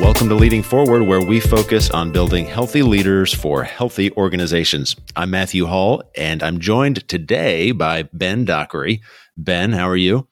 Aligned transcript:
Welcome 0.00 0.30
to 0.30 0.34
Leading 0.34 0.62
Forward, 0.62 1.02
where 1.02 1.20
we 1.20 1.40
focus 1.40 1.90
on 1.90 2.10
building 2.10 2.46
healthy 2.46 2.80
leaders 2.80 3.34
for 3.34 3.62
healthy 3.62 4.10
organizations. 4.12 4.96
I'm 5.14 5.28
Matthew 5.30 5.66
Hall, 5.66 6.02
and 6.16 6.42
I'm 6.42 6.58
joined 6.58 7.06
today 7.06 7.72
by 7.72 8.04
Ben 8.04 8.46
Dockery. 8.46 9.02
Ben, 9.36 9.72
how 9.72 9.86
are 9.86 9.96
you? 9.96 10.26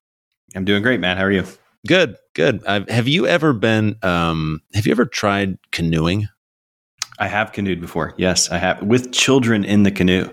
I'm 0.56 0.64
doing 0.64 0.82
great, 0.82 1.00
Matt. 1.00 1.18
How 1.18 1.24
are 1.24 1.30
you? 1.30 1.44
Good, 1.86 2.16
good. 2.32 2.64
I've, 2.66 2.88
have 2.88 3.08
you 3.08 3.26
ever 3.26 3.52
been? 3.52 3.96
Um, 4.02 4.62
have 4.72 4.86
you 4.86 4.92
ever 4.92 5.04
tried 5.04 5.58
canoeing? 5.70 6.28
I 7.18 7.28
have 7.28 7.52
canoed 7.52 7.82
before. 7.82 8.14
Yes, 8.16 8.50
I 8.50 8.56
have 8.56 8.82
with 8.82 9.12
children 9.12 9.66
in 9.66 9.82
the 9.82 9.90
canoe. 9.90 10.30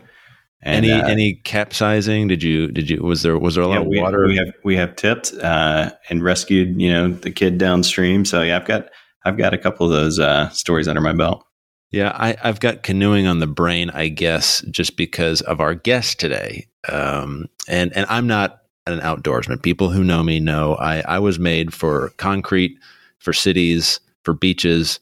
And, 0.62 0.86
any 0.86 0.94
uh, 0.94 1.08
any 1.08 1.34
capsizing? 1.34 2.30
Did 2.30 2.42
you 2.42 2.72
did 2.72 2.90
you 2.90 3.04
was 3.04 3.22
there 3.22 3.38
was 3.38 3.56
there 3.56 3.66
a 3.66 3.68
lot 3.68 3.74
yeah, 3.74 3.82
of 3.82 3.88
we, 3.88 4.00
water? 4.00 4.28
We 4.28 4.38
have 4.38 4.54
we 4.64 4.76
have 4.78 4.96
tipped 4.96 5.34
uh, 5.34 5.92
and 6.10 6.24
rescued 6.24 6.82
you 6.82 6.90
know 6.90 7.10
the 7.10 7.32
kid 7.32 7.58
downstream. 7.58 8.24
So 8.24 8.42
yeah, 8.42 8.56
I've 8.56 8.66
got 8.66 8.90
I've 9.26 9.38
got 9.38 9.54
a 9.54 9.58
couple 9.58 9.86
of 9.88 9.92
those 9.92 10.20
uh, 10.20 10.50
stories 10.50 10.88
under 10.88 11.02
my 11.02 11.14
belt. 11.14 11.46
Yeah, 11.92 12.12
I, 12.16 12.36
have 12.42 12.60
got 12.60 12.84
canoeing 12.84 13.28
on 13.28 13.40
the 13.40 13.48
brain, 13.48 13.90
I 13.90 14.10
guess, 14.10 14.62
just 14.70 14.98
because 14.98 15.42
of 15.42 15.60
our 15.60 15.74
guest 15.74 16.20
today. 16.20 16.68
Um, 16.90 17.48
and 17.68 17.96
and 17.96 18.06
I'm 18.10 18.28
not 18.28 18.62
an 18.86 19.00
outdoorsman. 19.00 19.64
People 19.64 19.90
who 19.90 20.04
know 20.04 20.24
me 20.24 20.40
know 20.40 20.76
I, 20.76 21.02
I 21.02 21.20
was 21.20 21.40
made 21.40 21.74
for 21.74 22.10
concrete, 22.18 22.78
for 23.20 23.34
cities, 23.34 24.00
for 24.24 24.34
beaches, 24.34 25.00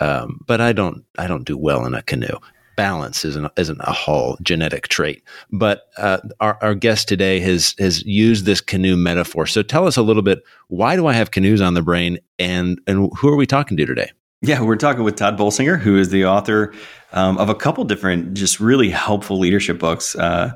um, 0.00 0.40
but 0.46 0.60
I 0.60 0.72
don't 0.72 1.04
I 1.18 1.26
don't 1.26 1.44
do 1.44 1.56
well 1.56 1.84
in 1.84 1.94
a 1.94 2.02
canoe 2.02 2.38
balance 2.76 3.24
isn't 3.24 3.50
isn't 3.56 3.80
a 3.80 3.92
whole 3.92 4.36
genetic 4.42 4.88
trait. 4.88 5.22
But 5.50 5.88
uh, 5.96 6.18
our, 6.40 6.58
our 6.62 6.74
guest 6.74 7.08
today 7.08 7.40
has 7.40 7.74
has 7.78 8.04
used 8.04 8.44
this 8.44 8.60
canoe 8.60 8.96
metaphor. 8.96 9.46
So 9.46 9.62
tell 9.62 9.86
us 9.86 9.96
a 9.96 10.02
little 10.02 10.22
bit. 10.22 10.42
Why 10.68 10.96
do 10.96 11.06
I 11.06 11.14
have 11.14 11.30
canoes 11.30 11.60
on 11.60 11.74
the 11.74 11.82
brain, 11.82 12.18
and 12.38 12.80
and 12.86 13.10
who 13.16 13.28
are 13.28 13.36
we 13.36 13.46
talking 13.46 13.76
to 13.76 13.86
today? 13.86 14.10
Yeah, 14.42 14.62
we're 14.62 14.76
talking 14.76 15.02
with 15.02 15.16
Tod 15.16 15.38
Bolsinger, 15.38 15.78
who 15.80 15.96
is 15.96 16.10
the 16.10 16.26
author 16.26 16.74
um, 17.12 17.38
of 17.38 17.48
a 17.48 17.54
couple 17.54 17.82
different, 17.84 18.34
just 18.34 18.60
really 18.60 18.90
helpful 18.90 19.38
leadership 19.38 19.78
books 19.78 20.14
uh, 20.14 20.50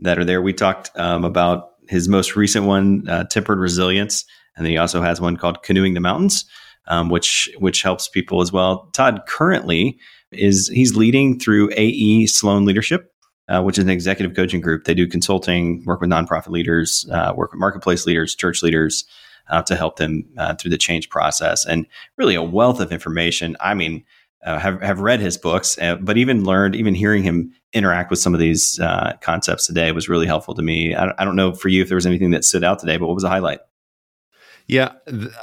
that 0.00 0.18
are 0.18 0.24
there. 0.24 0.42
We 0.42 0.52
talked 0.52 0.90
um, 0.96 1.24
about 1.24 1.70
his 1.88 2.08
most 2.08 2.36
recent 2.36 2.66
one, 2.66 3.08
uh, 3.08 3.24
Tempered 3.24 3.58
Resilience, 3.58 4.26
and 4.56 4.66
then 4.66 4.70
he 4.70 4.76
also 4.76 5.00
has 5.00 5.20
one 5.20 5.36
called 5.36 5.62
Canoeing 5.62 5.94
the 5.94 6.00
Mountains, 6.00 6.44
um, 6.88 7.08
which 7.08 7.50
which 7.58 7.82
helps 7.82 8.06
people 8.06 8.42
as 8.42 8.52
well. 8.52 8.90
Tod 8.92 9.22
currently 9.26 9.98
is 10.32 10.68
he's 10.68 10.96
leading 10.96 11.38
through 11.38 11.70
AE 11.76 12.26
Sloan 12.26 12.64
Leadership, 12.64 13.12
uh, 13.48 13.62
which 13.62 13.78
is 13.78 13.84
an 13.84 13.90
executive 13.90 14.34
coaching 14.36 14.60
group. 14.60 14.84
They 14.84 14.94
do 14.94 15.06
consulting, 15.06 15.84
work 15.84 16.00
with 16.00 16.10
nonprofit 16.10 16.48
leaders, 16.48 17.06
uh, 17.12 17.32
work 17.36 17.52
with 17.52 17.60
marketplace 17.60 18.06
leaders, 18.06 18.34
church 18.34 18.62
leaders 18.62 19.04
uh, 19.50 19.62
to 19.62 19.76
help 19.76 19.96
them 19.96 20.24
uh, 20.38 20.54
through 20.54 20.70
the 20.70 20.78
change 20.78 21.08
process, 21.08 21.66
and 21.66 21.86
really 22.16 22.34
a 22.34 22.42
wealth 22.42 22.80
of 22.80 22.92
information. 22.92 23.56
I 23.60 23.74
mean, 23.74 24.04
uh, 24.44 24.58
have 24.58 24.80
have 24.82 25.00
read 25.00 25.20
his 25.20 25.38
books, 25.38 25.78
uh, 25.78 25.96
but 25.96 26.16
even 26.16 26.44
learned, 26.44 26.74
even 26.74 26.94
hearing 26.94 27.22
him 27.22 27.52
interact 27.72 28.10
with 28.10 28.18
some 28.18 28.34
of 28.34 28.40
these 28.40 28.78
concepts 29.20 29.66
today 29.66 29.92
was 29.92 30.08
really 30.08 30.26
helpful 30.26 30.54
to 30.54 30.62
me. 30.62 30.94
I, 30.94 31.12
I 31.18 31.24
don't 31.24 31.36
know 31.36 31.52
for 31.54 31.68
you 31.68 31.82
if 31.82 31.88
there 31.88 31.96
was 31.96 32.06
anything 32.06 32.32
that 32.32 32.44
stood 32.44 32.64
out 32.64 32.78
today, 32.78 32.96
but 32.96 33.06
what 33.06 33.14
was 33.14 33.24
a 33.24 33.28
highlight? 33.28 33.60
Yeah, 34.66 34.92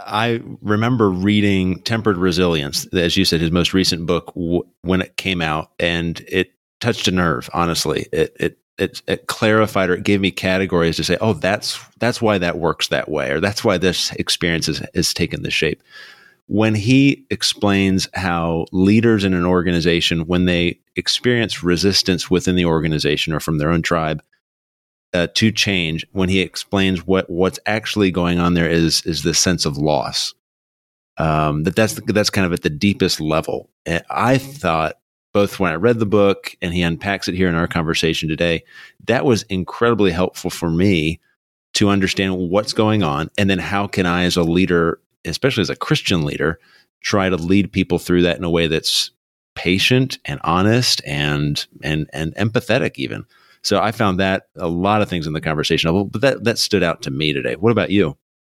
I 0.05 0.41
remember 0.61 1.09
reading 1.09 1.81
Tempered 1.83 2.17
Resilience, 2.17 2.85
as 2.93 3.17
you 3.17 3.25
said, 3.25 3.41
his 3.41 3.51
most 3.51 3.73
recent 3.73 4.05
book 4.05 4.27
w- 4.33 4.63
when 4.81 5.01
it 5.01 5.17
came 5.17 5.41
out, 5.41 5.71
and 5.79 6.19
it 6.27 6.53
touched 6.79 7.07
a 7.07 7.11
nerve. 7.11 7.49
Honestly, 7.53 8.07
it 8.11 8.35
it 8.39 8.57
it, 8.77 9.01
it 9.07 9.27
clarified 9.27 9.89
or 9.89 9.95
it 9.95 10.03
gave 10.03 10.21
me 10.21 10.31
categories 10.31 10.95
to 10.97 11.03
say, 11.03 11.17
oh, 11.21 11.33
that's 11.33 11.79
that's 11.99 12.21
why 12.21 12.37
that 12.37 12.57
works 12.57 12.87
that 12.87 13.09
way, 13.09 13.31
or 13.31 13.39
that's 13.39 13.63
why 13.63 13.77
this 13.77 14.11
experience 14.13 14.67
has, 14.67 14.81
has 14.95 15.13
taken 15.13 15.43
this 15.43 15.53
shape. 15.53 15.83
When 16.47 16.73
he 16.73 17.25
explains 17.29 18.09
how 18.15 18.65
leaders 18.71 19.23
in 19.23 19.35
an 19.35 19.45
organization, 19.45 20.25
when 20.25 20.45
they 20.45 20.79
experience 20.95 21.61
resistance 21.63 22.31
within 22.31 22.55
the 22.55 22.65
organization 22.65 23.33
or 23.33 23.39
from 23.39 23.59
their 23.59 23.69
own 23.69 23.83
tribe, 23.83 24.23
uh, 25.13 25.27
to 25.35 25.51
change 25.51 26.05
when 26.11 26.29
he 26.29 26.39
explains 26.39 27.05
what 27.05 27.29
what's 27.29 27.59
actually 27.65 28.11
going 28.11 28.39
on 28.39 28.53
there 28.53 28.69
is 28.69 29.01
is 29.05 29.23
the 29.23 29.33
sense 29.33 29.65
of 29.65 29.77
loss. 29.77 30.33
Um, 31.17 31.63
that 31.63 31.75
that's 31.75 31.99
that's 32.07 32.29
kind 32.29 32.45
of 32.45 32.53
at 32.53 32.61
the 32.61 32.69
deepest 32.69 33.19
level. 33.19 33.69
And 33.85 34.03
I 34.09 34.37
thought 34.37 34.99
both 35.33 35.59
when 35.59 35.71
I 35.71 35.75
read 35.75 35.99
the 35.99 36.05
book 36.05 36.55
and 36.61 36.73
he 36.73 36.81
unpacks 36.81 37.27
it 37.27 37.35
here 37.35 37.49
in 37.49 37.55
our 37.55 37.67
conversation 37.67 38.29
today, 38.29 38.63
that 39.05 39.25
was 39.25 39.43
incredibly 39.43 40.11
helpful 40.11 40.49
for 40.49 40.69
me 40.69 41.19
to 41.73 41.89
understand 41.89 42.49
what's 42.49 42.73
going 42.73 43.03
on, 43.03 43.29
and 43.37 43.49
then 43.49 43.59
how 43.59 43.85
can 43.85 44.05
I, 44.07 44.23
as 44.23 44.35
a 44.37 44.43
leader, 44.43 44.99
especially 45.25 45.61
as 45.61 45.69
a 45.69 45.75
Christian 45.75 46.25
leader, 46.25 46.59
try 47.01 47.29
to 47.29 47.35
lead 47.35 47.71
people 47.71 47.99
through 47.99 48.23
that 48.23 48.37
in 48.37 48.43
a 48.43 48.49
way 48.49 48.67
that's 48.67 49.11
patient 49.55 50.19
and 50.25 50.39
honest 50.43 51.01
and 51.05 51.67
and 51.83 52.09
and 52.13 52.33
empathetic 52.35 52.93
even 52.95 53.25
so 53.63 53.79
I 53.79 53.91
found 53.91 54.19
that 54.19 54.43
a 54.55 54.67
lot 54.67 55.01
of 55.01 55.09
things 55.09 55.27
in 55.27 55.33
the 55.33 55.41
conversation, 55.41 56.09
but 56.09 56.21
that 56.21 56.43
that 56.43 56.57
stood 56.57 56.83
out 56.83 57.01
to 57.03 57.11
me 57.11 57.33
today. 57.33 57.55
What 57.55 57.71
about 57.71 57.91
you? 57.91 58.17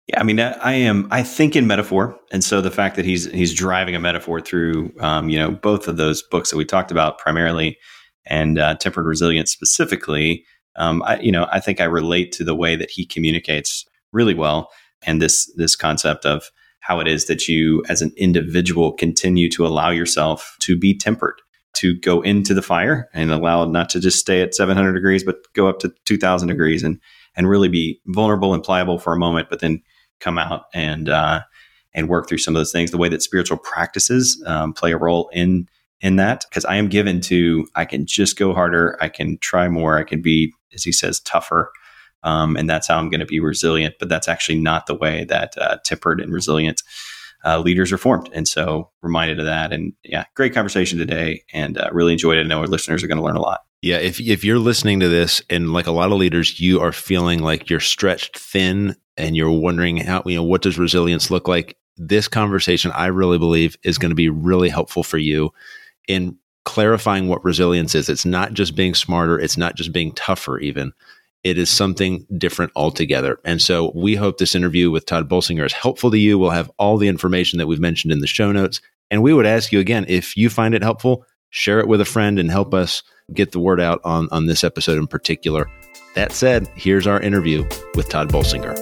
Yeah, 0.08 0.20
I 0.20 0.24
mean, 0.24 0.40
I 0.40 0.74
am. 0.74 1.08
I 1.12 1.24
think 1.24 1.56
in 1.56 1.68
metaphor, 1.68 2.18
and 2.32 2.44
so 2.44 2.62
the 2.62 2.72
fact 2.72 2.96
that 2.96 3.06
he's 3.06 3.26
he's 3.32 3.54
driving 3.54 3.96
a 3.96 4.00
metaphor 4.00 4.42
through, 4.42 4.92
um, 5.00 5.30
you 5.30 5.38
know, 5.38 5.52
both 5.52 5.88
of 5.88 5.98
those 5.98 6.24
books 6.24 6.50
that 6.50 6.58
we 6.58 6.66
talked 6.66 6.92
about 6.92 7.20
primarily, 7.20 7.78
and 8.26 8.58
uh, 8.58 8.76
tempered 8.76 9.06
resilience 9.06 9.52
specifically. 9.52 10.44
Um, 10.76 11.04
I, 11.04 11.20
you 11.20 11.32
know, 11.32 11.48
I 11.52 11.60
think 11.60 11.80
I 11.80 11.86
relate 11.86 12.32
to 12.34 12.44
the 12.44 12.56
way 12.56 12.76
that 12.76 12.90
he 12.90 13.06
communicates 13.06 13.86
really 14.12 14.34
well, 14.34 14.72
and 15.04 15.22
this 15.22 15.52
this 15.56 15.76
concept 15.76 16.26
of 16.26 16.50
how 16.80 17.00
it 17.00 17.08
is 17.08 17.28
that 17.28 17.48
you, 17.48 17.84
as 17.88 18.02
an 18.02 18.12
individual, 18.18 18.94
continue 18.94 19.50
to 19.52 19.66
allow 19.66 19.92
yourself 19.92 20.56
to 20.62 20.78
be 20.78 20.98
tempered 20.98 21.40
to 21.80 21.96
go 22.00 22.22
into 22.22 22.54
the 22.54 22.62
fire 22.62 23.10
and 23.14 23.32
allow 23.32 23.66
not 23.66 23.90
to 23.90 24.00
just 24.00 24.20
stay 24.20 24.42
at 24.42 24.56
700 24.56 24.94
degrees, 24.94 25.24
but 25.24 25.38
go 25.54 25.68
up 25.68 25.80
to 25.80 25.94
2000 26.06 26.48
degrees 26.48 26.84
and, 26.84 27.00
and 27.36 27.50
really 27.50 27.70
be 27.70 28.00
vulnerable 28.08 28.54
and 28.54 28.64
pliable 28.64 29.00
for 29.00 29.14
a 29.14 29.20
moment, 29.20 29.50
but 29.50 29.60
then 29.60 29.82
come 30.20 30.38
out 30.38 30.66
and, 30.74 31.10
uh, 31.10 31.42
and 31.94 32.10
work 32.10 32.28
through 32.28 32.38
some 32.38 32.56
of 32.56 32.60
those 32.60 32.72
things. 32.72 32.92
The 32.92 32.98
way 32.98 33.10
that 33.10 33.24
spiritual 33.24 33.58
practices 33.58 34.42
um, 34.46 34.74
play 34.74 34.92
a 34.92 34.98
role 34.98 35.30
in 35.34 35.68
in 36.02 36.16
that, 36.16 36.46
because 36.50 36.64
I 36.64 36.78
am 36.78 36.88
given 36.88 37.20
to, 37.22 37.68
I 37.76 37.84
can 37.84 38.06
just 38.06 38.38
go 38.38 38.54
harder, 38.54 38.98
I 39.02 39.10
can 39.10 39.38
try 39.40 39.68
more, 39.68 39.98
I 39.98 40.06
can 40.06 40.22
be, 40.22 40.54
as 40.74 40.82
he 40.82 40.94
says, 40.94 41.20
tougher, 41.20 41.72
um, 42.24 42.56
and 42.56 42.70
that's 42.70 42.88
how 42.88 42.98
I'm 42.98 43.10
going 43.10 43.20
to 43.20 43.26
be 43.26 43.42
resilient. 43.42 43.96
But 44.00 44.08
that's 44.08 44.30
actually 44.30 44.60
not 44.60 44.86
the 44.86 44.96
way 44.96 45.26
that 45.26 45.58
uh, 45.58 45.78
tempered 45.84 46.22
and 46.22 46.32
resilient 46.32 46.82
uh, 47.46 47.60
leaders 47.60 47.92
are 47.92 47.98
formed. 47.98 48.30
And 48.34 48.48
so 48.48 48.90
reminded 49.02 49.40
of 49.40 49.46
that. 49.46 49.72
And 49.72 49.94
yeah, 50.04 50.26
great 50.36 50.54
conversation 50.54 50.98
today 50.98 51.44
and 51.54 51.78
uh, 51.78 51.90
really 51.92 52.14
enjoyed 52.14 52.38
it. 52.38 52.46
I 52.46 52.48
know 52.48 52.60
our 52.60 52.68
listeners 52.68 53.04
are 53.04 53.08
going 53.08 53.18
to 53.18 53.24
learn 53.24 53.38
a 53.38 53.42
lot. 53.42 53.62
Yeah, 53.82 53.98
if 53.98 54.20
if 54.20 54.44
you're 54.44 54.60
listening 54.60 55.00
to 55.00 55.08
this 55.08 55.42
and 55.50 55.72
like 55.72 55.88
a 55.88 55.92
lot 55.92 56.12
of 56.12 56.18
leaders, 56.18 56.60
you 56.60 56.82
are 56.82 56.92
feeling 56.92 57.40
like 57.40 57.70
you're 57.70 57.80
stretched 57.80 58.38
thin 58.38 58.96
and 59.16 59.38
you're 59.38 59.52
wondering 59.52 59.98
how 59.98 60.22
you 60.26 60.36
know 60.36 60.44
what 60.44 60.62
does 60.62 60.78
resilience 60.78 61.32
look 61.32 61.48
like. 61.48 61.78
This 61.96 62.28
conversation, 62.28 62.92
I 62.92 63.08
really 63.08 63.38
believe, 63.38 63.78
is 63.84 63.98
going 63.98 64.12
to 64.12 64.16
be 64.16 64.30
really 64.30 64.70
helpful 64.70 65.04
for 65.04 65.18
you 65.18 65.52
in 66.08 66.38
clarifying 66.66 67.30
what 67.30 67.44
resilience 67.44 67.96
is. 67.96 68.10
It's 68.10 68.26
not 68.26 68.54
just 68.54 68.76
being 68.76 68.96
smarter. 68.96 69.40
It's 69.40 69.58
not 69.58 69.76
just 69.76 69.94
being 69.94 70.12
tougher, 70.12 70.60
even 70.60 70.94
it 71.44 71.58
is 71.58 71.70
something 71.70 72.26
different 72.38 72.72
altogether. 72.76 73.40
And 73.46 73.62
so 73.62 73.92
we 73.96 74.16
hope 74.16 74.38
this 74.38 74.56
interview 74.56 74.92
with 74.92 75.06
Tod 75.06 75.30
Bolsinger 75.30 75.66
is 75.66 75.74
helpful 75.74 76.12
to 76.12 76.18
you. 76.18 76.38
We'll 76.38 76.50
have 76.50 76.72
all 76.78 76.98
the 76.98 77.08
information 77.08 77.60
that 77.60 77.68
we've 77.68 77.80
mentioned 77.80 78.12
in 78.12 78.20
the 78.20 78.28
show 78.28 78.52
notes. 78.52 78.82
And 79.10 79.24
we 79.24 79.34
would 79.34 79.46
ask 79.46 79.72
you 79.72 79.80
again, 79.80 80.06
if 80.08 80.36
you 80.36 80.50
find 80.50 80.76
it 80.76 80.84
helpful, 80.84 81.26
share 81.50 81.80
it 81.80 81.88
with 81.88 82.02
a 82.02 82.06
friend 82.06 82.40
and 82.40 82.52
help 82.52 82.74
us 82.74 83.04
get 83.34 83.52
the 83.52 83.60
word 83.60 83.80
out 83.80 84.02
on, 84.04 84.28
on 84.32 84.48
this 84.48 84.64
episode 84.64 84.98
in 84.98 85.08
particular. 85.08 85.70
That 86.16 86.32
said, 86.32 86.70
here's 86.76 87.08
our 87.08 87.20
interview 87.22 87.64
with 87.96 88.10
Tod 88.10 88.30
Bolsinger. 88.30 88.76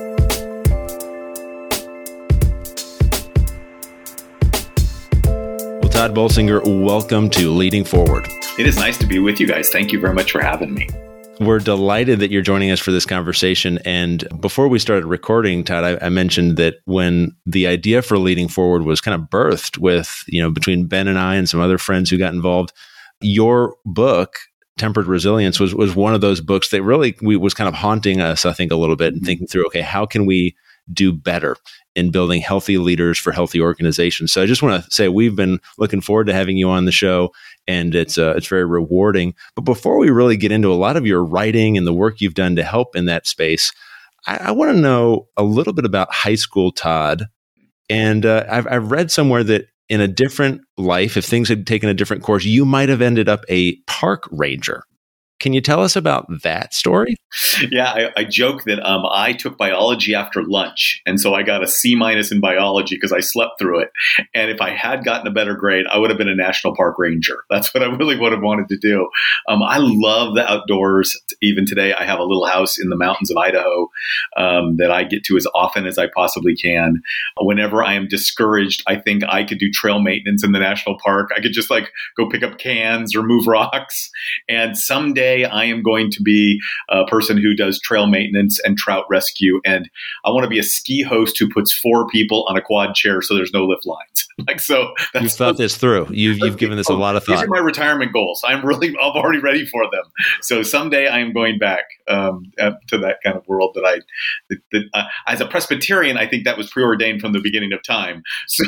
Well, 5.79 5.89
Tod 5.89 6.15
Bolsinger, 6.15 6.83
welcome 6.83 7.29
to 7.31 7.51
Leading 7.51 7.83
Forward. 7.83 8.27
It 8.57 8.65
is 8.65 8.77
nice 8.77 8.97
to 8.97 9.05
be 9.05 9.19
with 9.19 9.39
you 9.39 9.45
guys. 9.45 9.69
Thank 9.69 9.91
you 9.91 9.99
very 9.99 10.15
much 10.15 10.31
for 10.31 10.41
having 10.41 10.73
me. 10.73 10.87
We're 11.39 11.59
delighted 11.59 12.19
that 12.19 12.31
you're 12.31 12.41
joining 12.41 12.71
us 12.71 12.79
for 12.79 12.91
this 12.91 13.05
conversation. 13.05 13.79
And 13.85 14.27
before 14.41 14.67
we 14.67 14.79
started 14.79 15.05
recording, 15.05 15.63
Tod, 15.63 15.83
I, 15.83 16.05
I, 16.05 16.09
mentioned 16.09 16.57
that 16.57 16.75
when 16.85 17.35
the 17.45 17.67
idea 17.67 18.01
for 18.01 18.17
leading 18.17 18.47
forward 18.47 18.83
was 18.83 19.01
kind 19.01 19.15
of 19.15 19.29
birthed 19.29 19.77
with, 19.77 20.23
you 20.27 20.41
know, 20.41 20.49
between 20.49 20.87
Ben 20.87 21.07
and 21.07 21.19
I 21.19 21.35
and 21.35 21.47
some 21.47 21.59
other 21.59 21.77
friends 21.77 22.09
who 22.09 22.17
got 22.17 22.33
involved, 22.33 22.73
your 23.21 23.75
book, 23.85 24.35
Tempered 24.77 25.05
Resilience, 25.05 25.59
was 25.59 25.75
was 25.75 25.95
one 25.95 26.13
of 26.13 26.21
those 26.21 26.41
books 26.41 26.69
that 26.69 26.83
really 26.83 27.15
we, 27.21 27.37
was 27.37 27.53
kind 27.53 27.67
of 27.67 27.73
haunting 27.75 28.19
us, 28.21 28.45
I 28.45 28.53
think, 28.53 28.71
a 28.71 28.75
little 28.75 28.95
bit 28.95 29.13
and 29.13 29.23
thinking 29.23 29.47
through, 29.47 29.65
okay, 29.67 29.81
how 29.81 30.05
can 30.05 30.25
we 30.25 30.55
do 30.91 31.11
better 31.13 31.57
in 31.95 32.11
building 32.11 32.41
healthy 32.41 32.77
leaders 32.77 33.17
for 33.17 33.31
healthy 33.31 33.59
organizations. 33.59 34.31
So 34.31 34.41
I 34.41 34.45
just 34.45 34.61
want 34.61 34.83
to 34.83 34.91
say 34.91 35.07
we've 35.07 35.35
been 35.35 35.59
looking 35.77 36.01
forward 36.01 36.27
to 36.27 36.33
having 36.33 36.57
you 36.57 36.69
on 36.69 36.85
the 36.85 36.91
show 36.91 37.31
and 37.67 37.95
it's 37.95 38.17
uh, 38.17 38.33
it's 38.37 38.47
very 38.47 38.65
rewarding. 38.65 39.33
But 39.55 39.63
before 39.63 39.97
we 39.97 40.09
really 40.09 40.37
get 40.37 40.51
into 40.51 40.71
a 40.71 40.75
lot 40.75 40.97
of 40.97 41.05
your 41.05 41.23
writing 41.23 41.77
and 41.77 41.85
the 41.85 41.93
work 41.93 42.21
you've 42.21 42.33
done 42.33 42.55
to 42.55 42.63
help 42.63 42.95
in 42.95 43.05
that 43.05 43.27
space, 43.27 43.73
I, 44.25 44.37
I 44.37 44.51
want 44.51 44.75
to 44.75 44.81
know 44.81 45.27
a 45.37 45.43
little 45.43 45.73
bit 45.73 45.85
about 45.85 46.13
high 46.13 46.35
school 46.35 46.71
Tod. 46.71 47.27
And 47.89 48.25
uh, 48.25 48.45
I've, 48.49 48.67
I've 48.67 48.91
read 48.91 49.11
somewhere 49.11 49.43
that 49.45 49.67
in 49.89 50.01
a 50.01 50.07
different 50.07 50.61
life, 50.77 51.15
if 51.15 51.25
things 51.25 51.49
had 51.49 51.65
taken 51.65 51.89
a 51.89 51.93
different 51.93 52.23
course, 52.23 52.43
you 52.43 52.65
might 52.65 52.89
have 52.89 53.01
ended 53.01 53.29
up 53.29 53.45
a 53.49 53.77
park 53.87 54.27
ranger. 54.31 54.83
Can 55.39 55.53
you 55.53 55.61
tell 55.61 55.83
us 55.83 55.95
about 55.95 56.25
that 56.43 56.73
story? 56.73 57.15
Yeah, 57.69 57.91
I, 57.91 58.21
I 58.21 58.23
joke 58.23 58.63
that 58.63 58.79
um, 58.79 59.03
I 59.05 59.33
took 59.33 59.57
biology 59.57 60.15
after 60.15 60.43
lunch, 60.43 61.01
and 61.05 61.19
so 61.19 61.33
I 61.35 61.43
got 61.43 61.63
a 61.63 61.67
C 61.67 61.95
minus 61.95 62.31
in 62.31 62.39
biology 62.39 62.95
because 62.95 63.11
I 63.11 63.19
slept 63.19 63.59
through 63.59 63.81
it. 63.81 63.91
And 64.33 64.49
if 64.49 64.61
I 64.61 64.71
had 64.71 65.03
gotten 65.03 65.27
a 65.27 65.31
better 65.31 65.55
grade, 65.55 65.85
I 65.91 65.99
would 65.99 66.09
have 66.09 66.17
been 66.17 66.29
a 66.29 66.35
national 66.35 66.75
park 66.75 66.95
ranger. 66.97 67.37
That's 67.49 67.73
what 67.73 67.83
I 67.83 67.87
really 67.87 68.17
would 68.17 68.31
have 68.31 68.41
wanted 68.41 68.67
to 68.69 68.77
do. 68.77 69.09
Um, 69.47 69.61
I 69.61 69.77
love 69.79 70.35
the 70.35 70.49
outdoors. 70.49 71.15
Even 71.41 71.65
today, 71.65 71.93
I 71.93 72.03
have 72.03 72.19
a 72.19 72.23
little 72.23 72.45
house 72.45 72.79
in 72.79 72.89
the 72.89 72.97
mountains 72.97 73.29
of 73.29 73.37
Idaho 73.37 73.89
um, 74.37 74.77
that 74.77 74.91
I 74.91 75.03
get 75.03 75.23
to 75.25 75.37
as 75.37 75.45
often 75.53 75.85
as 75.85 75.97
I 75.97 76.07
possibly 76.15 76.55
can. 76.55 77.01
Whenever 77.39 77.83
I 77.83 77.93
am 77.93 78.07
discouraged, 78.07 78.83
I 78.87 78.95
think 78.95 79.23
I 79.27 79.43
could 79.43 79.59
do 79.59 79.69
trail 79.71 79.99
maintenance 79.99 80.43
in 80.43 80.51
the 80.51 80.59
national 80.59 80.97
park. 81.03 81.29
I 81.35 81.41
could 81.41 81.53
just 81.53 81.69
like 81.69 81.91
go 82.15 82.27
pick 82.27 82.43
up 82.43 82.57
cans 82.57 83.15
or 83.15 83.21
move 83.21 83.45
rocks, 83.47 84.09
and 84.49 84.77
someday 84.77 85.36
I 85.45 85.65
am 85.65 85.81
going 85.81 86.09
to 86.11 86.21
be 86.21 86.59
a 86.89 87.05
person 87.05 87.37
who 87.37 87.55
does 87.55 87.79
trail 87.79 88.07
maintenance 88.07 88.59
and 88.63 88.77
trout 88.77 89.05
rescue. 89.09 89.61
And 89.65 89.89
I 90.25 90.29
want 90.31 90.43
to 90.43 90.49
be 90.49 90.59
a 90.59 90.63
ski 90.63 91.01
host 91.01 91.37
who 91.39 91.49
puts 91.49 91.73
four 91.73 92.07
people 92.07 92.45
on 92.47 92.57
a 92.57 92.61
quad 92.61 92.95
chair 92.95 93.21
so 93.21 93.35
there's 93.35 93.53
no 93.53 93.65
lift 93.65 93.85
lines. 93.85 94.27
like, 94.47 94.59
so 94.59 94.93
you've 95.19 95.31
thought 95.31 95.57
this 95.57 95.77
through. 95.77 96.07
You've, 96.11 96.39
you've 96.39 96.57
given 96.57 96.77
this 96.77 96.89
a 96.89 96.93
lot 96.93 97.15
of 97.15 97.23
thought. 97.23 97.35
These 97.35 97.43
are 97.43 97.47
my 97.47 97.59
retirement 97.59 98.13
goals. 98.13 98.43
I'm 98.45 98.65
really, 98.65 98.89
I'm 98.89 99.11
already 99.11 99.39
ready 99.39 99.65
for 99.65 99.83
them. 99.91 100.03
So 100.41 100.61
someday 100.63 101.07
I 101.07 101.19
am 101.19 101.33
going 101.33 101.57
back 101.57 101.85
um, 102.07 102.51
to 102.57 102.97
that 102.99 103.17
kind 103.23 103.35
of 103.35 103.47
world 103.47 103.71
that 103.75 103.83
I, 103.85 103.99
that, 104.49 104.59
that, 104.71 104.83
uh, 104.93 105.05
as 105.25 105.41
a 105.41 105.47
Presbyterian, 105.47 106.17
I 106.17 106.27
think 106.27 106.45
that 106.45 106.57
was 106.57 106.69
preordained 106.69 107.21
from 107.21 107.33
the 107.33 107.41
beginning 107.41 107.73
of 107.73 107.83
time. 107.83 108.23
So, 108.47 108.63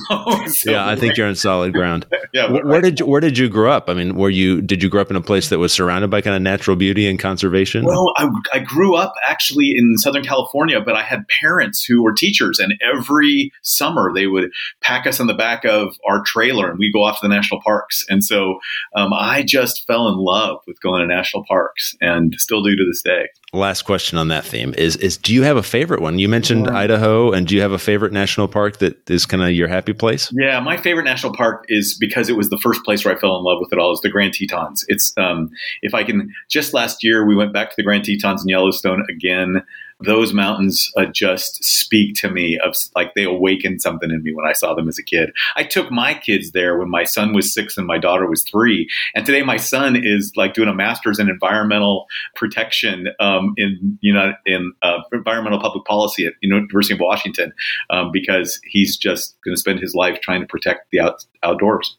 so 0.48 0.72
yeah, 0.72 0.88
I 0.88 0.96
think 0.96 1.18
you're 1.18 1.28
on 1.28 1.36
solid 1.36 1.74
ground. 1.74 2.06
yeah. 2.34 2.52
Where, 2.52 2.66
where 2.66 2.82
did 2.82 3.00
you, 3.00 3.06
where 3.06 3.22
did 3.22 3.38
you 3.38 3.50
grow 3.50 3.72
up? 3.72 3.90
I 3.90 3.94
mean, 3.94 4.16
were 4.16 4.30
you, 4.30 4.62
did 4.62 4.84
you 4.84 4.90
grow 4.90 5.02
up 5.02 5.10
in 5.10 5.16
a 5.16 5.22
place 5.22 5.50
that 5.50 5.58
was 5.58 5.72
surrounded 5.72 6.10
by 6.10 6.22
kind 6.22 6.36
of 6.36 6.42
natural 6.50 6.76
beauty 6.76 7.08
and 7.08 7.20
conservation? 7.20 7.86
Well, 7.86 8.12
I, 8.18 8.30
I 8.54 8.60
grew 8.60 8.96
up 8.96 9.14
actually 9.28 9.74
in 9.76 9.98
Southern 9.98 10.24
California, 10.24 10.82
but 10.82 10.96
I 10.96 11.04
had 11.04 11.26
parents 11.42 11.84
who 11.84 12.02
were 12.02 12.14
teachers, 12.14 12.60
and 12.60 12.74
every 12.82 13.52
summer 13.62 14.12
they 14.14 14.28
would 14.28 14.52
pack 14.82 15.06
us 15.06 15.20
on 15.20 15.28
the 15.28 15.34
back 15.34 15.66
of 15.66 15.96
our 16.08 16.22
trailer 16.26 16.70
and 16.70 16.80
we 16.80 16.92
go 16.92 17.04
off 17.04 17.20
to 17.22 17.28
the 17.28 17.34
national 17.34 17.62
parks. 17.62 18.04
And 18.10 18.24
so 18.24 18.60
um, 18.96 19.14
I 19.14 19.44
just 19.44 19.86
fell 19.86 20.08
in 20.08 20.18
love 20.18 20.60
with 20.66 20.82
going 20.82 21.02
to 21.02 21.08
national 21.08 21.46
parks 21.48 21.96
and 22.02 22.34
still 22.38 22.64
do 22.64 22.76
to 22.76 22.86
this 22.86 23.02
day. 23.04 23.28
Last 23.52 23.82
question 23.82 24.18
on 24.20 24.28
that 24.28 24.46
theme 24.46 24.76
is 24.78 24.96
is 24.98 25.18
do 25.18 25.34
you 25.34 25.42
have 25.42 25.58
a 25.58 25.64
favorite 25.64 26.02
one? 26.02 26.20
You 26.20 26.30
mentioned. 26.30 26.70
Idaho, 26.70 27.32
and 27.32 27.48
do 27.48 27.56
you 27.56 27.62
have 27.62 27.72
a 27.72 27.80
favorite 27.80 28.14
national 28.14 28.48
park 28.48 28.78
that 28.78 29.10
is 29.10 29.26
kind 29.26 29.42
of 29.42 29.52
your 29.52 29.68
happy 29.68 29.94
place? 29.94 30.32
Yeah, 30.34 30.60
my 30.60 30.78
favorite 30.78 31.06
national 31.06 31.34
park 31.34 31.66
is 31.68 31.98
because 32.00 32.30
it 32.30 32.38
was 32.38 32.50
the 32.50 32.60
first 32.60 32.84
place 32.84 33.04
where 33.04 33.16
I 33.16 33.20
fell 33.20 33.36
in 33.38 33.44
love 33.44 33.58
with 33.60 33.74
it 33.74 33.80
all. 33.80 33.92
Is 33.92 34.02
the 34.02 34.10
Grand 34.10 34.34
Tetons. 34.34 34.86
It's 34.88 35.14
um, 35.18 35.50
if 35.82 35.96
I 35.96 36.04
can. 36.04 36.32
Just 36.48 36.74
last 36.74 37.04
year, 37.04 37.26
we 37.26 37.36
went 37.36 37.52
back 37.52 37.70
to 37.70 37.76
the 37.76 37.84
Grand 37.84 38.04
Tetons 38.04 38.44
in 38.44 38.50
Yellowstone 38.50 39.04
again 39.10 39.64
those 40.02 40.34
mountains 40.34 40.92
uh, 40.98 41.06
just 41.06 41.64
speak 41.64 42.16
to 42.16 42.30
me 42.30 42.58
of 42.64 42.76
like 42.96 43.14
they 43.16 43.24
awakened 43.24 43.82
something 43.82 44.10
in 44.10 44.24
me 44.24 44.34
when 44.34 44.48
I 44.48 44.54
saw 44.54 44.74
them 44.74 44.88
as 44.88 44.98
a 44.98 45.04
kid. 45.04 45.32
I 45.56 45.64
took 45.64 45.92
my 45.92 46.14
kids 46.14 46.52
there 46.52 46.78
when 46.78 46.90
my 46.90 47.04
son 47.04 47.34
was 47.34 47.54
six 47.54 47.78
and 47.78 47.86
my 47.86 47.98
daughter 47.98 48.28
was 48.28 48.44
three, 48.44 48.88
and 49.14 49.26
today 49.26 49.44
my 49.44 49.58
son 49.58 49.98
is 50.02 50.32
like 50.36 50.54
doing 50.54 50.70
a 50.70 50.74
master's 50.74 51.20
in 51.20 51.30
environmental 51.30 52.08
protection 52.36 53.10
um, 53.20 53.54
in 53.58 53.98
you 54.02 54.14
know 54.14 54.34
in 54.46 54.74
uh, 54.82 55.00
environmental 55.12 55.60
public 55.60 55.86
policy 55.86 56.26
at 56.26 56.34
University 56.42 56.94
of 56.94 57.00
Washington 57.00 57.54
um, 57.90 58.12
because 58.12 58.60
he's 58.64 58.98
just 58.98 59.36
going 59.44 59.56
to 59.56 59.60
spend 59.60 59.80
his 59.80 59.94
life 59.94 60.20
trying 60.22 60.42
to 60.42 60.48
protect 60.48 60.92
the 60.92 61.00
out- 61.00 61.26
outdoors. 61.44 61.99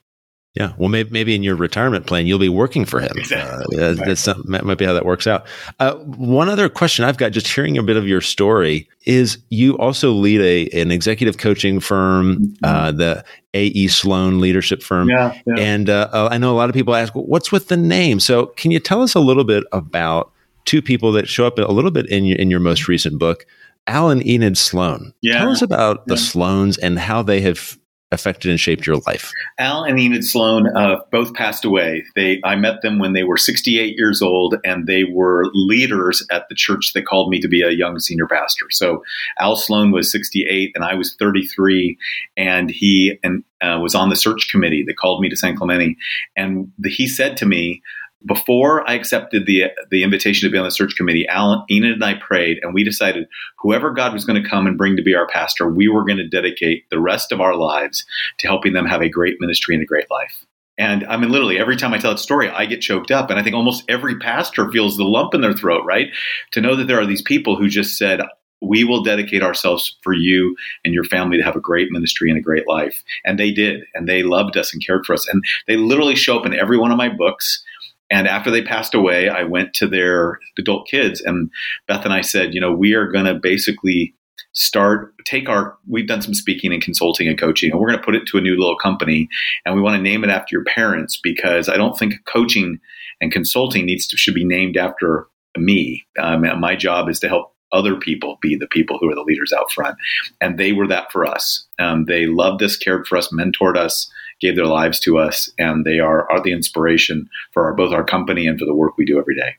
Yeah, 0.54 0.72
well, 0.78 0.88
maybe, 0.88 1.10
maybe 1.10 1.34
in 1.36 1.44
your 1.44 1.54
retirement 1.54 2.06
plan, 2.06 2.26
you'll 2.26 2.40
be 2.40 2.48
working 2.48 2.84
for 2.84 2.98
him. 2.98 3.12
Exactly. 3.14 3.80
Uh, 3.80 3.94
that's 3.94 4.24
that 4.24 4.64
might 4.64 4.78
be 4.78 4.84
how 4.84 4.92
that 4.92 5.06
works 5.06 5.28
out. 5.28 5.46
Uh, 5.78 5.94
one 5.94 6.48
other 6.48 6.68
question 6.68 7.04
I've 7.04 7.18
got, 7.18 7.30
just 7.30 7.46
hearing 7.46 7.78
a 7.78 7.84
bit 7.84 7.96
of 7.96 8.08
your 8.08 8.20
story, 8.20 8.88
is 9.06 9.38
you 9.50 9.78
also 9.78 10.10
lead 10.10 10.40
a 10.40 10.80
an 10.80 10.90
executive 10.90 11.38
coaching 11.38 11.78
firm, 11.78 12.38
mm-hmm. 12.38 12.64
uh, 12.64 12.90
the 12.90 13.24
AE 13.54 13.86
Sloan 13.86 14.40
Leadership 14.40 14.82
Firm, 14.82 15.08
yeah, 15.08 15.38
yeah. 15.46 15.54
and 15.56 15.88
uh, 15.88 16.08
uh, 16.12 16.28
I 16.32 16.38
know 16.38 16.52
a 16.52 16.58
lot 16.58 16.68
of 16.68 16.74
people 16.74 16.96
ask, 16.96 17.12
"What's 17.14 17.52
with 17.52 17.68
the 17.68 17.76
name?" 17.76 18.18
So, 18.18 18.46
can 18.46 18.72
you 18.72 18.80
tell 18.80 19.02
us 19.02 19.14
a 19.14 19.20
little 19.20 19.44
bit 19.44 19.62
about 19.70 20.32
two 20.64 20.82
people 20.82 21.12
that 21.12 21.28
show 21.28 21.46
up 21.46 21.58
a 21.58 21.62
little 21.62 21.92
bit 21.92 22.06
in 22.06 22.24
your 22.24 22.38
in 22.38 22.50
your 22.50 22.60
most 22.60 22.88
recent 22.88 23.20
book? 23.20 23.46
Al 23.86 24.10
and 24.10 24.26
Enid 24.26 24.58
Sloan. 24.58 25.14
Yeah. 25.22 25.38
Tell 25.38 25.50
us 25.50 25.62
about 25.62 26.06
the 26.06 26.14
Sloans 26.14 26.78
and 26.82 26.98
how 26.98 27.22
they 27.22 27.40
have 27.40 27.78
affected 28.12 28.50
and 28.50 28.60
shaped 28.60 28.86
your 28.86 28.96
life? 29.06 29.30
Al 29.58 29.84
and 29.84 29.98
Enid 29.98 30.24
Sloan 30.24 30.66
uh, 30.76 30.96
both 31.10 31.34
passed 31.34 31.64
away. 31.64 32.04
They 32.14 32.40
I 32.44 32.56
met 32.56 32.82
them 32.82 32.98
when 32.98 33.12
they 33.12 33.24
were 33.24 33.36
68 33.36 33.96
years 33.96 34.22
old, 34.22 34.56
and 34.64 34.86
they 34.86 35.04
were 35.04 35.46
leaders 35.54 36.26
at 36.30 36.48
the 36.48 36.54
church 36.54 36.92
that 36.94 37.06
called 37.06 37.30
me 37.30 37.40
to 37.40 37.48
be 37.48 37.62
a 37.62 37.70
young 37.70 37.98
senior 37.98 38.26
pastor. 38.26 38.66
So 38.70 39.02
Al 39.38 39.56
Sloan 39.56 39.92
was 39.92 40.10
68, 40.10 40.72
and 40.74 40.84
I 40.84 40.94
was 40.94 41.14
33, 41.18 41.96
and 42.36 42.70
he 42.70 43.18
and 43.22 43.44
uh, 43.60 43.78
was 43.80 43.94
on 43.94 44.08
the 44.08 44.16
search 44.16 44.48
committee 44.50 44.84
that 44.86 44.96
called 44.96 45.20
me 45.20 45.28
to 45.28 45.36
San 45.36 45.56
Clemente, 45.56 45.96
and 46.36 46.72
the, 46.78 46.90
he 46.90 47.06
said 47.06 47.36
to 47.38 47.46
me 47.46 47.82
before 48.26 48.88
I 48.88 48.94
accepted 48.94 49.46
the 49.46 49.66
the 49.90 50.02
invitation 50.02 50.48
to 50.48 50.52
be 50.52 50.58
on 50.58 50.64
the 50.64 50.70
search 50.70 50.96
committee, 50.96 51.26
Al 51.28 51.52
and, 51.52 51.62
Enid 51.70 51.92
and 51.92 52.04
I 52.04 52.14
prayed, 52.14 52.58
and 52.62 52.74
we 52.74 52.84
decided 52.84 53.28
whoever 53.58 53.90
God 53.90 54.12
was 54.12 54.24
going 54.24 54.42
to 54.42 54.48
come 54.48 54.66
and 54.66 54.78
bring 54.78 54.96
to 54.96 55.02
be 55.02 55.14
our 55.14 55.26
pastor, 55.26 55.68
we 55.70 55.88
were 55.88 56.04
going 56.04 56.18
to 56.18 56.28
dedicate 56.28 56.88
the 56.90 57.00
rest 57.00 57.32
of 57.32 57.40
our 57.40 57.54
lives 57.54 58.04
to 58.38 58.46
helping 58.46 58.72
them 58.72 58.86
have 58.86 59.00
a 59.00 59.08
great 59.08 59.36
ministry 59.40 59.74
and 59.74 59.82
a 59.82 59.86
great 59.86 60.10
life. 60.10 60.46
And 60.78 61.04
I 61.04 61.18
mean, 61.18 61.30
literally, 61.30 61.58
every 61.58 61.76
time 61.76 61.92
I 61.92 61.98
tell 61.98 62.12
that 62.12 62.18
story, 62.18 62.48
I 62.48 62.64
get 62.64 62.80
choked 62.80 63.10
up. 63.10 63.28
And 63.28 63.38
I 63.38 63.42
think 63.42 63.54
almost 63.54 63.84
every 63.86 64.18
pastor 64.18 64.70
feels 64.70 64.96
the 64.96 65.04
lump 65.04 65.34
in 65.34 65.42
their 65.42 65.52
throat, 65.52 65.84
right? 65.84 66.08
To 66.52 66.62
know 66.62 66.74
that 66.76 66.86
there 66.86 66.98
are 66.98 67.06
these 67.06 67.20
people 67.20 67.56
who 67.56 67.68
just 67.68 67.98
said, 67.98 68.22
we 68.62 68.84
will 68.84 69.02
dedicate 69.02 69.42
ourselves 69.42 69.98
for 70.02 70.14
you 70.14 70.56
and 70.84 70.94
your 70.94 71.04
family 71.04 71.36
to 71.36 71.42
have 71.42 71.56
a 71.56 71.60
great 71.60 71.88
ministry 71.90 72.30
and 72.30 72.38
a 72.38 72.42
great 72.42 72.66
life. 72.66 73.02
And 73.24 73.38
they 73.38 73.50
did. 73.50 73.84
And 73.94 74.08
they 74.08 74.22
loved 74.22 74.56
us 74.56 74.72
and 74.72 74.84
cared 74.84 75.04
for 75.04 75.12
us. 75.12 75.28
And 75.28 75.44
they 75.66 75.76
literally 75.76 76.16
show 76.16 76.38
up 76.38 76.46
in 76.46 76.54
every 76.54 76.78
one 76.78 76.90
of 76.90 76.98
my 76.98 77.08
books. 77.08 77.62
And 78.10 78.26
after 78.26 78.50
they 78.50 78.62
passed 78.62 78.94
away, 78.94 79.28
I 79.28 79.44
went 79.44 79.74
to 79.74 79.86
their 79.86 80.40
adult 80.58 80.88
kids, 80.88 81.20
and 81.20 81.50
Beth 81.86 82.04
and 82.04 82.14
I 82.14 82.22
said, 82.22 82.54
you 82.54 82.60
know, 82.60 82.72
we 82.72 82.94
are 82.94 83.10
going 83.10 83.26
to 83.26 83.34
basically 83.34 84.14
start 84.52 85.14
take 85.24 85.48
our 85.48 85.78
we've 85.86 86.08
done 86.08 86.20
some 86.20 86.34
speaking 86.34 86.72
and 86.72 86.82
consulting 86.82 87.28
and 87.28 87.38
coaching 87.38 87.70
and 87.70 87.78
we're 87.78 87.86
going 87.86 87.98
to 87.98 88.04
put 88.04 88.16
it 88.16 88.26
to 88.26 88.36
a 88.36 88.40
new 88.40 88.56
little 88.56 88.76
company 88.76 89.28
and 89.64 89.76
we 89.76 89.80
want 89.80 89.96
to 89.96 90.02
name 90.02 90.24
it 90.24 90.30
after 90.30 90.56
your 90.56 90.64
parents 90.64 91.20
because 91.22 91.68
i 91.68 91.76
don't 91.76 91.96
think 91.96 92.14
coaching 92.26 92.80
and 93.20 93.30
consulting 93.30 93.86
needs 93.86 94.06
to 94.08 94.16
should 94.16 94.34
be 94.34 94.44
named 94.44 94.76
after 94.76 95.28
me. 95.56 96.06
Um, 96.18 96.44
my 96.60 96.76
job 96.76 97.08
is 97.08 97.20
to 97.20 97.28
help 97.28 97.54
other 97.72 97.96
people 97.96 98.38
be 98.42 98.56
the 98.56 98.66
people 98.66 98.98
who 98.98 99.08
are 99.08 99.14
the 99.14 99.22
leaders 99.22 99.52
out 99.52 99.70
front. 99.70 99.96
And 100.40 100.58
they 100.58 100.72
were 100.72 100.88
that 100.88 101.12
for 101.12 101.24
us. 101.24 101.66
Um, 101.78 102.06
they 102.06 102.26
loved 102.26 102.62
us 102.62 102.76
cared 102.76 103.06
for 103.06 103.16
us 103.16 103.32
mentored 103.32 103.76
us 103.76 104.10
gave 104.40 104.56
their 104.56 104.66
lives 104.66 104.98
to 105.00 105.18
us, 105.18 105.50
and 105.58 105.84
they 105.84 105.98
are, 105.98 106.30
are 106.30 106.42
the 106.42 106.52
inspiration 106.52 107.28
for 107.52 107.64
our, 107.66 107.74
both 107.74 107.92
our 107.92 108.04
company 108.04 108.46
and 108.46 108.58
for 108.58 108.64
the 108.64 108.74
work 108.74 108.96
we 108.96 109.04
do 109.04 109.18
every 109.18 109.34
day. 109.34 109.54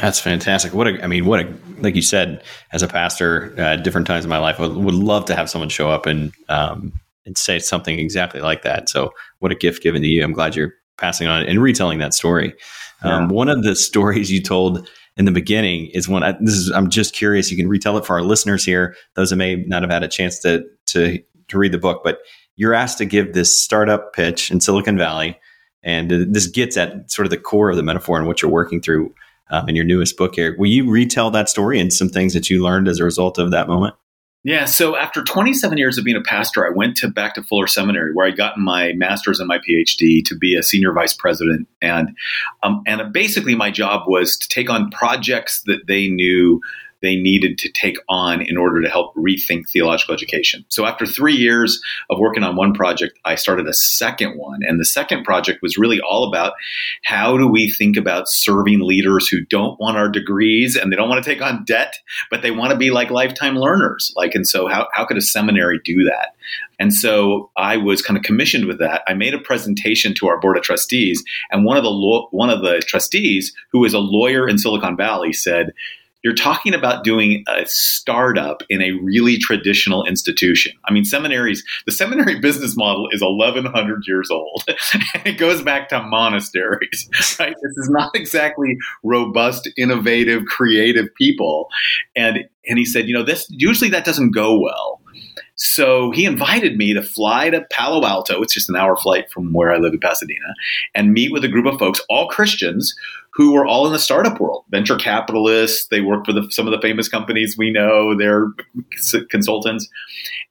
That's 0.00 0.18
fantastic. 0.18 0.72
What 0.72 0.86
a, 0.86 1.04
I 1.04 1.06
mean, 1.06 1.26
what 1.26 1.40
a, 1.40 1.54
like 1.78 1.94
you 1.94 2.02
said, 2.02 2.42
as 2.72 2.82
a 2.82 2.88
pastor, 2.88 3.54
uh, 3.58 3.76
different 3.76 4.06
times 4.06 4.24
in 4.24 4.30
my 4.30 4.38
life, 4.38 4.58
I 4.58 4.66
would, 4.66 4.76
would 4.76 4.94
love 4.94 5.26
to 5.26 5.34
have 5.34 5.50
someone 5.50 5.68
show 5.68 5.90
up 5.90 6.06
and, 6.06 6.32
um, 6.48 6.92
and 7.26 7.36
say 7.36 7.58
something 7.58 7.98
exactly 7.98 8.40
like 8.40 8.62
that. 8.62 8.88
So 8.88 9.12
what 9.40 9.52
a 9.52 9.54
gift 9.54 9.82
given 9.82 10.02
to 10.02 10.08
you. 10.08 10.24
I'm 10.24 10.32
glad 10.32 10.56
you're 10.56 10.72
passing 10.96 11.28
on 11.28 11.44
and 11.44 11.60
retelling 11.60 11.98
that 11.98 12.14
story. 12.14 12.54
Um, 13.02 13.28
yeah. 13.28 13.34
One 13.34 13.48
of 13.48 13.62
the 13.62 13.76
stories 13.76 14.32
you 14.32 14.40
told 14.40 14.88
in 15.18 15.26
the 15.26 15.30
beginning 15.30 15.88
is 15.88 16.08
one, 16.08 16.22
I, 16.22 16.32
this 16.40 16.54
is, 16.54 16.70
I'm 16.70 16.88
just 16.88 17.14
curious. 17.14 17.50
You 17.50 17.58
can 17.58 17.68
retell 17.68 17.98
it 17.98 18.06
for 18.06 18.14
our 18.14 18.22
listeners 18.22 18.64
here, 18.64 18.96
those 19.14 19.28
that 19.28 19.36
may 19.36 19.56
not 19.56 19.82
have 19.82 19.90
had 19.90 20.02
a 20.02 20.08
chance 20.08 20.38
to, 20.40 20.64
to, 20.86 21.18
to 21.48 21.58
read 21.58 21.72
the 21.72 21.78
book, 21.78 22.00
but 22.02 22.20
you're 22.62 22.74
asked 22.74 22.98
to 22.98 23.04
give 23.04 23.32
this 23.32 23.58
startup 23.58 24.12
pitch 24.12 24.52
in 24.52 24.60
Silicon 24.60 24.96
Valley. 24.96 25.36
And 25.82 26.32
this 26.32 26.46
gets 26.46 26.76
at 26.76 27.10
sort 27.10 27.26
of 27.26 27.30
the 27.30 27.36
core 27.36 27.70
of 27.70 27.76
the 27.76 27.82
metaphor 27.82 28.18
and 28.18 28.28
what 28.28 28.40
you're 28.40 28.52
working 28.52 28.80
through 28.80 29.12
um, 29.50 29.68
in 29.68 29.74
your 29.74 29.84
newest 29.84 30.16
book 30.16 30.36
here. 30.36 30.54
Will 30.56 30.70
you 30.70 30.88
retell 30.88 31.32
that 31.32 31.48
story 31.48 31.80
and 31.80 31.92
some 31.92 32.08
things 32.08 32.34
that 32.34 32.48
you 32.48 32.62
learned 32.62 32.86
as 32.86 33.00
a 33.00 33.04
result 33.04 33.36
of 33.36 33.50
that 33.50 33.66
moment? 33.66 33.96
Yeah, 34.44 34.66
so 34.66 34.94
after 34.94 35.24
27 35.24 35.76
years 35.76 35.98
of 35.98 36.04
being 36.04 36.16
a 36.16 36.22
pastor, 36.22 36.64
I 36.64 36.70
went 36.70 36.96
to 36.98 37.08
back 37.08 37.34
to 37.34 37.42
Fuller 37.42 37.66
Seminary 37.66 38.14
where 38.14 38.28
I 38.28 38.30
got 38.30 38.56
my 38.56 38.92
master's 38.92 39.40
and 39.40 39.48
my 39.48 39.58
PhD 39.58 40.24
to 40.24 40.36
be 40.36 40.56
a 40.56 40.62
senior 40.62 40.92
vice 40.92 41.14
president, 41.14 41.68
and 41.80 42.16
um, 42.62 42.82
and 42.86 43.12
basically 43.12 43.54
my 43.54 43.70
job 43.72 44.02
was 44.06 44.36
to 44.36 44.48
take 44.48 44.68
on 44.70 44.90
projects 44.90 45.62
that 45.66 45.86
they 45.86 46.08
knew 46.08 46.60
they 47.02 47.16
needed 47.16 47.58
to 47.58 47.70
take 47.70 47.96
on 48.08 48.40
in 48.40 48.56
order 48.56 48.80
to 48.80 48.88
help 48.88 49.14
rethink 49.14 49.68
theological 49.68 50.14
education. 50.14 50.64
So 50.68 50.86
after 50.86 51.04
three 51.04 51.34
years 51.34 51.80
of 52.10 52.18
working 52.18 52.42
on 52.42 52.56
one 52.56 52.72
project, 52.72 53.18
I 53.24 53.34
started 53.34 53.66
a 53.66 53.74
second 53.74 54.38
one. 54.38 54.60
And 54.62 54.80
the 54.80 54.84
second 54.84 55.24
project 55.24 55.60
was 55.62 55.76
really 55.76 56.00
all 56.00 56.28
about 56.28 56.54
how 57.04 57.36
do 57.36 57.46
we 57.46 57.70
think 57.70 57.96
about 57.96 58.28
serving 58.28 58.80
leaders 58.80 59.28
who 59.28 59.44
don't 59.44 59.78
want 59.80 59.96
our 59.96 60.08
degrees 60.08 60.76
and 60.76 60.90
they 60.90 60.96
don't 60.96 61.08
want 61.08 61.22
to 61.22 61.30
take 61.30 61.42
on 61.42 61.64
debt, 61.64 61.98
but 62.30 62.42
they 62.42 62.50
want 62.50 62.70
to 62.70 62.78
be 62.78 62.90
like 62.90 63.10
lifetime 63.10 63.56
learners. 63.56 64.12
Like, 64.16 64.34
and 64.34 64.46
so 64.46 64.68
how, 64.68 64.88
how 64.92 65.04
could 65.04 65.18
a 65.18 65.22
seminary 65.22 65.80
do 65.84 66.04
that? 66.04 66.34
And 66.78 66.92
so 66.92 67.50
I 67.56 67.76
was 67.76 68.02
kind 68.02 68.16
of 68.16 68.24
commissioned 68.24 68.66
with 68.66 68.78
that. 68.80 69.02
I 69.06 69.14
made 69.14 69.34
a 69.34 69.38
presentation 69.38 70.14
to 70.16 70.26
our 70.26 70.40
board 70.40 70.56
of 70.56 70.64
trustees, 70.64 71.22
and 71.50 71.64
one 71.64 71.76
of 71.76 71.84
the 71.84 72.26
one 72.30 72.50
of 72.50 72.62
the 72.62 72.80
trustees, 72.84 73.54
who 73.70 73.84
is 73.84 73.94
a 73.94 74.00
lawyer 74.00 74.48
in 74.48 74.58
Silicon 74.58 74.96
Valley, 74.96 75.32
said, 75.32 75.72
"You're 76.22 76.34
talking 76.34 76.74
about 76.74 77.04
doing 77.04 77.44
a 77.48 77.64
startup 77.66 78.62
in 78.68 78.82
a 78.82 78.92
really 79.02 79.38
traditional 79.38 80.04
institution. 80.04 80.72
I 80.84 80.92
mean, 80.92 81.04
seminaries. 81.04 81.64
The 81.86 81.92
seminary 81.92 82.38
business 82.40 82.76
model 82.76 83.08
is 83.12 83.22
1,100 83.22 84.04
years 84.06 84.30
old. 84.30 84.64
it 85.24 85.38
goes 85.38 85.62
back 85.62 85.88
to 85.90 86.02
monasteries. 86.02 87.08
Right? 87.38 87.54
This 87.62 87.76
is 87.78 87.88
not 87.90 88.14
exactly 88.14 88.76
robust, 89.02 89.68
innovative, 89.76 90.44
creative 90.46 91.12
people." 91.14 91.68
And 92.14 92.48
and 92.68 92.78
he 92.78 92.84
said, 92.84 93.08
"You 93.08 93.14
know, 93.14 93.24
this 93.24 93.46
usually 93.50 93.90
that 93.90 94.04
doesn't 94.04 94.30
go 94.32 94.58
well." 94.58 95.01
So 95.54 96.10
he 96.10 96.24
invited 96.24 96.76
me 96.76 96.94
to 96.94 97.02
fly 97.02 97.50
to 97.50 97.64
Palo 97.70 98.06
Alto, 98.06 98.42
it's 98.42 98.54
just 98.54 98.68
an 98.68 98.76
hour 98.76 98.96
flight 98.96 99.30
from 99.30 99.52
where 99.52 99.72
I 99.72 99.78
live 99.78 99.92
in 99.92 100.00
Pasadena, 100.00 100.54
and 100.94 101.12
meet 101.12 101.32
with 101.32 101.44
a 101.44 101.48
group 101.48 101.66
of 101.66 101.78
folks, 101.78 102.00
all 102.08 102.28
Christians, 102.28 102.94
who 103.34 103.52
were 103.52 103.66
all 103.66 103.86
in 103.86 103.92
the 103.92 103.98
startup 103.98 104.40
world, 104.40 104.64
venture 104.70 104.96
capitalists. 104.96 105.86
They 105.88 106.02
work 106.02 106.26
for 106.26 106.32
the, 106.32 106.46
some 106.50 106.66
of 106.66 106.72
the 106.72 106.80
famous 106.80 107.08
companies 107.08 107.56
we 107.56 107.70
know, 107.70 108.16
they're 108.16 108.48
consultants. 109.30 109.88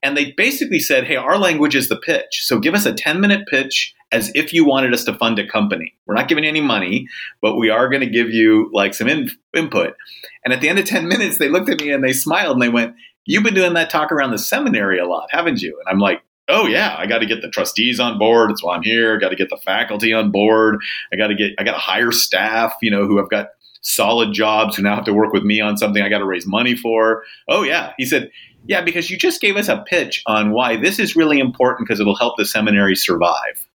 And 0.01 0.17
they 0.17 0.31
basically 0.31 0.79
said, 0.79 1.05
hey, 1.05 1.15
our 1.15 1.37
language 1.37 1.75
is 1.75 1.89
the 1.89 1.97
pitch. 1.97 2.41
So 2.43 2.59
give 2.59 2.73
us 2.73 2.87
a 2.87 2.93
10 2.93 3.21
minute 3.21 3.47
pitch 3.47 3.93
as 4.11 4.31
if 4.33 4.51
you 4.51 4.65
wanted 4.65 4.93
us 4.93 5.03
to 5.05 5.13
fund 5.13 5.37
a 5.39 5.47
company. 5.47 5.95
We're 6.05 6.15
not 6.15 6.27
giving 6.27 6.43
you 6.43 6.49
any 6.49 6.61
money, 6.61 7.07
but 7.41 7.55
we 7.55 7.69
are 7.69 7.87
going 7.87 8.01
to 8.01 8.09
give 8.09 8.31
you 8.31 8.69
like 8.73 8.93
some 8.93 9.07
in, 9.07 9.29
input. 9.55 9.95
And 10.43 10.53
at 10.53 10.59
the 10.59 10.67
end 10.67 10.79
of 10.79 10.85
10 10.85 11.07
minutes, 11.07 11.37
they 11.37 11.49
looked 11.49 11.69
at 11.69 11.79
me 11.79 11.91
and 11.91 12.03
they 12.03 12.13
smiled 12.13 12.53
and 12.53 12.61
they 12.61 12.69
went, 12.69 12.95
You've 13.25 13.43
been 13.43 13.53
doing 13.53 13.73
that 13.73 13.89
talk 13.89 14.11
around 14.11 14.31
the 14.31 14.37
seminary 14.37 14.99
a 14.99 15.05
lot, 15.05 15.29
haven't 15.31 15.61
you? 15.61 15.77
And 15.79 15.93
I'm 15.93 15.99
like, 15.99 16.21
oh 16.47 16.67
yeah, 16.67 16.95
I 16.97 17.05
got 17.05 17.19
to 17.19 17.25
get 17.25 17.41
the 17.41 17.49
trustees 17.49 17.99
on 17.99 18.17
board. 18.17 18.49
That's 18.49 18.63
why 18.63 18.75
I'm 18.75 18.83
here. 18.83 19.19
Got 19.19 19.29
to 19.29 19.35
get 19.35 19.49
the 19.49 19.57
faculty 19.57 20.13
on 20.13 20.31
board. 20.31 20.79
I 21.13 21.17
got 21.17 21.27
to 21.27 21.35
get, 21.35 21.53
I 21.59 21.63
got 21.63 21.73
to 21.73 21.77
hire 21.77 22.11
staff, 22.11 22.75
you 22.81 22.91
know, 22.91 23.05
who 23.05 23.17
have 23.17 23.29
got 23.29 23.49
solid 23.81 24.33
jobs 24.33 24.75
who 24.75 24.83
now 24.83 24.95
have 24.95 25.05
to 25.05 25.13
work 25.13 25.33
with 25.33 25.43
me 25.43 25.59
on 25.59 25.77
something 25.77 26.03
I 26.03 26.09
got 26.09 26.19
to 26.19 26.25
raise 26.25 26.45
money 26.45 26.75
for. 26.75 27.23
Oh 27.47 27.63
yeah. 27.63 27.93
He 27.97 28.05
said, 28.05 28.31
yeah, 28.65 28.81
because 28.81 29.09
you 29.09 29.17
just 29.17 29.41
gave 29.41 29.55
us 29.55 29.67
a 29.67 29.83
pitch 29.87 30.21
on 30.27 30.51
why 30.51 30.77
this 30.77 30.99
is 30.99 31.15
really 31.15 31.39
important 31.39 31.87
because 31.87 31.99
it'll 31.99 32.15
help 32.15 32.37
the 32.37 32.45
seminary 32.45 32.95
survive. 32.95 33.67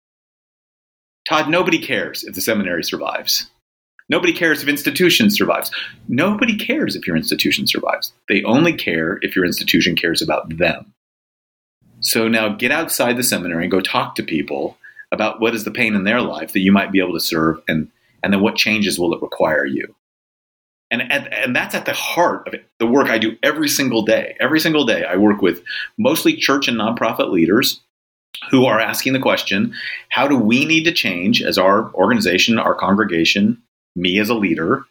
Tod, 1.27 1.49
nobody 1.49 1.79
cares 1.79 2.23
if 2.23 2.35
the 2.35 2.41
seminary 2.41 2.83
survives. 2.83 3.49
Nobody 4.07 4.33
cares 4.33 4.61
if 4.61 4.69
institution 4.69 5.29
survives. 5.31 5.71
Nobody 6.07 6.55
cares 6.55 6.95
if 6.95 7.07
your 7.07 7.15
institution 7.15 7.65
survives. 7.65 8.13
They 8.29 8.43
only 8.43 8.73
care 8.73 9.17
if 9.21 9.35
your 9.35 9.45
institution 9.45 9.95
cares 9.95 10.21
about 10.21 10.57
them. 10.57 10.93
So 12.01 12.27
now 12.27 12.49
get 12.49 12.71
outside 12.71 13.17
the 13.17 13.23
seminary 13.23 13.63
and 13.63 13.71
go 13.71 13.81
talk 13.81 14.15
to 14.15 14.23
people 14.23 14.77
about 15.11 15.39
what 15.39 15.55
is 15.55 15.63
the 15.63 15.71
pain 15.71 15.95
in 15.95 16.03
their 16.03 16.21
life 16.21 16.53
that 16.53 16.59
you 16.59 16.71
might 16.71 16.91
be 16.91 16.99
able 16.99 17.13
to 17.13 17.19
serve 17.19 17.61
and, 17.67 17.89
and 18.21 18.31
then 18.31 18.41
what 18.41 18.55
changes 18.55 18.99
will 18.99 19.13
it 19.13 19.21
require 19.21 19.65
you. 19.65 19.95
And, 20.91 21.01
and, 21.01 21.33
and 21.33 21.55
that's 21.55 21.73
at 21.73 21.85
the 21.85 21.93
heart 21.93 22.47
of 22.47 22.53
it, 22.53 22.69
the 22.77 22.85
work 22.85 23.09
I 23.09 23.17
do 23.17 23.37
every 23.41 23.67
single 23.69 24.03
day. 24.03 24.37
Every 24.39 24.59
single 24.59 24.85
day, 24.85 25.03
I 25.03 25.15
work 25.15 25.41
with 25.41 25.63
mostly 25.97 26.35
church 26.35 26.67
and 26.67 26.77
nonprofit 26.77 27.31
leaders 27.31 27.81
who 28.51 28.65
are 28.65 28.79
asking 28.79 29.13
the 29.13 29.19
question 29.19 29.73
how 30.09 30.27
do 30.27 30.37
we 30.37 30.65
need 30.65 30.83
to 30.83 30.91
change 30.91 31.41
as 31.41 31.57
our 31.57 31.91
organization, 31.95 32.59
our 32.59 32.75
congregation, 32.75 33.61
me 33.95 34.19
as 34.19 34.29
a 34.29 34.33
leader 34.33 34.83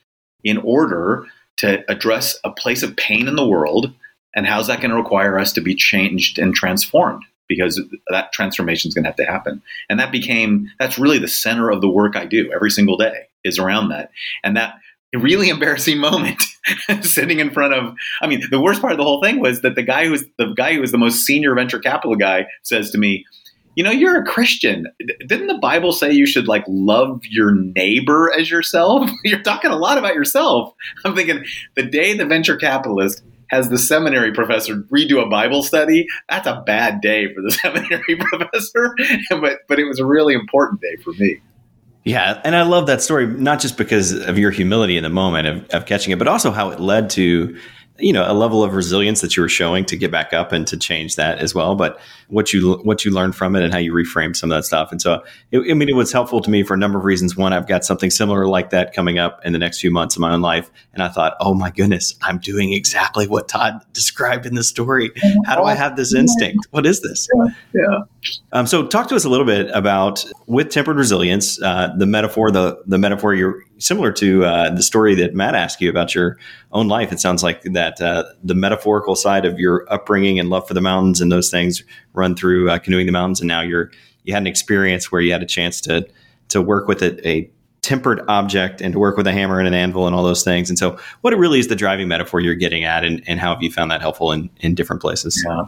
in 0.42 0.58
order 0.58 1.26
to 1.56 1.88
address 1.90 2.38
a 2.44 2.50
place 2.50 2.82
of 2.82 2.96
pain 2.96 3.28
in 3.28 3.36
the 3.36 3.46
world 3.46 3.92
and 4.34 4.46
how's 4.46 4.66
that 4.66 4.80
going 4.80 4.90
to 4.90 4.96
require 4.96 5.38
us 5.38 5.52
to 5.52 5.60
be 5.60 5.74
changed 5.74 6.38
and 6.38 6.54
transformed? 6.54 7.22
Because 7.48 7.80
that 8.08 8.32
transformation 8.32 8.88
is 8.88 8.94
going 8.94 9.04
to 9.04 9.10
have 9.10 9.16
to 9.16 9.24
happen. 9.24 9.62
And 9.88 10.00
that 10.00 10.10
became 10.10 10.70
that's 10.78 10.98
really 10.98 11.18
the 11.18 11.28
center 11.28 11.70
of 11.70 11.80
the 11.80 11.88
work 11.88 12.16
i 12.16 12.24
do 12.24 12.50
every 12.52 12.70
single 12.70 12.96
day 12.96 13.28
is 13.44 13.58
around 13.58 13.90
that. 13.90 14.10
And 14.42 14.56
that 14.56 14.76
really 15.14 15.48
embarrassing 15.50 15.98
moment 15.98 16.42
sitting 17.02 17.38
in 17.38 17.52
front 17.52 17.72
of 17.72 17.94
i 18.20 18.26
mean 18.26 18.42
the 18.50 18.60
worst 18.60 18.80
part 18.80 18.92
of 18.92 18.98
the 18.98 19.04
whole 19.04 19.22
thing 19.22 19.38
was 19.38 19.60
that 19.60 19.76
the 19.76 19.82
guy 19.82 20.06
who 20.06 20.10
was 20.10 20.24
the 20.38 20.52
guy 20.54 20.74
who 20.74 20.80
was 20.80 20.90
the 20.90 20.98
most 20.98 21.20
senior 21.24 21.54
venture 21.54 21.78
capital 21.78 22.16
guy 22.16 22.46
says 22.64 22.90
to 22.90 22.98
me 22.98 23.24
you 23.76 23.84
know, 23.84 23.90
you're 23.90 24.20
a 24.20 24.24
Christian. 24.24 24.86
Didn't 25.26 25.48
the 25.48 25.58
Bible 25.58 25.92
say 25.92 26.12
you 26.12 26.26
should 26.26 26.48
like 26.48 26.64
love 26.68 27.20
your 27.24 27.52
neighbor 27.52 28.32
as 28.32 28.50
yourself? 28.50 29.10
You're 29.24 29.42
talking 29.42 29.70
a 29.70 29.76
lot 29.76 29.98
about 29.98 30.14
yourself. 30.14 30.72
I'm 31.04 31.14
thinking 31.14 31.44
the 31.74 31.82
day 31.82 32.16
the 32.16 32.26
venture 32.26 32.56
capitalist 32.56 33.22
has 33.50 33.68
the 33.68 33.78
seminary 33.78 34.32
professor 34.32 34.76
redo 34.92 35.24
a 35.24 35.28
Bible 35.28 35.62
study, 35.62 36.06
that's 36.28 36.46
a 36.46 36.62
bad 36.66 37.00
day 37.00 37.32
for 37.32 37.42
the 37.42 37.52
seminary 37.62 38.16
professor. 38.16 38.94
but 39.30 39.60
but 39.68 39.78
it 39.78 39.84
was 39.84 39.98
a 39.98 40.06
really 40.06 40.34
important 40.34 40.80
day 40.80 40.96
for 41.02 41.12
me. 41.14 41.40
Yeah, 42.04 42.40
and 42.44 42.54
I 42.54 42.62
love 42.62 42.86
that 42.88 43.00
story 43.00 43.26
not 43.26 43.60
just 43.60 43.78
because 43.78 44.12
of 44.12 44.38
your 44.38 44.50
humility 44.50 44.98
in 44.98 45.02
the 45.02 45.10
moment 45.10 45.46
of, 45.46 45.68
of 45.70 45.86
catching 45.86 46.12
it, 46.12 46.18
but 46.18 46.28
also 46.28 46.50
how 46.50 46.70
it 46.70 46.78
led 46.78 47.08
to 47.10 47.58
you 47.98 48.12
know 48.12 48.24
a 48.30 48.34
level 48.34 48.62
of 48.64 48.74
resilience 48.74 49.20
that 49.20 49.36
you 49.36 49.42
were 49.42 49.48
showing 49.48 49.84
to 49.84 49.96
get 49.96 50.10
back 50.10 50.32
up 50.32 50.52
and 50.52 50.66
to 50.66 50.76
change 50.76 51.16
that 51.16 51.38
as 51.38 51.54
well 51.54 51.76
but 51.76 51.98
what 52.28 52.52
you 52.52 52.74
what 52.78 53.04
you 53.04 53.10
learned 53.10 53.34
from 53.34 53.54
it 53.54 53.62
and 53.62 53.72
how 53.72 53.78
you 53.78 53.92
reframed 53.92 54.36
some 54.36 54.50
of 54.50 54.56
that 54.56 54.64
stuff. 54.64 54.90
And 54.90 55.00
so 55.00 55.22
it, 55.52 55.60
i 55.70 55.74
mean 55.74 55.88
it 55.88 55.94
was 55.94 56.12
helpful 56.12 56.40
to 56.40 56.50
me 56.50 56.62
for 56.62 56.74
a 56.74 56.76
number 56.76 56.98
of 56.98 57.04
reasons. 57.04 57.36
One 57.36 57.52
i've 57.52 57.66
got 57.66 57.84
something 57.84 58.10
similar 58.10 58.46
like 58.46 58.70
that 58.70 58.92
coming 58.92 59.18
up 59.18 59.40
in 59.44 59.52
the 59.52 59.58
next 59.58 59.80
few 59.80 59.90
months 59.90 60.16
of 60.16 60.20
my 60.20 60.32
own 60.32 60.40
life 60.40 60.70
and 60.92 61.02
i 61.02 61.08
thought 61.08 61.36
oh 61.40 61.54
my 61.54 61.70
goodness 61.70 62.14
i'm 62.22 62.38
doing 62.38 62.72
exactly 62.72 63.26
what 63.26 63.48
tod 63.48 63.80
described 63.92 64.46
in 64.46 64.54
the 64.54 64.64
story. 64.64 65.10
How 65.46 65.56
do 65.56 65.62
i 65.62 65.74
have 65.74 65.96
this 65.96 66.14
instinct? 66.14 66.66
What 66.70 66.86
is 66.86 67.00
this? 67.00 67.28
Yeah, 67.34 67.54
yeah. 67.74 67.98
Um, 68.52 68.66
so 68.66 68.86
talk 68.86 69.08
to 69.08 69.16
us 69.16 69.24
a 69.24 69.28
little 69.28 69.46
bit 69.46 69.70
about 69.72 70.24
with 70.46 70.70
tempered 70.70 70.96
resilience 70.96 71.60
uh, 71.62 71.94
the 71.96 72.06
metaphor 72.06 72.50
the 72.50 72.82
the 72.86 72.98
metaphor 72.98 73.34
you're 73.34 73.62
similar 73.84 74.10
to 74.12 74.44
uh, 74.44 74.70
the 74.70 74.82
story 74.82 75.14
that 75.14 75.34
Matt 75.34 75.54
asked 75.54 75.80
you 75.80 75.90
about 75.90 76.14
your 76.14 76.38
own 76.72 76.88
life. 76.88 77.12
It 77.12 77.20
sounds 77.20 77.42
like 77.42 77.62
that 77.62 78.00
uh, 78.00 78.24
the 78.42 78.54
metaphorical 78.54 79.14
side 79.14 79.44
of 79.44 79.58
your 79.58 79.86
upbringing 79.92 80.38
and 80.38 80.48
love 80.48 80.66
for 80.66 80.74
the 80.74 80.80
mountains 80.80 81.20
and 81.20 81.30
those 81.30 81.50
things 81.50 81.84
run 82.14 82.34
through 82.34 82.70
uh, 82.70 82.78
canoeing 82.78 83.06
the 83.06 83.12
mountains, 83.12 83.40
and 83.40 83.48
now 83.48 83.60
you're 83.60 83.90
you 84.24 84.32
had 84.32 84.42
an 84.42 84.46
experience 84.46 85.12
where 85.12 85.20
you 85.20 85.32
had 85.32 85.42
a 85.42 85.46
chance 85.46 85.80
to 85.82 86.06
to 86.48 86.62
work 86.62 86.88
with 86.88 87.02
a, 87.02 87.28
a 87.28 87.50
tempered 87.84 88.22
object 88.28 88.80
and 88.80 88.94
to 88.94 88.98
work 88.98 89.16
with 89.16 89.26
a 89.26 89.32
hammer 89.32 89.58
and 89.58 89.68
an 89.68 89.74
anvil 89.74 90.06
and 90.06 90.16
all 90.16 90.22
those 90.22 90.42
things. 90.42 90.70
And 90.70 90.78
so, 90.78 90.98
what 91.20 91.34
it 91.34 91.36
really 91.36 91.58
is 91.58 91.68
the 91.68 91.76
driving 91.76 92.08
metaphor 92.08 92.40
you're 92.40 92.54
getting 92.54 92.82
at, 92.82 93.04
and, 93.04 93.22
and 93.26 93.38
how 93.38 93.52
have 93.52 93.62
you 93.62 93.70
found 93.70 93.90
that 93.90 94.00
helpful 94.00 94.32
in, 94.32 94.48
in 94.60 94.74
different 94.74 95.02
places? 95.02 95.44
Yeah. 95.46 95.64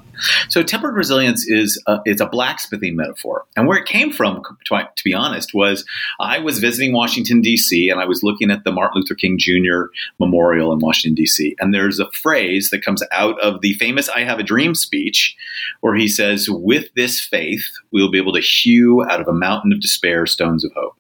So, 0.49 0.63
tempered 0.63 0.97
resilience 0.97 1.47
is 1.47 1.81
a, 1.87 1.99
it's 2.07 2.23
a 2.23 2.27
blacksmithing 2.27 2.97
metaphor, 2.97 3.45
and 3.55 3.69
where 3.69 3.77
it 3.77 3.85
came 3.85 4.11
from, 4.11 4.43
to, 4.65 4.89
to 4.97 5.05
be 5.05 5.13
honest, 5.13 5.53
was 5.53 5.85
I 6.19 6.39
was 6.39 6.59
visiting 6.59 6.95
Washington 6.95 7.43
D.C. 7.43 7.91
and 7.91 8.01
I 8.01 8.07
was 8.07 8.23
looking 8.23 8.51
at 8.51 8.65
the 8.65 8.73
Martin 8.73 9.03
Luther 9.03 9.15
King 9.15 9.37
Jr. 9.39 9.93
Memorial 10.19 10.73
in 10.73 10.79
Washington 10.79 11.15
D.C. 11.15 11.55
and 11.61 11.75
there's 11.75 12.01
a 12.01 12.11
phrase 12.13 12.71
that 12.71 12.83
comes 12.83 13.03
out 13.13 13.39
of 13.41 13.61
the 13.61 13.75
famous 13.75 14.09
"I 14.09 14.21
Have 14.21 14.39
a 14.39 14.43
Dream" 14.43 14.75
speech, 14.75 15.37
where 15.81 15.95
he 15.95 16.09
says, 16.09 16.49
"With 16.49 16.89
this 16.95 17.21
faith, 17.21 17.67
we 17.93 18.01
will 18.01 18.11
be 18.11 18.19
able 18.19 18.33
to 18.33 18.41
hew 18.41 19.05
out 19.05 19.21
of 19.21 19.29
a 19.29 19.35
mountain 19.35 19.73
of 19.73 19.81
despair 19.81 20.25
stones 20.25 20.65
of 20.65 20.73
hope." 20.75 20.97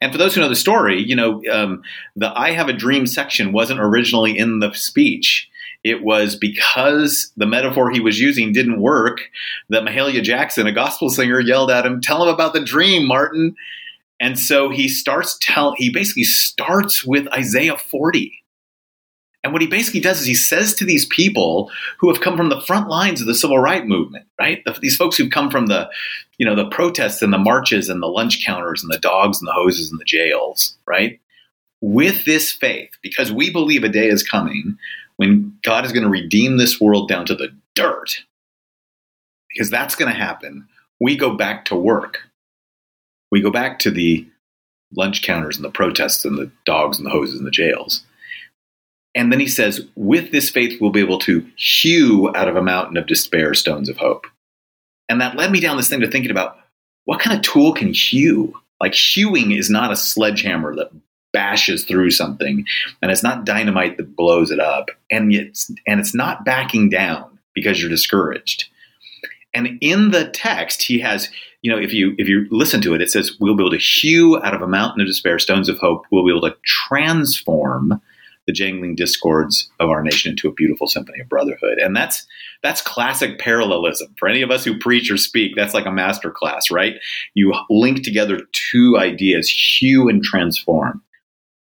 And 0.00 0.12
for 0.12 0.18
those 0.18 0.34
who 0.34 0.40
know 0.40 0.48
the 0.48 0.56
story, 0.56 1.02
you 1.02 1.16
know, 1.16 1.42
um, 1.50 1.82
the 2.16 2.32
I 2.36 2.52
have 2.52 2.68
a 2.68 2.72
dream 2.72 3.06
section 3.06 3.52
wasn't 3.52 3.80
originally 3.80 4.36
in 4.36 4.58
the 4.58 4.72
speech. 4.74 5.48
It 5.82 6.02
was 6.02 6.34
because 6.36 7.30
the 7.36 7.46
metaphor 7.46 7.90
he 7.90 8.00
was 8.00 8.18
using 8.18 8.52
didn't 8.52 8.80
work 8.80 9.20
that 9.68 9.82
Mahalia 9.82 10.22
Jackson, 10.22 10.66
a 10.66 10.72
gospel 10.72 11.10
singer, 11.10 11.40
yelled 11.40 11.70
at 11.70 11.84
him, 11.84 12.00
Tell 12.00 12.22
him 12.22 12.28
about 12.28 12.54
the 12.54 12.64
dream, 12.64 13.06
Martin. 13.06 13.54
And 14.18 14.38
so 14.38 14.70
he 14.70 14.88
starts 14.88 15.36
tell 15.40 15.74
he 15.76 15.90
basically 15.90 16.24
starts 16.24 17.04
with 17.04 17.28
Isaiah 17.34 17.76
40 17.76 18.43
and 19.44 19.52
what 19.52 19.60
he 19.60 19.68
basically 19.68 20.00
does 20.00 20.20
is 20.20 20.26
he 20.26 20.34
says 20.34 20.72
to 20.74 20.86
these 20.86 21.04
people 21.04 21.70
who 21.98 22.10
have 22.10 22.22
come 22.22 22.34
from 22.34 22.48
the 22.48 22.62
front 22.62 22.88
lines 22.88 23.20
of 23.20 23.26
the 23.26 23.34
civil 23.34 23.58
rights 23.58 23.86
movement, 23.86 24.24
right? 24.40 24.64
These 24.80 24.96
folks 24.96 25.18
who've 25.18 25.30
come 25.30 25.50
from 25.50 25.66
the, 25.66 25.90
you 26.38 26.46
know, 26.46 26.54
the 26.54 26.68
protests 26.70 27.20
and 27.20 27.30
the 27.30 27.38
marches 27.38 27.90
and 27.90 28.02
the 28.02 28.08
lunch 28.08 28.42
counters 28.44 28.82
and 28.82 28.90
the 28.90 28.98
dogs 28.98 29.38
and 29.38 29.46
the 29.46 29.52
hoses 29.52 29.90
and 29.90 30.00
the 30.00 30.04
jails, 30.06 30.78
right? 30.86 31.20
With 31.82 32.24
this 32.24 32.50
faith, 32.52 32.88
because 33.02 33.30
we 33.30 33.50
believe 33.50 33.84
a 33.84 33.90
day 33.90 34.08
is 34.08 34.22
coming 34.22 34.78
when 35.16 35.58
God 35.62 35.84
is 35.84 35.92
going 35.92 36.04
to 36.04 36.10
redeem 36.10 36.56
this 36.56 36.80
world 36.80 37.06
down 37.06 37.26
to 37.26 37.34
the 37.34 37.54
dirt, 37.74 38.24
because 39.50 39.68
that's 39.68 39.94
going 39.94 40.10
to 40.10 40.18
happen. 40.18 40.66
We 41.00 41.16
go 41.16 41.36
back 41.36 41.66
to 41.66 41.76
work. 41.76 42.20
We 43.30 43.42
go 43.42 43.50
back 43.50 43.78
to 43.80 43.90
the 43.90 44.26
lunch 44.96 45.22
counters 45.22 45.56
and 45.56 45.64
the 45.64 45.70
protests 45.70 46.24
and 46.24 46.38
the 46.38 46.50
dogs 46.64 46.96
and 46.96 47.06
the 47.06 47.10
hoses 47.10 47.36
and 47.36 47.46
the 47.46 47.50
jails 47.50 48.06
And 49.14 49.30
then 49.30 49.40
he 49.40 49.46
says, 49.46 49.86
with 49.94 50.32
this 50.32 50.50
faith, 50.50 50.80
we'll 50.80 50.90
be 50.90 51.00
able 51.00 51.20
to 51.20 51.46
hew 51.56 52.34
out 52.34 52.48
of 52.48 52.56
a 52.56 52.62
mountain 52.62 52.96
of 52.96 53.06
despair 53.06 53.54
stones 53.54 53.88
of 53.88 53.96
hope. 53.96 54.26
And 55.08 55.20
that 55.20 55.36
led 55.36 55.52
me 55.52 55.60
down 55.60 55.76
this 55.76 55.88
thing 55.88 56.00
to 56.00 56.10
thinking 56.10 56.30
about 56.30 56.56
what 57.04 57.20
kind 57.20 57.36
of 57.36 57.42
tool 57.42 57.72
can 57.72 57.92
hew? 57.92 58.54
Like 58.80 58.94
hewing 58.94 59.52
is 59.52 59.70
not 59.70 59.92
a 59.92 59.96
sledgehammer 59.96 60.74
that 60.76 60.90
bashes 61.32 61.84
through 61.84 62.10
something, 62.10 62.64
and 63.02 63.10
it's 63.10 63.22
not 63.22 63.44
dynamite 63.44 63.96
that 63.96 64.16
blows 64.16 64.50
it 64.50 64.60
up, 64.60 64.88
and 65.10 65.34
it's 65.34 65.70
and 65.86 66.00
it's 66.00 66.14
not 66.14 66.44
backing 66.44 66.88
down 66.88 67.38
because 67.54 67.80
you're 67.80 67.90
discouraged. 67.90 68.66
And 69.52 69.78
in 69.80 70.10
the 70.10 70.28
text, 70.30 70.82
he 70.82 70.98
has, 71.00 71.30
you 71.62 71.70
know, 71.70 71.78
if 71.78 71.92
you 71.92 72.14
if 72.18 72.28
you 72.28 72.46
listen 72.50 72.80
to 72.82 72.94
it, 72.94 73.02
it 73.02 73.10
says, 73.10 73.36
"We'll 73.38 73.56
be 73.56 73.62
able 73.62 73.70
to 73.70 73.78
hew 73.78 74.40
out 74.42 74.54
of 74.54 74.62
a 74.62 74.66
mountain 74.66 75.00
of 75.00 75.06
despair 75.06 75.38
stones 75.38 75.68
of 75.68 75.78
hope. 75.78 76.04
We'll 76.10 76.24
be 76.24 76.30
able 76.30 76.48
to 76.48 76.56
transform 76.64 78.00
the 78.46 78.52
jangling 78.52 78.94
discords 78.94 79.70
of 79.80 79.88
our 79.88 80.02
nation 80.02 80.30
into 80.30 80.48
a 80.48 80.52
beautiful 80.52 80.86
symphony 80.86 81.20
of 81.20 81.28
brotherhood." 81.28 81.78
And 81.78 81.96
that's 81.96 82.26
that's 82.62 82.80
classic 82.80 83.38
parallelism 83.38 84.14
for 84.18 84.28
any 84.28 84.42
of 84.42 84.50
us 84.50 84.64
who 84.64 84.78
preach 84.78 85.10
or 85.10 85.16
speak. 85.16 85.52
That's 85.54 85.74
like 85.74 85.86
a 85.86 85.92
master 85.92 86.30
class, 86.30 86.70
right? 86.70 86.96
You 87.34 87.52
link 87.70 88.02
together 88.02 88.40
two 88.52 88.96
ideas, 88.98 89.48
hew 89.48 90.08
and 90.08 90.22
transform. 90.22 91.02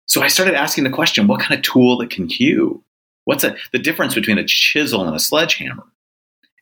So 0.06 0.22
I 0.22 0.28
started 0.28 0.54
asking 0.54 0.84
the 0.84 0.90
question, 0.90 1.28
what 1.28 1.40
kind 1.40 1.56
of 1.56 1.62
tool 1.62 1.98
that 1.98 2.10
can 2.10 2.28
hew? 2.28 2.82
What's 3.26 3.44
a, 3.44 3.56
the 3.72 3.78
difference 3.78 4.14
between 4.14 4.38
a 4.38 4.44
chisel 4.44 5.06
and 5.06 5.14
a 5.14 5.20
sledgehammer? 5.20 5.84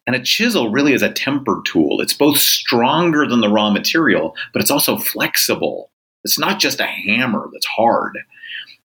And 0.06 0.14
a 0.14 0.22
chisel 0.22 0.70
really 0.70 0.92
is 0.92 1.02
a 1.02 1.12
tempered 1.12 1.64
tool. 1.64 2.00
It's 2.00 2.12
both 2.12 2.38
stronger 2.38 3.26
than 3.26 3.40
the 3.40 3.48
raw 3.48 3.70
material, 3.70 4.34
but 4.52 4.60
it's 4.60 4.70
also 4.70 4.96
flexible. 4.96 5.90
It's 6.24 6.38
not 6.38 6.60
just 6.60 6.80
a 6.80 6.86
hammer 6.86 7.48
that's 7.52 7.66
hard. 7.66 8.18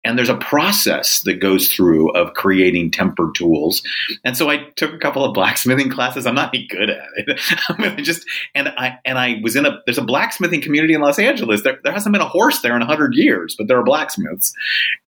And 0.05 0.19
there's 0.19 0.29
a 0.29 0.37
process 0.37 1.23
that 1.23 1.41
goes 1.41 1.69
through 1.69 2.11
of 2.13 2.35
creating 2.35 2.91
tempered 2.91 3.35
tools. 3.35 3.83
And 4.25 4.37
so 4.37 4.51
I 4.51 4.69
took 4.77 4.93
a 4.93 4.99
couple 4.99 5.25
of 5.25 5.35
blacksmithing 5.35 5.91
classes. 5.91 6.27
I'm 6.27 6.35
not 6.35 6.55
any 6.55 6.67
good 6.67 6.91
at 6.91 7.09
it. 7.17 7.41
I 7.69 8.03
just 8.03 8.27
and 8.55 8.69
I 8.69 8.99
and 9.05 9.19
I 9.19 9.41
was 9.43 9.57
in 9.57 9.67
a 9.67 9.81
there's 9.87 9.99
a 9.99 10.05
blacksmithing 10.05 10.61
community 10.61 10.95
in 10.95 11.01
Los 11.01 11.19
Angeles. 11.19 11.63
There, 11.63 11.79
there 11.83 11.93
hasn't 11.93 12.13
been 12.13 12.23
a 12.23 12.29
horse 12.29 12.61
there 12.61 12.77
in 12.77 12.83
hundred 12.83 13.15
years, 13.15 13.55
but 13.57 13.69
there 13.69 13.79
are 13.79 13.85
blacksmiths. 13.85 14.53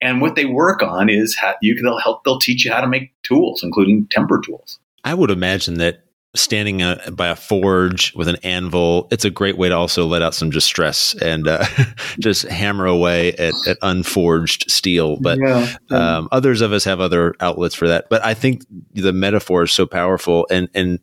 And 0.01 0.21
what 0.21 0.37
they 0.37 0.45
work 0.45 0.83
on 0.83 1.09
is 1.09 1.37
how 1.37 1.55
you 1.61 1.75
can 1.75 1.85
they'll 1.85 1.99
help 1.99 2.25
they'll 2.25 2.39
teach 2.39 2.65
you 2.65 2.73
how 2.73 2.81
to 2.81 2.89
make 2.89 3.13
tools, 3.23 3.63
including 3.63 4.07
tempered 4.11 4.45
tools. 4.45 4.79
I 5.05 5.15
would 5.15 5.31
imagine 5.31 5.75
that 5.79 6.04
standing 6.35 6.83
a, 6.83 7.01
uh, 7.07 7.11
by 7.11 7.29
a 7.29 7.37
forge 7.37 8.15
with 8.15 8.29
an 8.29 8.37
anvil, 8.43 9.09
it's 9.11 9.25
a 9.25 9.31
great 9.31 9.57
way 9.57 9.69
to 9.69 9.77
also 9.77 10.07
let 10.07 10.23
out 10.23 10.35
some 10.35 10.51
distress 10.51 11.15
and 11.23 11.47
uh, 11.47 11.65
just 12.21 12.43
hammer 12.43 12.87
away 12.87 13.33
at, 13.35 13.55
at 13.67 13.79
unforged 13.83 14.71
steel. 14.71 15.19
But 15.21 15.39
yeah. 15.39 15.77
um, 15.91 16.29
others 16.33 16.61
of 16.61 16.73
us 16.73 16.85
have 16.85 17.01
other 17.01 17.35
outlets 17.41 17.75
for 17.75 17.89
that. 17.89 18.09
But 18.11 18.25
I 18.25 18.35
think 18.35 18.65
the 18.93 19.13
metaphor 19.13 19.63
is 19.63 19.73
so 19.73 19.87
powerful. 19.87 20.47
And, 20.51 20.69
and 20.75 20.99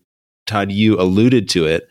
Tod, 0.45 0.71
you 0.71 0.99
alluded 0.99 1.49
to 1.49 1.65
it. 1.65 1.87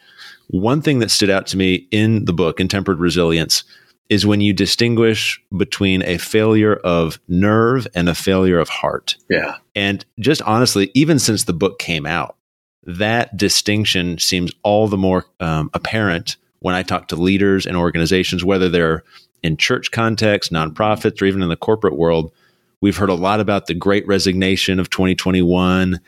One 0.48 0.82
thing 0.82 0.98
that 0.98 1.10
stood 1.10 1.30
out 1.30 1.46
to 1.48 1.56
me 1.56 1.86
in 1.90 2.24
the 2.24 2.32
book, 2.32 2.60
in 2.60 2.68
Tempered 2.68 2.98
Resilience, 2.98 3.64
is 4.10 4.26
when 4.26 4.40
you 4.40 4.52
distinguish 4.52 5.40
between 5.56 6.02
a 6.02 6.18
failure 6.18 6.74
of 6.74 7.20
nerve 7.28 7.86
and 7.94 8.08
a 8.08 8.14
failure 8.14 8.58
of 8.58 8.68
heart. 8.68 9.16
Yeah. 9.30 9.56
And 9.76 10.04
just 10.18 10.42
honestly, 10.42 10.90
even 10.94 11.20
since 11.20 11.44
the 11.44 11.52
book 11.52 11.78
came 11.78 12.06
out, 12.06 12.36
that 12.84 13.36
distinction 13.36 14.18
seems 14.18 14.52
all 14.62 14.88
the 14.88 14.96
more 14.96 15.26
um, 15.38 15.70
apparent 15.74 16.36
when 16.60 16.74
I 16.74 16.82
talk 16.82 17.08
to 17.08 17.16
leaders 17.16 17.66
and 17.66 17.76
organizations, 17.76 18.44
whether 18.44 18.68
they're 18.68 19.02
in 19.42 19.56
church 19.56 19.90
context, 19.90 20.52
nonprofits, 20.52 21.20
or 21.20 21.26
even 21.26 21.42
in 21.42 21.48
the 21.48 21.56
corporate 21.56 21.96
world. 21.96 22.32
We've 22.80 22.96
heard 22.96 23.10
a 23.10 23.14
lot 23.14 23.40
about 23.40 23.66
the 23.66 23.74
great 23.74 24.06
resignation 24.06 24.78
of 24.78 24.90
2021. 24.90 26.00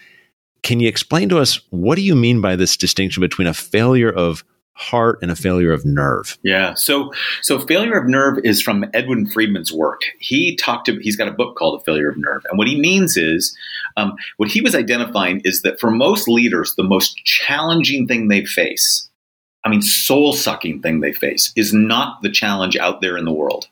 Can 0.63 0.81
you 0.81 0.89
explain 0.89 1.29
to 1.31 1.39
us 1.39 1.61
what 1.71 1.97
do 1.97 2.03
you 2.03 2.15
mean 2.15 2.41
by 2.41 2.57
this 2.57 2.77
distinction 2.77 3.21
between 3.21 3.49
a 3.49 3.55
failure 3.55 4.11
of 4.11 4.45
heart 4.75 5.19
and 5.23 5.31
a 5.31 5.37
failure 5.37 5.73
of 5.73 5.85
nerve. 5.85 6.39
Yeah. 6.43 6.75
So 6.75 7.13
so 7.43 7.59
failure 7.61 7.99
of 7.99 8.09
nerve 8.09 8.39
is 8.43 8.63
from 8.63 8.85
Edwin 8.95 9.27
Friedman's 9.27 9.73
work. 9.73 10.03
He 10.19 10.57
talked 10.57 10.87
to 10.87 10.99
he's 11.01 11.17
got 11.17 11.29
a 11.29 11.33
book 11.33 11.57
called 11.57 11.81
A 11.81 11.85
Failure 11.85 12.09
of 12.09 12.17
Nerve. 12.17 12.43
And 12.49 12.59
what 12.59 12.69
he 12.69 12.81
means 12.81 13.17
is 13.17 13.57
um, 13.97 14.15
what 14.37 14.51
he 14.51 14.61
was 14.61 14.75
identifying 14.75 15.41
is 15.45 15.63
that 15.63 15.81
for 15.81 15.91
most 15.91 16.29
leaders, 16.29 16.75
the 16.77 16.83
most 16.83 17.17
challenging 17.25 18.07
thing 18.07 18.29
they 18.29 18.45
face, 18.45 19.09
I 19.65 19.69
mean 19.69 19.83
soul 19.83 20.33
sucking 20.33 20.83
thing 20.83 21.01
they 21.01 21.13
face, 21.13 21.53
is 21.57 21.73
not 21.73 22.23
the 22.23 22.31
challenge 22.31 22.77
out 22.77 23.01
there 23.01 23.17
in 23.17 23.25
the 23.25 23.33
world. 23.33 23.69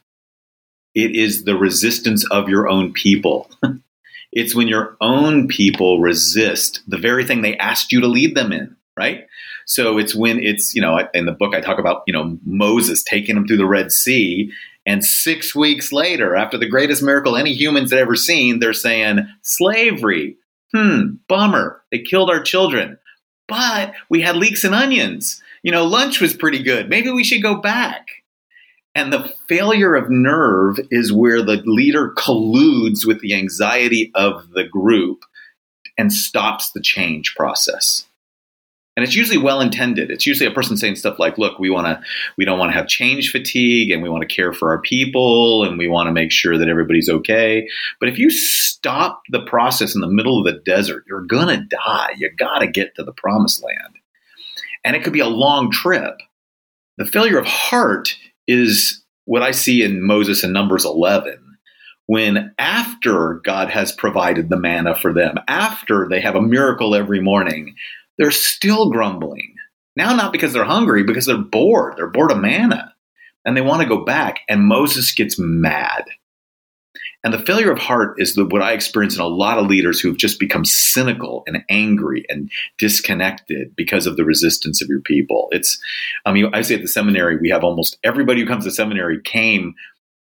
It 0.94 1.14
is 1.14 1.44
the 1.44 1.56
resistance 1.56 2.24
of 2.30 2.48
your 2.48 2.68
own 2.68 2.92
people. 2.92 3.50
it's 4.32 4.54
when 4.54 4.68
your 4.68 4.96
own 5.00 5.48
people 5.48 6.00
resist 6.00 6.82
the 6.86 6.98
very 6.98 7.24
thing 7.24 7.42
they 7.42 7.56
asked 7.56 7.92
you 7.92 8.00
to 8.00 8.06
lead 8.06 8.34
them 8.34 8.52
in, 8.52 8.76
right? 8.96 9.26
So 9.66 9.98
it's 9.98 10.14
when 10.14 10.42
it's, 10.42 10.74
you 10.74 10.82
know, 10.82 11.08
in 11.14 11.26
the 11.26 11.32
book 11.32 11.54
I 11.54 11.60
talk 11.60 11.78
about, 11.78 12.02
you 12.06 12.12
know, 12.12 12.38
Moses 12.44 13.04
taking 13.04 13.36
them 13.36 13.46
through 13.46 13.58
the 13.58 13.66
Red 13.66 13.92
Sea. 13.92 14.50
And 14.90 15.04
six 15.04 15.54
weeks 15.54 15.92
later, 15.92 16.34
after 16.34 16.58
the 16.58 16.68
greatest 16.68 17.00
miracle 17.00 17.36
any 17.36 17.52
humans 17.54 17.92
had 17.92 18.00
ever 18.00 18.16
seen, 18.16 18.58
they're 18.58 18.72
saying, 18.72 19.20
slavery. 19.40 20.36
Hmm, 20.74 21.18
bummer. 21.28 21.84
They 21.92 22.00
killed 22.00 22.28
our 22.28 22.42
children. 22.42 22.98
But 23.46 23.92
we 24.08 24.20
had 24.20 24.34
leeks 24.34 24.64
and 24.64 24.74
onions. 24.74 25.40
You 25.62 25.70
know, 25.70 25.86
lunch 25.86 26.20
was 26.20 26.34
pretty 26.34 26.64
good. 26.64 26.88
Maybe 26.88 27.08
we 27.08 27.22
should 27.22 27.40
go 27.40 27.60
back. 27.60 28.08
And 28.96 29.12
the 29.12 29.32
failure 29.48 29.94
of 29.94 30.10
nerve 30.10 30.80
is 30.90 31.12
where 31.12 31.40
the 31.40 31.62
leader 31.64 32.12
colludes 32.18 33.06
with 33.06 33.20
the 33.20 33.36
anxiety 33.36 34.10
of 34.16 34.50
the 34.50 34.64
group 34.64 35.20
and 35.98 36.12
stops 36.12 36.72
the 36.72 36.80
change 36.80 37.36
process 37.36 38.06
and 38.96 39.04
it's 39.04 39.14
usually 39.14 39.38
well 39.38 39.60
intended. 39.60 40.10
It's 40.10 40.26
usually 40.26 40.50
a 40.50 40.54
person 40.54 40.76
saying 40.76 40.96
stuff 40.96 41.18
like 41.18 41.38
look 41.38 41.58
we 41.58 41.70
want 41.70 41.86
to 41.86 42.02
we 42.36 42.44
don't 42.44 42.58
want 42.58 42.72
to 42.72 42.76
have 42.76 42.88
change 42.88 43.30
fatigue 43.30 43.90
and 43.90 44.02
we 44.02 44.08
want 44.08 44.28
to 44.28 44.34
care 44.34 44.52
for 44.52 44.70
our 44.70 44.80
people 44.80 45.64
and 45.64 45.78
we 45.78 45.88
want 45.88 46.08
to 46.08 46.12
make 46.12 46.32
sure 46.32 46.58
that 46.58 46.68
everybody's 46.68 47.08
okay. 47.08 47.68
But 47.98 48.08
if 48.08 48.18
you 48.18 48.30
stop 48.30 49.22
the 49.30 49.42
process 49.42 49.94
in 49.94 50.00
the 50.00 50.08
middle 50.08 50.38
of 50.38 50.44
the 50.44 50.60
desert 50.60 51.04
you're 51.08 51.24
gonna 51.24 51.64
die. 51.64 52.14
You 52.16 52.30
gotta 52.36 52.66
get 52.66 52.94
to 52.96 53.04
the 53.04 53.12
promised 53.12 53.62
land. 53.62 53.94
And 54.84 54.96
it 54.96 55.04
could 55.04 55.12
be 55.12 55.20
a 55.20 55.28
long 55.28 55.70
trip. 55.70 56.14
The 56.98 57.06
failure 57.06 57.38
of 57.38 57.46
heart 57.46 58.16
is 58.46 59.04
what 59.26 59.42
i 59.42 59.52
see 59.52 59.82
in 59.82 60.02
moses 60.02 60.42
in 60.42 60.52
numbers 60.52 60.84
11 60.84 61.50
when 62.10 62.52
after 62.58 63.40
God 63.44 63.70
has 63.70 63.92
provided 63.92 64.48
the 64.48 64.56
manna 64.56 64.96
for 64.96 65.12
them, 65.12 65.36
after 65.46 66.08
they 66.08 66.20
have 66.20 66.34
a 66.34 66.42
miracle 66.42 66.96
every 66.96 67.20
morning, 67.20 67.76
they're 68.20 68.30
still 68.30 68.90
grumbling. 68.90 69.54
Now, 69.96 70.14
not 70.14 70.30
because 70.30 70.52
they're 70.52 70.62
hungry, 70.62 71.02
because 71.02 71.24
they're 71.24 71.38
bored. 71.38 71.94
They're 71.96 72.06
bored 72.06 72.30
of 72.30 72.38
manna 72.38 72.94
and 73.46 73.56
they 73.56 73.62
want 73.62 73.80
to 73.80 73.88
go 73.88 74.04
back. 74.04 74.40
And 74.46 74.66
Moses 74.66 75.10
gets 75.12 75.38
mad. 75.38 76.04
And 77.24 77.32
the 77.32 77.38
failure 77.38 77.72
of 77.72 77.78
heart 77.78 78.16
is 78.18 78.34
the, 78.34 78.44
what 78.44 78.60
I 78.60 78.72
experience 78.72 79.14
in 79.14 79.22
a 79.22 79.26
lot 79.26 79.56
of 79.56 79.68
leaders 79.68 80.00
who've 80.00 80.18
just 80.18 80.38
become 80.38 80.66
cynical 80.66 81.44
and 81.46 81.64
angry 81.70 82.26
and 82.28 82.50
disconnected 82.76 83.74
because 83.74 84.06
of 84.06 84.18
the 84.18 84.24
resistance 84.24 84.82
of 84.82 84.88
your 84.88 85.00
people. 85.00 85.48
It's, 85.50 85.80
I 86.26 86.32
mean, 86.32 86.50
I 86.52 86.60
say 86.60 86.74
at 86.74 86.82
the 86.82 86.88
seminary, 86.88 87.38
we 87.38 87.48
have 87.48 87.64
almost 87.64 87.96
everybody 88.04 88.42
who 88.42 88.46
comes 88.46 88.64
to 88.64 88.70
seminary 88.70 89.18
came 89.22 89.74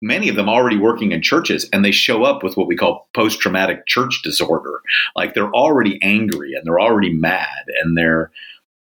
many 0.03 0.29
of 0.29 0.37
them 0.37 0.49
already 0.49 0.77
working 0.77 1.13
in 1.13 1.23
churches 1.23 1.69
and 1.73 1.85
they 1.85 1.93
show 1.93 2.25
up 2.25 2.43
with 2.43 2.57
what 2.57 2.67
we 2.67 2.77
call 2.77 3.09
post 3.15 3.41
traumatic 3.41 3.87
church 3.87 4.21
disorder. 4.23 4.81
Like 5.17 5.33
they're 5.33 5.53
already 5.53 5.99
angry 6.03 6.53
and 6.55 6.67
they're 6.67 6.81
already 6.81 7.13
mad 7.13 7.65
and 7.83 7.97
they're 7.97 8.31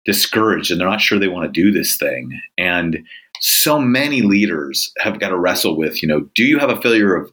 discouraged 0.03 0.71
and 0.71 0.81
they're 0.81 0.89
not 0.89 0.99
sure 0.99 1.19
they 1.19 1.27
want 1.27 1.45
to 1.45 1.61
do 1.61 1.71
this 1.71 1.95
thing. 1.95 2.41
And 2.57 3.05
so 3.39 3.79
many 3.79 4.21
leaders 4.21 4.91
have 4.97 5.19
got 5.19 5.29
to 5.29 5.37
wrestle 5.37 5.77
with, 5.77 6.01
you 6.01 6.07
know, 6.09 6.21
do 6.35 6.43
you 6.43 6.59
have 6.59 6.69
a 6.69 6.81
failure 6.81 7.15
of 7.15 7.31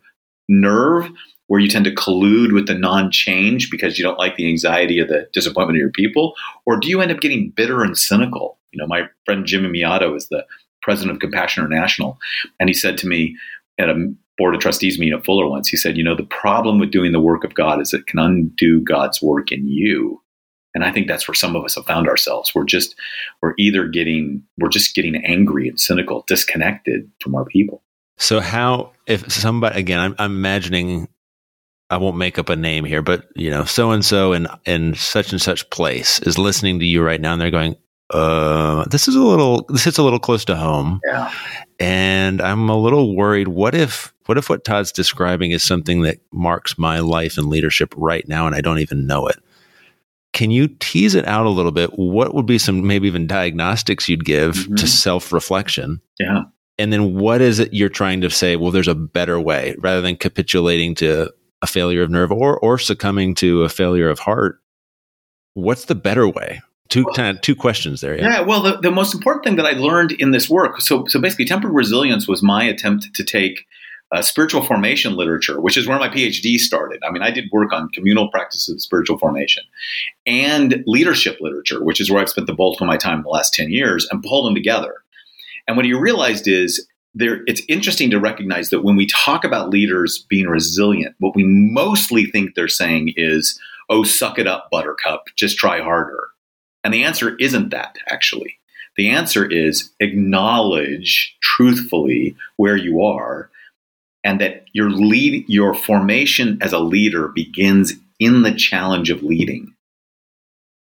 nerve 0.49 1.11
where 1.47 1.61
you 1.61 1.69
tend 1.69 1.87
to 1.87 1.95
collude 1.95 2.53
with 2.53 2.67
the 2.67 2.75
non 2.75 3.11
change 3.11 3.71
because 3.71 3.99
you 3.99 4.05
don't 4.05 4.19
like 4.19 4.37
the 4.37 4.49
anxiety 4.49 4.99
of 4.99 5.09
the 5.09 5.29
disappointment 5.33 5.77
of 5.77 5.81
your 5.81 5.91
people? 5.91 6.35
Or 6.67 6.79
do 6.79 6.89
you 6.89 7.01
end 7.01 7.11
up 7.11 7.21
getting 7.21 7.51
bitter 7.51 7.83
and 7.83 7.97
cynical? 7.97 8.59
You 8.73 8.79
know, 8.79 8.87
my 8.87 9.09
friend 9.25 9.47
Jimmy 9.47 9.69
Mellado 9.69 10.15
is 10.15 10.29
the 10.29 10.45
president 10.83 11.17
of 11.17 11.21
Compassion 11.21 11.65
International. 11.65 12.19
And 12.61 12.69
he 12.69 12.75
said 12.75 12.97
to 12.99 13.09
me, 13.09 13.37
at 13.79 13.89
a 13.89 14.15
board 14.37 14.55
of 14.55 14.61
trustees 14.61 14.99
meeting 14.99 15.19
at 15.19 15.25
Fuller 15.25 15.49
once. 15.49 15.69
He 15.69 15.77
said, 15.77 15.97
you 15.97 16.05
know, 16.05 16.15
the 16.15 16.23
problem 16.23 16.79
with 16.79 16.91
doing 16.91 17.13
the 17.13 17.21
work 17.21 17.45
of 17.45 17.55
God 17.55 17.81
is 17.81 17.93
it 17.93 18.07
can 18.07 18.19
undo 18.19 18.81
God's 18.81 19.21
work 19.21 19.51
in 19.51 19.67
you. 19.67 20.23
And 20.75 20.85
I 20.85 20.93
think 20.93 21.09
that's 21.09 21.27
where 21.27 21.35
some 21.35 21.57
of 21.57 21.65
us 21.65 21.75
have 21.75 21.87
found 21.87 22.09
ourselves. 22.09 22.53
We're 22.55 22.65
just, 22.65 22.95
we're 23.43 23.55
either 23.59 23.89
getting, 23.89 24.45
we're 24.59 24.69
just 24.69 24.95
getting 24.95 25.17
angry 25.25 25.69
and 25.69 25.81
cynical, 25.81 26.25
disconnected 26.29 27.11
from 27.21 27.35
our 27.35 27.45
people. 27.47 27.83
So 28.19 28.41
how, 28.41 28.93
if 29.07 29.31
somebody, 29.33 29.79
again, 29.79 29.99
I'm, 29.99 30.15
I'm 30.19 30.37
imagining, 30.37 31.09
I 31.91 31.97
won't 31.97 32.17
make 32.17 32.39
up 32.39 32.49
a 32.49 32.57
name 32.57 32.85
here, 32.85 33.01
but 33.01 33.29
you 33.35 33.51
know, 33.51 33.65
so 33.65 33.93
and 33.93 34.05
so 34.05 34.35
in 34.35 34.47
in 34.67 34.95
such 34.95 35.33
and 35.33 35.41
such 35.41 35.71
place 35.71 36.21
is 36.21 36.37
listening 36.37 36.81
to 36.81 36.85
you 36.85 37.03
right 37.03 37.21
now, 37.21 37.33
and 37.33 37.41
they're 37.41 37.51
going, 37.51 37.77
uh, 38.11 38.85
this 38.85 39.07
is 39.09 39.15
a 39.15 39.23
little 39.23 39.67
this 39.69 39.85
hits 39.85 39.99
a 39.99 40.03
little 40.03 40.19
close 40.19 40.45
to 40.47 40.57
home. 40.57 41.01
Yeah. 41.07 41.33
And 41.79 42.41
I'm 42.41 42.69
a 42.69 42.77
little 42.77 43.15
worried. 43.15 43.49
What 43.49 43.75
if 43.75 44.15
what 44.27 44.39
if 44.39 44.49
what 44.49 44.65
Tod's 44.65 44.93
describing 44.93 45.51
is 45.51 45.63
something 45.63 46.03
that 46.03 46.19
marks 46.33 46.79
my 46.79 47.01
life 47.01 47.39
and 47.39 47.49
leadership 47.49 47.95
right 47.97 48.27
now 48.29 48.47
and 48.47 48.55
I 48.55 48.61
don't 48.61 48.79
even 48.79 49.07
know 49.07 49.27
it? 49.27 49.39
Can 50.33 50.51
you 50.51 50.69
tease 50.69 51.15
it 51.15 51.27
out 51.27 51.47
a 51.47 51.51
little 51.51 51.73
bit? 51.73 51.99
What 51.99 52.35
would 52.35 52.47
be 52.47 52.59
some 52.59 52.87
maybe 52.87 53.09
even 53.09 53.27
diagnostics 53.27 54.09
you'd 54.09 54.25
give 54.25 54.55
mm-hmm. 54.55 54.75
to 54.77 54.87
self 54.87 55.33
reflection? 55.33 56.01
Yeah. 56.19 56.45
And 56.79 56.93
then 56.93 57.15
what 57.15 57.41
is 57.41 57.59
it 57.59 57.75
you're 57.75 57.89
trying 57.89 58.21
to 58.21 58.31
say? 58.31 58.57
Well, 58.57 58.71
there's 58.71 58.89
a 58.89 58.95
better 58.95 59.41
way 59.41 59.75
rather 59.79 60.01
than 60.01 60.17
capitulating 60.17 60.95
to 60.97 61.33
a 61.61 61.67
failure 61.67 62.03
of 62.03 62.11
nerve 62.11 62.31
or, 62.31 62.59
or 62.61 62.79
succumbing 62.79 63.35
to 63.37 63.65
a 63.65 63.69
failure 63.69 64.09
of 64.09 64.21
heart. 64.21 64.61
What's 65.55 65.87
the 65.87 65.97
better 65.97 66.29
way? 66.29 66.61
Two 66.89 67.05
kind 67.15 67.37
of 67.37 67.43
two 67.43 67.55
questions 67.55 68.01
there. 68.01 68.17
Yeah. 68.17 68.29
yeah 68.29 68.41
well, 68.41 68.63
the, 68.63 68.79
the 68.79 68.91
most 68.91 69.15
important 69.15 69.45
thing 69.45 69.57
that 69.57 69.67
I 69.67 69.73
learned 69.73 70.13
in 70.13 70.31
this 70.31 70.49
work. 70.49 70.81
So, 70.81 71.07
so 71.07 71.21
basically, 71.21 71.45
tempered 71.45 71.73
resilience 71.73 72.27
was 72.27 72.43
my 72.43 72.65
attempt 72.65 73.15
to 73.15 73.25
take 73.25 73.67
uh, 74.11 74.23
spiritual 74.23 74.63
formation 74.63 75.15
literature, 75.15 75.61
which 75.61 75.77
is 75.77 75.87
where 75.87 75.99
my 75.99 76.09
PhD 76.09 76.59
started. 76.59 77.03
I 77.07 77.11
mean, 77.11 77.23
I 77.23 77.31
did 77.31 77.51
work 77.53 77.73
on 77.73 77.91
communal 77.91 78.31
practices 78.31 78.75
of 78.75 78.81
spiritual 78.81 79.19
formation 79.19 79.65
and 80.27 80.83
leadership 80.87 81.39
literature, 81.41 81.85
which 81.85 82.01
is 82.01 82.11
where 82.11 82.23
I've 82.23 82.31
spent 82.31 82.47
the 82.47 82.55
bulk 82.55 82.81
of 82.81 82.87
my 82.87 82.97
time 82.97 83.19
in 83.19 83.23
the 83.25 83.29
last 83.29 83.53
10 83.53 83.71
years, 83.71 84.09
and 84.11 84.23
pulled 84.23 84.47
them 84.47 84.55
together. 84.55 84.95
And 85.67 85.77
what 85.77 85.85
you 85.85 86.01
realized 86.01 86.49
is 86.49 86.87
there, 87.15 87.41
it's 87.47 87.63
interesting 87.69 88.11
to 88.11 88.21
recognize 88.21 88.71
that 88.71 88.83
when 88.83 88.97
we 88.97 89.07
talk 89.07 89.45
about 89.45 89.71
leaders 89.71 90.25
being 90.31 90.47
resilient, 90.47 91.15
what 91.19 91.37
we 91.37 91.45
mostly 91.45 92.25
think 92.27 92.55
they're 92.55 92.69
saying 92.69 93.13
is, 93.17 93.61
oh, 93.91 94.05
suck 94.05 94.39
it 94.39 94.47
up, 94.47 94.71
buttercup, 94.71 95.25
just 95.37 95.59
try 95.59 95.83
harder. 95.83 96.29
And 96.85 96.95
the 96.95 97.05
answer 97.05 97.37
isn't 97.37 97.71
that, 97.71 97.97
actually. 98.09 98.59
The 98.97 99.11
answer 99.11 99.45
is 99.45 99.93
acknowledge 100.01 101.37
truthfully 101.41 102.37
where 102.57 102.77
you 102.77 103.03
are 103.03 103.51
and 104.25 104.41
that 104.41 104.65
your 104.73 104.91
lead 104.91 105.45
your 105.49 105.73
formation 105.73 106.59
as 106.61 106.73
a 106.73 106.79
leader 106.79 107.29
begins 107.29 107.95
in 108.19 108.43
the 108.43 108.55
challenge 108.55 109.11
of 109.11 109.23
leading. 109.23 109.75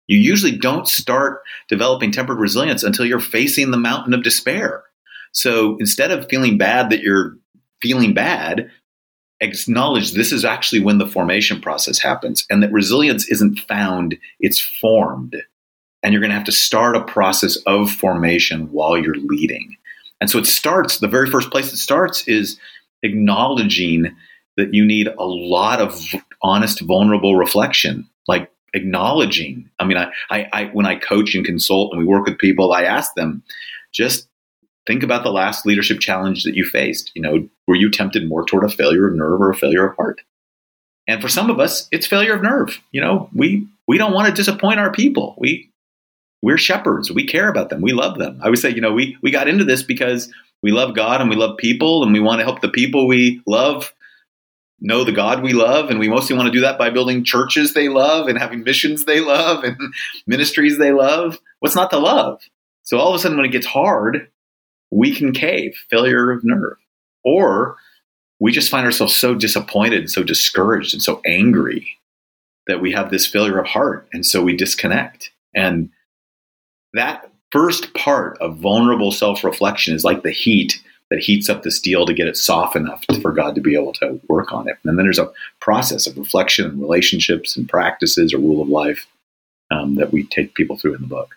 You 0.07 0.19
usually 0.19 0.57
don't 0.57 0.87
start 0.87 1.43
developing 1.69 2.13
tempered 2.13 2.39
resilience 2.39 2.83
until 2.83 3.07
you're 3.07 3.21
facing 3.21 3.71
the 3.71 3.77
mountain 3.77 4.15
of 4.15 4.23
despair. 4.23 4.85
So 5.33 5.77
instead 5.79 6.11
of 6.11 6.29
feeling 6.29 6.59
bad 6.59 6.91
that 6.91 7.01
you're 7.01 7.37
feeling 7.81 8.15
bad, 8.15 8.71
acknowledge 9.41 10.13
this 10.13 10.31
is 10.31 10.45
actually 10.45 10.81
when 10.81 10.99
the 10.99 11.07
formation 11.07 11.61
process 11.61 11.99
happens 11.99 12.47
and 12.49 12.63
that 12.63 12.73
resilience 12.73 13.29
isn't 13.29 13.59
found, 13.61 14.17
it's 14.39 14.61
formed. 14.61 15.37
And 16.05 16.13
you're 16.13 16.21
going 16.21 16.31
to 16.31 16.37
have 16.37 16.45
to 16.45 16.53
start 16.53 16.97
a 16.97 17.03
process 17.03 17.57
of 17.67 17.91
formation 17.91 18.71
while 18.71 18.97
you're 18.97 19.17
leading. 19.17 19.77
And 20.21 20.31
so 20.31 20.39
it 20.39 20.47
starts, 20.47 20.99
the 20.99 21.09
very 21.09 21.31
first 21.31 21.51
place 21.51 21.73
it 21.73 21.79
starts 21.79 22.29
is 22.29 22.61
acknowledging 23.03 24.15
that 24.57 24.75
you 24.75 24.85
need 24.85 25.09
a 25.09 25.25
lot 25.25 25.81
of 25.81 26.01
honest, 26.43 26.81
vulnerable 26.83 27.37
reflection, 27.37 28.09
like 28.29 28.51
acknowledging. 28.75 29.71
I 29.79 29.85
mean, 29.85 29.97
I, 29.97 30.11
I, 30.31 30.49
I, 30.53 30.65
when 30.67 30.87
I 30.87 30.97
coach 30.97 31.35
and 31.35 31.45
consult 31.45 31.93
and 31.93 32.01
we 32.01 32.07
work 32.07 32.27
with 32.27 32.39
people, 32.39 32.73
I 32.73 32.85
ask 32.85 33.15
them, 33.15 33.43
just 33.93 34.29
think 34.87 35.03
about 35.03 35.25
the 35.25 35.33
last 35.33 35.65
leadership 35.65 36.01
challenge 36.01 36.45
that 36.45 36.55
you 36.55 36.65
faced. 36.65 37.13
You 37.15 37.23
know, 37.23 37.49
were 37.67 37.77
you 37.77 37.91
tempted 37.91 38.29
more 38.29 38.45
toward 38.45 38.65
a 38.65 38.69
failure 38.69 39.09
of 39.09 39.15
nerve 39.15 39.41
or 39.41 39.51
a 39.51 39.57
failure 39.57 39.89
of 39.89 39.97
heart? 39.97 40.21
And 41.07 41.21
for 41.21 41.29
some 41.29 41.51
of 41.51 41.61
us, 41.61 41.89
it's 41.91 42.07
failure 42.07 42.35
of 42.35 42.43
nerve. 42.43 42.81
You 42.93 43.01
know, 43.01 43.29
we 43.35 43.67
we 43.87 43.99
don't 43.99 44.15
want 44.15 44.29
to 44.29 44.35
disappoint 44.35 44.81
our 44.81 44.93
people. 44.93 45.35
We 45.39 45.71
we're 46.45 46.59
shepherds. 46.59 47.11
We 47.11 47.27
care 47.27 47.49
about 47.49 47.71
them. 47.71 47.81
We 47.81 47.93
love 47.93 48.19
them. 48.19 48.39
I 48.43 48.51
would 48.51 48.59
say, 48.59 48.69
you 48.69 48.83
know, 48.83 48.93
we 48.93 49.17
we 49.23 49.31
got 49.31 49.49
into 49.49 49.65
this 49.65 49.83
because 49.83 50.31
we 50.63 50.73
love 50.73 50.95
God 50.95 51.23
and 51.23 51.31
we 51.31 51.37
love 51.37 51.57
people 51.57 52.03
and 52.03 52.13
we 52.13 52.21
want 52.21 52.41
to 52.41 52.45
help 52.45 52.61
the 52.61 52.69
people 52.69 53.09
we 53.09 53.41
love 53.47 53.95
know 54.79 55.05
the 55.05 55.13
God 55.13 55.43
we 55.43 55.55
love. 55.55 55.89
And 55.89 55.99
we 55.99 56.09
mostly 56.09 56.37
want 56.37 56.47
to 56.47 56.53
do 56.53 56.61
that 56.61 56.77
by 56.77 56.91
building 56.91 57.25
churches 57.25 57.73
they 57.73 57.89
love 57.89 58.29
and 58.29 58.39
having 58.39 58.63
missions 58.63 59.07
they 59.07 59.21
love 59.21 59.65
and 59.65 59.79
ministries 60.27 60.77
they 60.77 60.93
love. 60.93 61.39
What's 61.61 61.75
not 61.75 61.91
to 61.91 61.99
love? 61.99 62.43
So 62.83 62.99
all 62.99 63.09
of 63.09 63.15
a 63.15 63.19
sudden, 63.19 63.39
when 63.39 63.47
it 63.47 63.53
gets 63.53 63.67
hard, 63.67 64.29
we 64.91 65.15
can 65.15 65.33
cave, 65.33 65.75
failure 65.89 66.31
of 66.31 66.45
nerve. 66.45 66.77
Or 67.25 67.79
we 68.39 68.53
just 68.53 68.71
find 68.71 68.85
ourselves 68.85 69.17
so 69.17 69.35
disappointed 69.35 70.01
and 70.01 70.11
so 70.11 70.23
discouraged 70.23 70.93
and 70.93 71.03
so 71.03 71.23
angry 71.25 71.89
that 72.67 72.83
we 72.83 72.93
have 72.93 73.11
this 73.11 73.27
failure 73.27 73.59
of 73.59 73.67
heart. 73.67 74.07
And 74.13 74.27
so 74.27 74.43
we 74.43 74.55
disconnect. 74.55 75.31
And 75.55 75.89
that 76.95 77.31
first 77.53 77.95
part 77.95 78.39
of 78.39 78.59
vulnerable 78.59 79.13
self 79.13 79.45
reflection 79.45 79.95
is 79.95 80.05
like 80.05 80.23
the 80.23 80.31
heat 80.31 80.83
that 81.11 81.21
heats 81.21 81.49
up 81.49 81.63
the 81.63 81.71
steel 81.71 82.07
to 82.07 82.15
get 82.15 82.27
it 82.27 82.37
soft 82.37 82.75
enough 82.75 83.05
for 83.21 83.31
God 83.31 83.55
to 83.55 83.61
be 83.61 83.75
able 83.75 83.93
to 83.95 84.21
work 84.29 84.53
on 84.53 84.69
it. 84.69 84.77
And 84.85 84.99
then 84.99 85.05
there's 85.05 85.19
a 85.19 85.31
process 85.61 86.07
of 86.07 86.17
reflection 86.17 86.65
and 86.65 86.81
relationships 86.81 87.57
and 87.57 87.69
practices 87.69 88.33
or 88.33 88.39
rule 88.39 88.63
of 88.63 88.69
life 88.69 89.07
um, 89.71 89.97
that 89.97 90.13
we 90.13 90.25
take 90.25 90.55
people 90.55 90.77
through 90.79 90.95
in 90.95 91.03
the 91.03 91.07
book. 91.07 91.37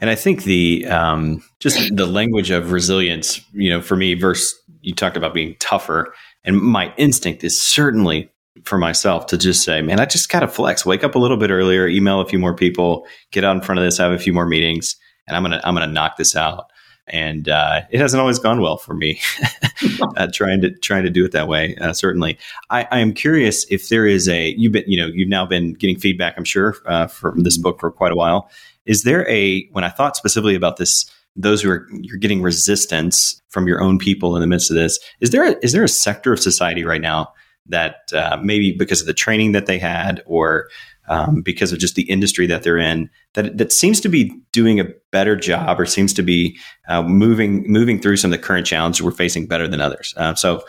And 0.00 0.08
I 0.08 0.14
think 0.14 0.44
the 0.44 0.86
um, 0.86 1.42
just 1.58 1.94
the 1.96 2.06
language 2.06 2.50
of 2.50 2.70
resilience, 2.70 3.40
you 3.52 3.68
know, 3.68 3.82
for 3.82 3.96
me, 3.96 4.14
verse 4.14 4.54
you 4.80 4.94
talked 4.94 5.16
about 5.16 5.34
being 5.34 5.56
tougher, 5.58 6.14
and 6.44 6.56
my 6.56 6.94
instinct 6.96 7.42
is 7.42 7.60
certainly 7.60 8.30
for 8.64 8.78
myself 8.78 9.26
to 9.26 9.38
just 9.38 9.62
say, 9.64 9.82
man, 9.82 10.00
I 10.00 10.04
just 10.04 10.28
got 10.28 10.40
to 10.40 10.48
flex, 10.48 10.84
wake 10.86 11.04
up 11.04 11.14
a 11.14 11.18
little 11.18 11.36
bit 11.36 11.50
earlier, 11.50 11.86
email 11.86 12.20
a 12.20 12.26
few 12.26 12.38
more 12.38 12.54
people, 12.54 13.06
get 13.30 13.44
out 13.44 13.56
in 13.56 13.62
front 13.62 13.78
of 13.78 13.84
this, 13.84 13.98
have 13.98 14.12
a 14.12 14.18
few 14.18 14.32
more 14.32 14.46
meetings, 14.46 14.96
and 15.26 15.36
I'm 15.36 15.42
gonna 15.42 15.60
I'm 15.64 15.74
gonna 15.74 15.92
knock 15.92 16.16
this 16.16 16.36
out. 16.36 16.70
And 17.10 17.48
uh, 17.48 17.82
it 17.90 18.00
hasn't 18.00 18.20
always 18.20 18.38
gone 18.38 18.60
well 18.60 18.76
for 18.76 18.92
me 18.92 19.18
uh, 20.16 20.28
trying 20.32 20.60
to 20.60 20.70
trying 20.78 21.04
to 21.04 21.10
do 21.10 21.24
it 21.24 21.32
that 21.32 21.48
way. 21.48 21.74
Uh, 21.76 21.94
certainly, 21.94 22.38
I, 22.68 22.86
I, 22.90 22.98
am 22.98 23.14
curious 23.14 23.64
if 23.70 23.88
there 23.88 24.06
is 24.06 24.28
a 24.28 24.54
you've 24.58 24.72
been 24.72 24.84
you 24.86 25.00
know 25.00 25.06
you've 25.06 25.28
now 25.28 25.46
been 25.46 25.72
getting 25.72 25.98
feedback. 25.98 26.34
I'm 26.36 26.44
sure 26.44 26.76
uh, 26.84 27.06
from 27.06 27.44
this 27.44 27.56
book 27.56 27.80
for 27.80 27.90
quite 27.90 28.12
a 28.12 28.14
while. 28.16 28.50
Is 28.84 29.04
there 29.04 29.26
a 29.26 29.66
when 29.72 29.84
I 29.84 29.88
thought 29.88 30.16
specifically 30.16 30.54
about 30.54 30.76
this 30.76 31.10
those 31.38 31.62
who 31.62 31.70
are 31.70 31.88
you're 31.92 32.18
getting 32.18 32.42
resistance 32.42 33.40
from 33.48 33.66
your 33.66 33.80
own 33.80 33.98
people 33.98 34.34
in 34.36 34.40
the 34.40 34.46
midst 34.46 34.70
of 34.70 34.76
this 34.76 34.98
is 35.20 35.30
there 35.30 35.52
a, 35.52 35.56
is 35.62 35.72
there 35.72 35.84
a 35.84 35.88
sector 35.88 36.32
of 36.32 36.40
society 36.40 36.84
right 36.84 37.00
now 37.00 37.32
that 37.68 37.96
uh, 38.12 38.38
maybe 38.42 38.72
because 38.72 39.00
of 39.00 39.06
the 39.06 39.14
training 39.14 39.52
that 39.52 39.66
they 39.66 39.78
had 39.78 40.22
or 40.26 40.68
um, 41.08 41.40
because 41.40 41.72
of 41.72 41.78
just 41.78 41.94
the 41.94 42.02
industry 42.02 42.46
that 42.46 42.62
they're 42.62 42.78
in 42.78 43.08
that 43.34 43.56
that 43.56 43.72
seems 43.72 44.00
to 44.00 44.08
be 44.08 44.30
doing 44.52 44.78
a 44.78 44.84
better 45.10 45.36
job 45.36 45.80
or 45.80 45.86
seems 45.86 46.12
to 46.14 46.22
be 46.22 46.58
uh, 46.88 47.02
moving 47.02 47.64
moving 47.70 48.00
through 48.00 48.16
some 48.16 48.32
of 48.32 48.38
the 48.38 48.44
current 48.44 48.66
challenges 48.66 49.02
we're 49.02 49.10
facing 49.10 49.46
better 49.46 49.66
than 49.66 49.80
others. 49.80 50.14
Uh, 50.16 50.34
so 50.34 50.62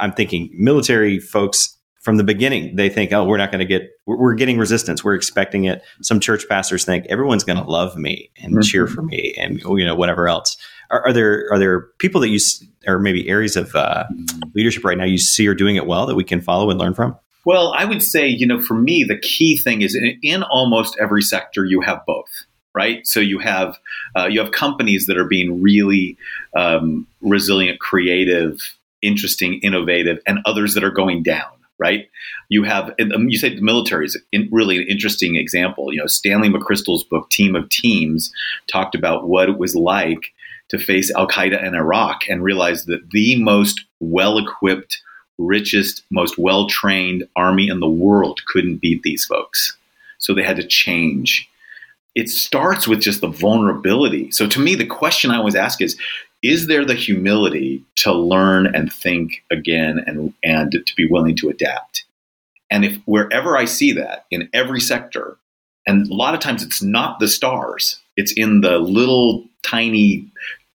I'm 0.00 0.12
thinking 0.12 0.50
military 0.54 1.18
folks 1.18 1.73
from 2.04 2.18
the 2.18 2.24
beginning 2.24 2.76
they 2.76 2.88
think 2.88 3.12
oh 3.12 3.24
we're 3.24 3.38
not 3.38 3.50
going 3.50 3.58
to 3.58 3.64
get 3.64 3.90
we're, 4.06 4.16
we're, 4.16 4.34
getting 4.34 4.58
resistance 4.58 5.02
we're 5.02 5.14
expecting 5.14 5.64
it 5.64 5.82
some 6.02 6.20
church 6.20 6.48
pastors 6.48 6.84
think 6.84 7.06
everyone's 7.08 7.44
going 7.44 7.58
to 7.58 7.64
love 7.64 7.96
me 7.96 8.30
and 8.36 8.52
mm-hmm. 8.52 8.60
cheer 8.60 8.86
for 8.86 9.02
me 9.02 9.34
and 9.38 9.60
you 9.60 9.84
know 9.84 9.94
whatever 9.94 10.28
else 10.28 10.56
are, 10.90 11.06
are, 11.06 11.12
there 11.12 11.48
are 11.50 11.58
there 11.58 11.80
people 11.98 12.20
that 12.20 12.28
you 12.28 12.38
or 12.86 12.98
maybe 12.98 13.28
areas 13.28 13.56
of 13.56 13.74
uh, 13.74 14.04
leadership 14.54 14.84
right 14.84 14.98
now 14.98 15.04
you 15.04 15.18
see 15.18 15.48
are 15.48 15.54
doing 15.54 15.76
it 15.76 15.86
well 15.86 16.06
that 16.06 16.14
we 16.14 16.24
can 16.24 16.40
follow 16.40 16.70
and 16.70 16.78
learn 16.78 16.94
from 16.94 17.16
well, 17.44 17.74
I 17.76 17.84
would 17.84 18.02
say, 18.02 18.26
you 18.26 18.46
know, 18.46 18.60
for 18.60 18.74
me, 18.74 19.04
the 19.04 19.18
key 19.18 19.58
thing 19.58 19.82
is 19.82 19.94
in, 19.94 20.18
in 20.22 20.42
almost 20.42 20.96
every 20.98 21.22
sector, 21.22 21.64
you 21.64 21.82
have 21.82 22.04
both, 22.06 22.44
right? 22.74 23.06
So 23.06 23.20
you 23.20 23.38
have 23.38 23.78
uh, 24.16 24.26
you 24.26 24.40
have 24.40 24.52
companies 24.52 25.06
that 25.06 25.18
are 25.18 25.26
being 25.26 25.60
really 25.60 26.16
um, 26.56 27.06
resilient, 27.20 27.80
creative, 27.80 28.60
interesting, 29.02 29.60
innovative, 29.60 30.20
and 30.26 30.38
others 30.46 30.74
that 30.74 30.84
are 30.84 30.90
going 30.90 31.22
down. 31.22 31.52
Right? 31.78 32.08
You 32.48 32.62
have 32.62 32.94
um, 33.00 33.28
you 33.28 33.36
say 33.36 33.54
the 33.54 33.60
military 33.60 34.06
is 34.06 34.16
really 34.52 34.78
an 34.78 34.86
interesting 34.88 35.36
example. 35.36 35.92
You 35.92 36.00
know, 36.00 36.06
Stanley 36.06 36.48
McChrystal's 36.48 37.04
book 37.04 37.30
"Team 37.30 37.56
of 37.56 37.68
Teams" 37.68 38.32
talked 38.70 38.94
about 38.94 39.28
what 39.28 39.48
it 39.48 39.58
was 39.58 39.74
like 39.74 40.32
to 40.68 40.78
face 40.78 41.10
Al 41.14 41.26
Qaeda 41.26 41.62
in 41.62 41.74
Iraq 41.74 42.28
and 42.28 42.42
realize 42.42 42.84
that 42.86 43.10
the 43.10 43.42
most 43.42 43.84
well 44.00 44.38
equipped 44.38 45.02
richest, 45.38 46.02
most 46.10 46.38
well 46.38 46.66
trained 46.68 47.26
army 47.36 47.68
in 47.68 47.80
the 47.80 47.88
world 47.88 48.40
couldn't 48.46 48.80
beat 48.80 49.02
these 49.02 49.24
folks. 49.24 49.76
So 50.18 50.34
they 50.34 50.42
had 50.42 50.56
to 50.56 50.66
change. 50.66 51.48
It 52.14 52.28
starts 52.28 52.86
with 52.86 53.00
just 53.00 53.20
the 53.20 53.28
vulnerability. 53.28 54.30
So 54.30 54.46
to 54.46 54.60
me, 54.60 54.76
the 54.76 54.86
question 54.86 55.30
I 55.30 55.36
always 55.36 55.56
ask 55.56 55.82
is 55.82 55.98
Is 56.44 56.66
there 56.66 56.84
the 56.84 56.94
humility 56.94 57.82
to 57.96 58.12
learn 58.12 58.66
and 58.66 58.92
think 58.92 59.42
again 59.50 60.04
and, 60.06 60.34
and 60.44 60.72
to 60.72 60.94
be 60.94 61.06
willing 61.06 61.36
to 61.36 61.48
adapt? 61.48 62.04
And 62.70 62.84
if 62.84 62.98
wherever 63.06 63.56
I 63.56 63.64
see 63.64 63.92
that 63.92 64.26
in 64.30 64.50
every 64.52 64.82
sector, 64.82 65.38
and 65.86 66.06
a 66.06 66.14
lot 66.14 66.34
of 66.34 66.40
times 66.40 66.62
it's 66.62 66.82
not 66.82 67.18
the 67.18 67.28
stars, 67.28 67.98
it's 68.18 68.32
in 68.32 68.60
the 68.60 68.78
little 68.78 69.46
tiny 69.62 70.30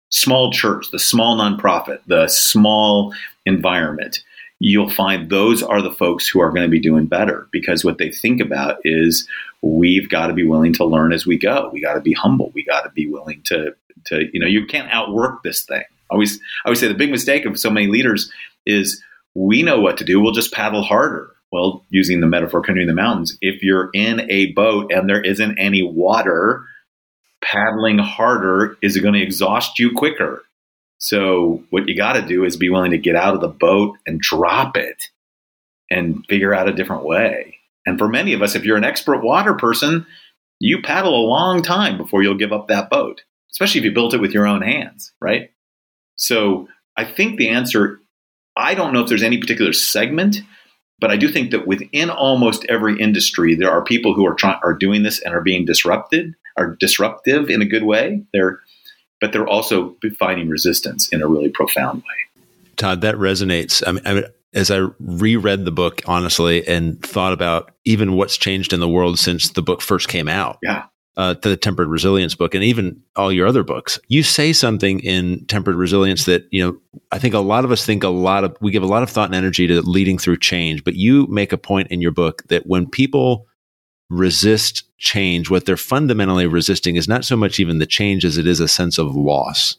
small 0.09 0.51
church, 0.51 0.89
the 0.89 0.97
small 0.97 1.37
nonprofit, 1.37 1.99
the 2.07 2.27
small 2.27 3.13
environment 3.45 4.23
you'll 4.59 4.89
find 4.89 5.29
those 5.29 5.63
are 5.63 5.81
the 5.81 5.91
folks 5.91 6.27
who 6.27 6.41
are 6.41 6.51
going 6.51 6.63
to 6.63 6.69
be 6.69 6.79
doing 6.79 7.05
better 7.05 7.47
because 7.51 7.83
what 7.83 7.97
they 7.97 8.11
think 8.11 8.41
about 8.41 8.77
is 8.83 9.27
we've 9.61 10.09
got 10.09 10.27
to 10.27 10.33
be 10.33 10.43
willing 10.43 10.73
to 10.73 10.85
learn 10.85 11.13
as 11.13 11.25
we 11.25 11.37
go. 11.37 11.69
We 11.71 11.81
got 11.81 11.93
to 11.93 12.01
be 12.01 12.13
humble. 12.13 12.51
We 12.53 12.63
got 12.63 12.81
to 12.81 12.89
be 12.89 13.07
willing 13.07 13.41
to 13.45 13.73
to 14.05 14.25
you 14.33 14.39
know 14.39 14.47
you 14.47 14.65
can't 14.65 14.91
outwork 14.91 15.43
this 15.43 15.63
thing. 15.63 15.83
I 16.11 16.13
always 16.13 16.39
I 16.65 16.69
always 16.69 16.79
say 16.79 16.87
the 16.87 16.93
big 16.93 17.11
mistake 17.11 17.45
of 17.45 17.59
so 17.59 17.69
many 17.69 17.87
leaders 17.87 18.31
is 18.65 19.01
we 19.35 19.63
know 19.63 19.79
what 19.79 19.97
to 19.97 20.05
do. 20.05 20.19
We'll 20.19 20.33
just 20.33 20.53
paddle 20.53 20.83
harder. 20.83 21.31
Well, 21.51 21.83
using 21.89 22.19
the 22.19 22.27
metaphor 22.27 22.61
canoeing 22.61 22.87
the 22.87 22.93
mountains, 22.93 23.37
if 23.41 23.63
you're 23.63 23.89
in 23.93 24.29
a 24.29 24.51
boat 24.51 24.91
and 24.91 25.09
there 25.09 25.21
isn't 25.21 25.57
any 25.57 25.81
water, 25.81 26.63
paddling 27.41 27.97
harder 27.97 28.77
is 28.83 28.97
going 28.97 29.15
to 29.15 29.21
exhaust 29.21 29.79
you 29.79 29.91
quicker. 29.95 30.43
So 30.99 31.63
what 31.69 31.87
you 31.87 31.95
got 31.95 32.13
to 32.13 32.21
do 32.21 32.43
is 32.43 32.57
be 32.57 32.69
willing 32.69 32.91
to 32.91 32.97
get 32.97 33.15
out 33.15 33.33
of 33.33 33.41
the 33.41 33.47
boat 33.47 33.97
and 34.05 34.19
drop 34.19 34.77
it 34.77 35.05
and 35.89 36.23
figure 36.27 36.53
out 36.53 36.69
a 36.69 36.73
different 36.73 37.03
way. 37.03 37.55
And 37.85 37.97
for 37.97 38.07
many 38.07 38.33
of 38.33 38.41
us, 38.41 38.55
if 38.55 38.65
you're 38.65 38.77
an 38.77 38.83
expert 38.83 39.23
water 39.23 39.53
person, 39.53 40.05
you 40.59 40.81
paddle 40.81 41.15
a 41.15 41.27
long 41.27 41.61
time 41.61 41.97
before 41.97 42.21
you'll 42.21 42.35
give 42.35 42.51
up 42.51 42.67
that 42.67 42.89
boat, 42.89 43.23
especially 43.51 43.79
if 43.79 43.85
you 43.85 43.91
built 43.91 44.13
it 44.13 44.21
with 44.21 44.33
your 44.33 44.47
own 44.47 44.61
hands, 44.61 45.13
right? 45.21 45.51
So 46.15 46.67
I 46.97 47.05
think 47.05 47.37
the 47.37 47.49
answer, 47.49 47.99
I 48.55 48.75
don't 48.75 48.93
know 48.93 49.01
if 49.01 49.09
there's 49.09 49.23
any 49.23 49.37
particular 49.37 49.73
segment, 49.73 50.41
but 50.99 51.11
I 51.11 51.17
do 51.17 51.29
think 51.31 51.51
that 51.51 51.65
within 51.65 52.09
almost 52.09 52.65
every 52.67 52.99
industry, 52.99 53.55
there 53.55 53.71
are 53.71 53.83
people 53.83 54.13
who 54.13 54.25
are 54.25 54.33
trying 54.33 54.59
are 54.63 54.73
doing 54.73 55.03
this 55.03 55.21
and 55.21 55.33
are 55.33 55.41
being 55.41 55.65
disrupted, 55.65 56.35
are 56.57 56.75
disruptive 56.79 57.49
in 57.49 57.61
a 57.61 57.65
good 57.65 57.83
way. 57.83 58.23
They're 58.33 58.59
but 59.21 59.33
they're 59.33 59.47
also 59.47 59.97
finding 60.17 60.47
resistance 60.47 61.09
in 61.09 61.21
a 61.21 61.27
really 61.27 61.49
profound 61.49 61.99
way. 61.99 62.43
Tod, 62.77 63.01
that 63.01 63.15
resonates. 63.15 63.83
I 63.85 63.91
mean, 63.91 64.01
I 64.05 64.13
mean, 64.13 64.23
as 64.53 64.71
I 64.71 64.87
reread 64.99 65.65
the 65.65 65.71
book, 65.71 66.01
honestly, 66.05 66.65
and 66.65 67.01
thought 67.01 67.33
about 67.33 67.71
even 67.85 68.13
what's 68.13 68.37
changed 68.37 68.73
in 68.73 68.79
the 68.79 68.87
world 68.87 69.19
since 69.19 69.49
the 69.49 69.61
book 69.61 69.81
first 69.81 70.07
came 70.07 70.27
out. 70.27 70.57
Yeah. 70.63 70.85
Uh, 71.17 71.33
to 71.33 71.49
the 71.49 71.57
tempered 71.57 71.89
resilience 71.89 72.33
book 72.33 72.55
and 72.55 72.63
even 72.63 73.01
all 73.17 73.29
your 73.29 73.45
other 73.45 73.63
books 73.63 73.99
you 74.07 74.23
say 74.23 74.53
something 74.53 75.01
in 75.01 75.43
tempered 75.47 75.75
resilience 75.75 76.23
that 76.23 76.47
you 76.49 76.63
know 76.63 76.79
i 77.11 77.19
think 77.19 77.33
a 77.33 77.39
lot 77.39 77.65
of 77.65 77.71
us 77.73 77.85
think 77.85 78.03
a 78.03 78.09
lot 78.09 78.45
of 78.45 78.55
we 78.61 78.71
give 78.71 78.83
a 78.83 78.87
lot 78.87 79.03
of 79.03 79.09
thought 79.09 79.27
and 79.27 79.35
energy 79.35 79.67
to 79.67 79.81
leading 79.81 80.17
through 80.17 80.37
change 80.37 80.81
but 80.81 80.95
you 80.95 81.27
make 81.27 81.51
a 81.51 81.57
point 81.57 81.89
in 81.89 81.99
your 81.99 82.11
book 82.11 82.43
that 82.47 82.67
when 82.67 82.89
people 82.89 83.47
resist 84.09 84.83
change, 84.97 85.49
what 85.49 85.65
they're 85.65 85.77
fundamentally 85.77 86.47
resisting 86.47 86.95
is 86.95 87.07
not 87.07 87.25
so 87.25 87.35
much 87.35 87.59
even 87.59 87.79
the 87.79 87.85
change 87.85 88.25
as 88.25 88.37
it 88.37 88.47
is 88.47 88.59
a 88.59 88.67
sense 88.67 88.97
of 88.97 89.15
loss. 89.15 89.77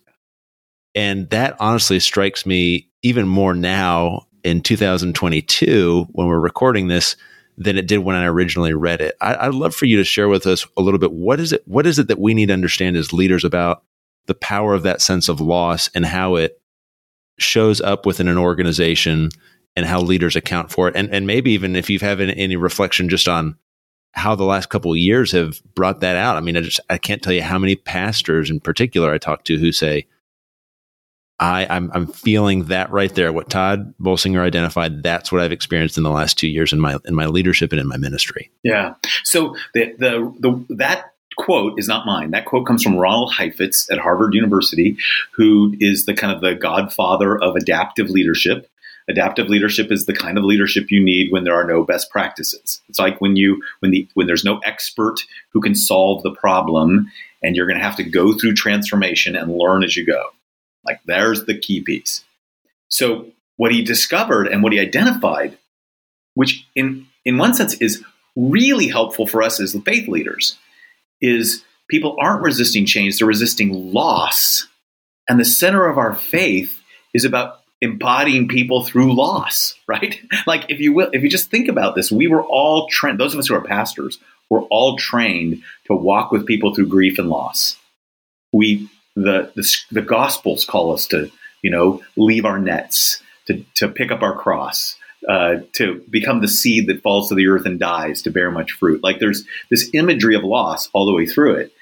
And 0.95 1.29
that 1.31 1.57
honestly 1.61 2.01
strikes 2.01 2.47
me 2.47 2.89
even 3.03 3.29
more 3.29 3.55
now 3.55 4.27
in 4.43 4.63
2022 4.63 6.07
when 6.13 6.27
we're 6.27 6.41
recording 6.41 6.89
this 6.89 7.17
than 7.61 7.77
it 7.77 7.87
did 7.87 7.99
when 7.99 8.17
I 8.17 8.25
originally 8.25 8.73
read 8.73 9.03
it. 9.03 9.15
I, 9.21 9.47
would 9.47 9.55
love 9.55 9.75
for 9.77 9.85
you 9.85 9.99
to 9.99 10.05
share 10.05 10.31
with 10.31 10.47
us 10.47 10.67
a 10.79 10.83
little 10.83 10.99
bit 10.99 11.13
what 11.13 11.39
is 11.39 11.53
it 11.53 11.63
what 11.69 11.87
is 11.87 11.99
it 11.99 12.09
that 12.09 12.19
we 12.19 12.33
need 12.33 12.47
to 12.47 12.55
understand 12.55 12.97
as 12.97 13.13
leaders 13.13 13.45
about 13.45 13.85
the 14.27 14.35
power 14.35 14.73
of 14.73 14.83
that 14.83 15.03
sense 15.03 15.29
of 15.29 15.43
loss 15.43 15.91
and 15.95 16.07
how 16.07 16.37
it 16.37 16.59
shows 17.39 17.81
up 17.83 18.07
within 18.07 18.29
an 18.29 18.39
organization 18.39 19.29
and 19.77 19.85
how 19.85 20.01
leaders 20.01 20.37
account 20.37 20.73
for 20.73 20.89
it 20.89 20.97
and 20.97 21.15
and 21.15 21.27
maybe 21.27 21.53
even 21.53 21.77
if 21.77 21.91
you've 21.91 22.01
had 22.01 22.19
any, 22.21 22.57
reflection 22.57 23.11
just 23.11 23.29
on 23.29 23.57
how 24.13 24.35
the 24.35 24.45
last 24.45 24.71
couple 24.71 24.91
of 24.91 24.99
years 24.99 25.31
have 25.33 25.63
brought 25.75 26.01
that 26.01 26.17
out. 26.17 26.37
I 26.37 26.41
mean, 26.41 26.57
I 26.57 26.63
just 26.63 26.81
I 26.89 26.97
can't 26.97 27.23
tell 27.23 27.33
you 27.33 27.43
how 27.43 27.59
many 27.59 27.77
pastors 27.77 28.51
in 28.51 28.59
particular 28.59 29.13
I 29.13 29.19
talk 29.19 29.45
to 29.45 29.59
who 29.59 29.71
say, 29.71 30.07
I, 31.41 31.67
I'm 31.71 31.91
I'm 31.95 32.07
feeling 32.07 32.65
that 32.65 32.91
right 32.93 33.13
there. 33.15 33.33
What 33.33 33.49
Tod 33.49 33.95
Bolsinger 33.99 34.41
identified, 34.41 35.03
that's 35.03 35.33
what 35.33 35.41
I've 35.41 35.53
experienced 35.53 35.97
in 35.97 36.05
the 36.05 36.11
last 36.11 36.39
two 36.39 36.49
years 36.49 36.73
in 36.73 36.79
my 36.79 36.99
in 37.07 37.15
my 37.15 37.27
leadership 37.27 37.73
and 37.73 37.81
in 37.81 37.89
my 37.89 37.97
ministry. 37.97 38.51
Yeah. 38.63 38.95
So 39.25 39.57
the 39.73 39.95
the, 39.99 40.35
the 40.39 40.75
that 40.77 41.15
quote 41.37 41.79
is 41.79 41.89
not 41.89 42.05
mine. 42.05 42.33
That 42.33 42.45
quote 42.45 42.67
comes 42.67 42.83
from 42.83 42.99
Ronald 42.99 43.33
Heifetz 43.33 43.91
at 43.91 43.99
Harvard 43.99 44.35
University, 44.35 44.99
who 45.33 45.75
is 45.81 46.05
the 46.05 46.13
kind 46.13 46.35
of 46.35 46.43
the 46.43 46.55
godfather 46.55 47.43
of 47.43 47.57
adaptive 47.57 48.11
leadership. 48.11 48.69
Adaptive 49.09 49.49
leadership 49.49 49.91
is 49.91 50.05
the 50.05 50.13
kind 50.13 50.37
of 50.37 50.45
leadership 50.45 50.91
you 50.91 51.03
need 51.03 51.33
when 51.33 51.45
there 51.45 51.55
are 51.55 51.67
no 51.67 51.85
best 51.85 52.11
practices. 52.11 52.83
It's 52.91 52.99
like 52.99 53.19
when 53.23 53.37
you 53.37 53.63
when 53.79 53.93
the 53.93 54.07
when 54.13 54.27
there's 54.27 54.45
no 54.45 54.59
expert 54.59 55.21
who 55.55 55.63
can 55.63 55.75
solve 55.75 56.23
the 56.23 56.35
problem 56.35 57.11
and 57.43 57.57
you're 57.57 57.67
going 57.67 57.79
to 57.79 57.85
have 57.85 57.97
to 57.97 58.05
go 58.05 58.35
through 58.35 58.53
transformation 58.53 59.35
and 59.35 59.57
learn 59.57 59.83
as 59.83 59.97
you 59.97 60.05
go. 60.05 60.27
Like 60.85 61.01
there's 61.07 61.45
the 61.45 61.59
key 61.59 61.83
piece. 61.83 62.25
So 62.89 63.27
what 63.57 63.73
he 63.73 63.83
discovered 63.83 64.47
and 64.47 64.63
what 64.63 64.73
he 64.73 64.81
identified 64.81 65.59
which 66.35 66.67
in 66.75 67.07
in 67.25 67.39
one 67.39 67.55
sense 67.55 67.75
is 67.75 68.03
really 68.37 68.89
helpful 68.89 69.27
for 69.27 69.43
us 69.43 69.61
as 69.61 69.73
the 69.73 69.81
faith 69.81 70.09
leaders 70.09 70.57
is 71.21 71.63
people 71.89 72.17
aren't 72.19 72.43
resisting 72.43 72.87
change, 72.87 73.19
they're 73.19 73.29
resisting 73.29 73.93
loss. 73.93 74.67
And 75.29 75.39
the 75.39 75.45
center 75.45 75.87
of 75.87 75.99
our 75.99 76.15
faith 76.15 76.81
is 77.13 77.25
about 77.25 77.61
embodying 77.83 78.49
people 78.49 78.85
through 78.85 79.15
loss, 79.15 79.75
right? 79.87 80.19
like 80.47 80.71
if 80.71 80.81
you 80.81 80.93
will, 80.93 81.11
if 81.13 81.23
you 81.23 81.29
just 81.29 81.51
think 81.51 81.69
about 81.69 81.95
this, 81.95 82.11
we 82.11 82.27
were 82.27 82.43
all 82.43 82.89
trained, 82.89 83.21
those 83.21 83.35
of 83.35 83.41
us 83.41 83.49
who 83.49 83.55
are 83.55 83.61
pastors, 83.61 84.19
were 84.49 84.63
all 84.63 84.97
trained 84.97 85.63
to 85.87 85.95
walk 85.95 86.33
with 86.33 86.47
people 86.47 86.75
through 86.75 86.87
grief 86.87 87.19
and 87.19 87.29
loss. 87.29 87.77
We, 88.53 88.89
the, 89.25 89.53
the, 89.55 89.77
the 89.91 90.03
gospels 90.03 90.65
call 90.65 90.93
us 90.93 91.07
to, 91.09 91.31
you 91.63 91.71
know, 91.71 92.03
leave 92.17 92.45
our 92.45 92.59
nets, 92.59 93.23
to, 93.47 93.65
to 93.75 93.89
pick 93.89 94.11
up 94.11 94.23
our 94.23 94.37
cross, 94.37 94.97
uh, 95.29 95.57
to 95.75 96.03
become 96.11 96.41
the 96.41 96.49
seed 96.49 96.87
that 96.87 97.03
falls 97.03 97.29
to 97.29 97.35
the 97.35 97.47
earth 97.47 97.67
and 97.67 97.79
dies 97.79 98.23
to 98.23 98.31
bear 98.31 98.51
much 98.51 98.73
fruit. 98.73 99.03
Like 99.03 99.19
there's 99.19 99.45
this 99.71 99.91
imagery 99.93 100.35
of 100.35 100.45
loss 100.45 100.89
all 100.93 101.07
the 101.07 101.15
way 101.15 101.27
through 101.27 101.57
it. 101.57 101.73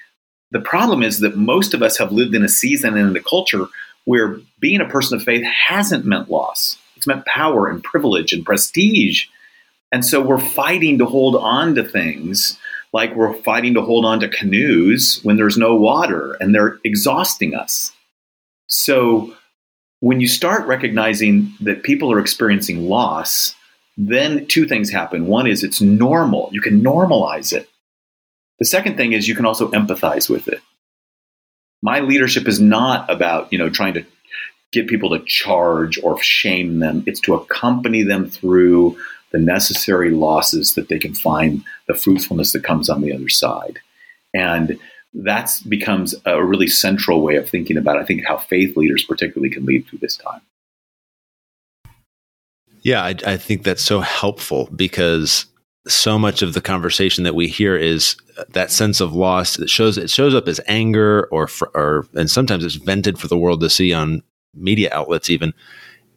The 0.51 0.61
problem 0.61 1.03
is 1.03 1.21
that 1.21 1.37
most 1.37 1.75
of 1.75 1.83
us 1.83 1.99
have 1.99 2.11
lived 2.11 2.35
in 2.35 2.45
a 2.45 2.49
season 2.49 2.97
and 2.97 3.11
in 3.11 3.17
a 3.17 3.23
culture 3.23 3.67
where 4.05 4.41
being 4.59 4.81
a 4.81 4.89
person 4.89 5.17
of 5.19 5.23
faith 5.23 5.45
hasn't 5.45 6.07
meant 6.07 6.31
loss. 6.31 6.79
It's 6.97 7.07
meant 7.07 7.27
power 7.27 7.69
and 7.69 7.85
privilege 7.85 8.33
and 8.33 8.45
prestige. 8.45 9.27
And 9.93 10.05
so 10.05 10.21
we're 10.21 10.39
fighting 10.39 10.99
to 10.99 11.05
hold 11.05 11.37
on 11.37 11.75
to 11.75 11.85
things 11.85 12.59
like 12.93 13.15
we're 13.15 13.35
fighting 13.35 13.75
to 13.75 13.83
hold 13.83 14.05
on 14.05 14.21
to 14.21 14.29
canoes 14.29 15.21
when 15.23 15.37
there's 15.37 15.59
no 15.59 15.77
water 15.77 16.37
and 16.41 16.55
they're 16.55 16.79
exhausting 16.85 17.55
us. 17.55 17.93
So 18.67 19.35
when 20.01 20.21
you 20.21 20.29
start 20.29 20.67
recognizing 20.67 21.53
that 21.61 21.83
people 21.83 22.13
are 22.13 22.21
experiencing 22.21 22.89
loss, 22.89 23.55
then 23.97 24.47
two 24.47 24.67
things 24.67 24.91
happen. 24.91 25.27
One 25.27 25.47
is 25.47 25.65
it's 25.65 25.81
normal, 25.81 26.49
you 26.53 26.61
can 26.61 26.83
normalize 26.83 27.53
it. 27.53 27.69
The 28.59 28.65
second 28.65 28.97
thing 28.97 29.13
is 29.13 29.29
you 29.29 29.35
can 29.35 29.47
also 29.47 29.71
empathize 29.71 30.29
with 30.29 30.49
it 30.49 30.61
my 31.83 32.01
leadership 32.01 32.49
is 32.49 32.61
not 32.61 33.11
about 33.11 33.53
you 33.53 33.59
know 33.59 33.71
trying 33.71 33.95
to 33.95 34.05
get 34.73 34.87
people 34.87 35.11
to 35.11 35.25
charge 35.25 35.99
or 36.03 36.21
shame 36.23 36.79
them 36.79 37.03
it's 37.07 37.21
to 37.21 37.35
accompany 37.35 38.03
them 38.03 38.29
through 38.29 38.99
the 39.31 39.39
necessary 39.39 40.11
losses 40.11 40.75
that 40.75 40.89
they 40.89 40.99
can 40.99 41.15
find 41.15 41.63
the 41.87 41.95
fruitfulness 41.95 42.53
that 42.53 42.65
comes 42.65 42.89
on 42.89 43.03
the 43.03 43.13
other 43.13 43.29
side. 43.29 43.79
And 44.35 44.79
that 45.15 45.51
becomes 45.69 46.15
a 46.25 46.45
really 46.45 46.69
central 46.69 47.23
way 47.23 47.37
of 47.37 47.49
thinking 47.49 47.77
about 47.77 47.97
i 47.97 48.05
think 48.05 48.25
how 48.27 48.37
faith 48.37 48.77
leaders 48.77 49.05
particularly 49.05 49.51
can 49.51 49.65
lead 49.65 49.87
through 49.87 49.99
this 50.01 50.17
time. 50.17 50.41
Yeah 52.83 53.03
I, 53.03 53.15
I 53.27 53.37
think 53.37 53.63
that's 53.63 53.83
so 53.83 54.01
helpful 54.01 54.69
because 54.75 55.47
so 55.87 56.19
much 56.19 56.43
of 56.43 56.53
the 56.53 56.61
conversation 56.61 57.25
that 57.25 57.35
we 57.35 57.49
hear 57.49 57.77
is 57.77 58.17
uh, 58.37 58.45
that 58.51 58.71
sense 58.71 59.01
of 59.01 59.15
loss 59.15 59.57
that 59.57 59.71
shows 59.71 59.97
it 59.97 60.11
shows 60.11 60.35
up 60.35 60.47
as 60.47 60.61
anger 60.67 61.27
or 61.31 61.49
or 61.75 62.07
and 62.15 62.31
sometimes 62.31 62.65
it's 62.65 62.75
vented 62.75 63.19
for 63.19 63.29
the 63.29 63.39
world 63.39 63.61
to 63.61 63.71
see 63.71 63.93
on 63.93 64.23
media 64.55 64.91
outlets 64.93 65.31
even 65.31 65.55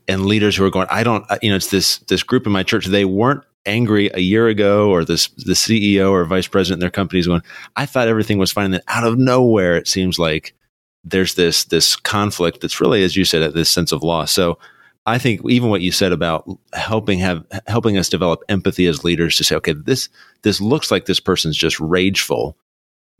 and 0.07 0.25
leaders 0.25 0.55
who 0.55 0.65
are 0.65 0.69
going 0.69 0.87
I 0.89 1.03
don't 1.03 1.25
you 1.41 1.49
know 1.49 1.55
it's 1.55 1.71
this 1.71 1.99
this 1.99 2.23
group 2.23 2.45
in 2.45 2.51
my 2.51 2.63
church 2.63 2.85
they 2.85 3.05
weren't 3.05 3.43
angry 3.65 4.09
a 4.13 4.19
year 4.19 4.47
ago 4.47 4.89
or 4.89 5.05
this 5.05 5.27
the 5.29 5.53
CEO 5.53 6.11
or 6.11 6.25
vice 6.25 6.47
president 6.47 6.77
in 6.77 6.81
their 6.81 6.89
companies 6.89 7.27
going 7.27 7.41
I 7.75 7.85
thought 7.85 8.07
everything 8.07 8.37
was 8.37 8.51
fine. 8.51 8.65
And 8.65 8.73
then 8.75 8.81
out 8.87 9.05
of 9.05 9.17
nowhere 9.17 9.75
it 9.77 9.87
seems 9.87 10.17
like 10.17 10.55
there's 11.03 11.35
this 11.35 11.65
this 11.65 11.95
conflict 11.95 12.61
that's 12.61 12.81
really 12.81 13.03
as 13.03 13.15
you 13.15 13.25
said 13.25 13.41
at 13.41 13.53
this 13.53 13.69
sense 13.69 13.91
of 13.91 14.03
loss. 14.03 14.31
So 14.31 14.57
I 15.05 15.17
think 15.17 15.41
even 15.49 15.69
what 15.69 15.81
you 15.81 15.91
said 15.91 16.11
about 16.11 16.47
helping 16.73 17.19
have 17.19 17.43
helping 17.67 17.97
us 17.97 18.09
develop 18.09 18.43
empathy 18.49 18.85
as 18.85 19.03
leaders 19.03 19.35
to 19.37 19.43
say, 19.43 19.55
okay, 19.55 19.73
this 19.73 20.09
this 20.43 20.61
looks 20.61 20.91
like 20.91 21.05
this 21.05 21.19
person's 21.19 21.57
just 21.57 21.79
rageful, 21.79 22.55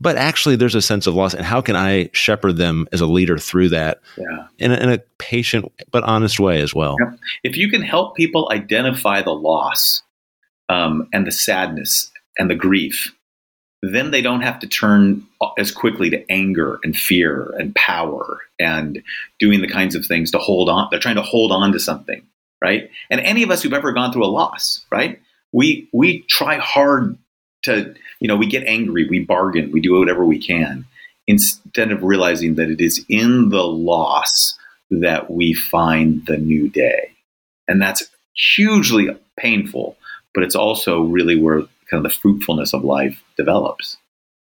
but 0.02 0.16
actually 0.16 0.56
there's 0.56 0.74
a 0.74 0.82
sense 0.82 1.06
of 1.06 1.14
loss, 1.14 1.34
and 1.34 1.44
how 1.44 1.60
can 1.60 1.76
I 1.76 2.10
shepherd 2.12 2.56
them 2.56 2.88
as 2.92 3.00
a 3.00 3.06
leader 3.06 3.38
through 3.38 3.70
that 3.70 4.00
yeah. 4.16 4.46
in, 4.58 4.72
a, 4.72 4.74
in 4.74 4.90
a 4.90 4.98
patient 5.18 5.72
but 5.90 6.02
honest 6.04 6.40
way 6.40 6.60
as 6.60 6.74
well? 6.74 6.96
Yeah. 7.00 7.16
If 7.44 7.56
you 7.56 7.70
can 7.70 7.82
help 7.82 8.16
people 8.16 8.50
identify 8.52 9.22
the 9.22 9.32
loss 9.32 10.02
um, 10.68 11.08
and 11.12 11.26
the 11.26 11.32
sadness 11.32 12.10
and 12.36 12.50
the 12.50 12.54
grief, 12.54 13.14
then 13.82 14.10
they 14.10 14.22
don't 14.22 14.42
have 14.42 14.58
to 14.60 14.66
turn 14.66 15.24
as 15.58 15.70
quickly 15.70 16.10
to 16.10 16.30
anger 16.30 16.78
and 16.82 16.96
fear 16.96 17.54
and 17.58 17.74
power 17.74 18.40
and 18.58 19.02
doing 19.38 19.60
the 19.60 19.68
kinds 19.68 19.94
of 19.94 20.04
things 20.06 20.30
to 20.32 20.38
hold 20.38 20.68
on. 20.68 20.88
They're 20.90 21.00
trying 21.00 21.16
to 21.16 21.22
hold 21.22 21.52
on 21.52 21.72
to 21.72 21.80
something 21.80 22.22
right? 22.62 22.90
And 23.10 23.20
any 23.20 23.42
of 23.42 23.50
us 23.50 23.62
who've 23.62 23.72
ever 23.72 23.92
gone 23.92 24.12
through 24.12 24.24
a 24.24 24.26
loss, 24.26 24.86
right? 24.90 25.20
We 25.52 25.88
we 25.92 26.22
try 26.28 26.56
hard 26.58 27.18
to, 27.62 27.94
you 28.20 28.28
know, 28.28 28.36
we 28.36 28.46
get 28.46 28.64
angry, 28.64 29.08
we 29.08 29.20
bargain, 29.20 29.70
we 29.72 29.80
do 29.80 29.98
whatever 29.98 30.24
we 30.24 30.38
can 30.38 30.84
instead 31.26 31.92
of 31.92 32.02
realizing 32.02 32.56
that 32.56 32.68
it 32.68 32.80
is 32.80 33.04
in 33.08 33.48
the 33.48 33.62
loss 33.62 34.58
that 34.90 35.30
we 35.30 35.54
find 35.54 36.26
the 36.26 36.36
new 36.36 36.68
day. 36.68 37.12
And 37.68 37.80
that's 37.80 38.08
hugely 38.34 39.08
painful, 39.38 39.96
but 40.34 40.42
it's 40.42 40.56
also 40.56 41.02
really 41.02 41.36
where 41.36 41.60
kind 41.90 42.04
of 42.04 42.12
the 42.12 42.18
fruitfulness 42.18 42.74
of 42.74 42.84
life 42.84 43.22
develops. 43.36 43.96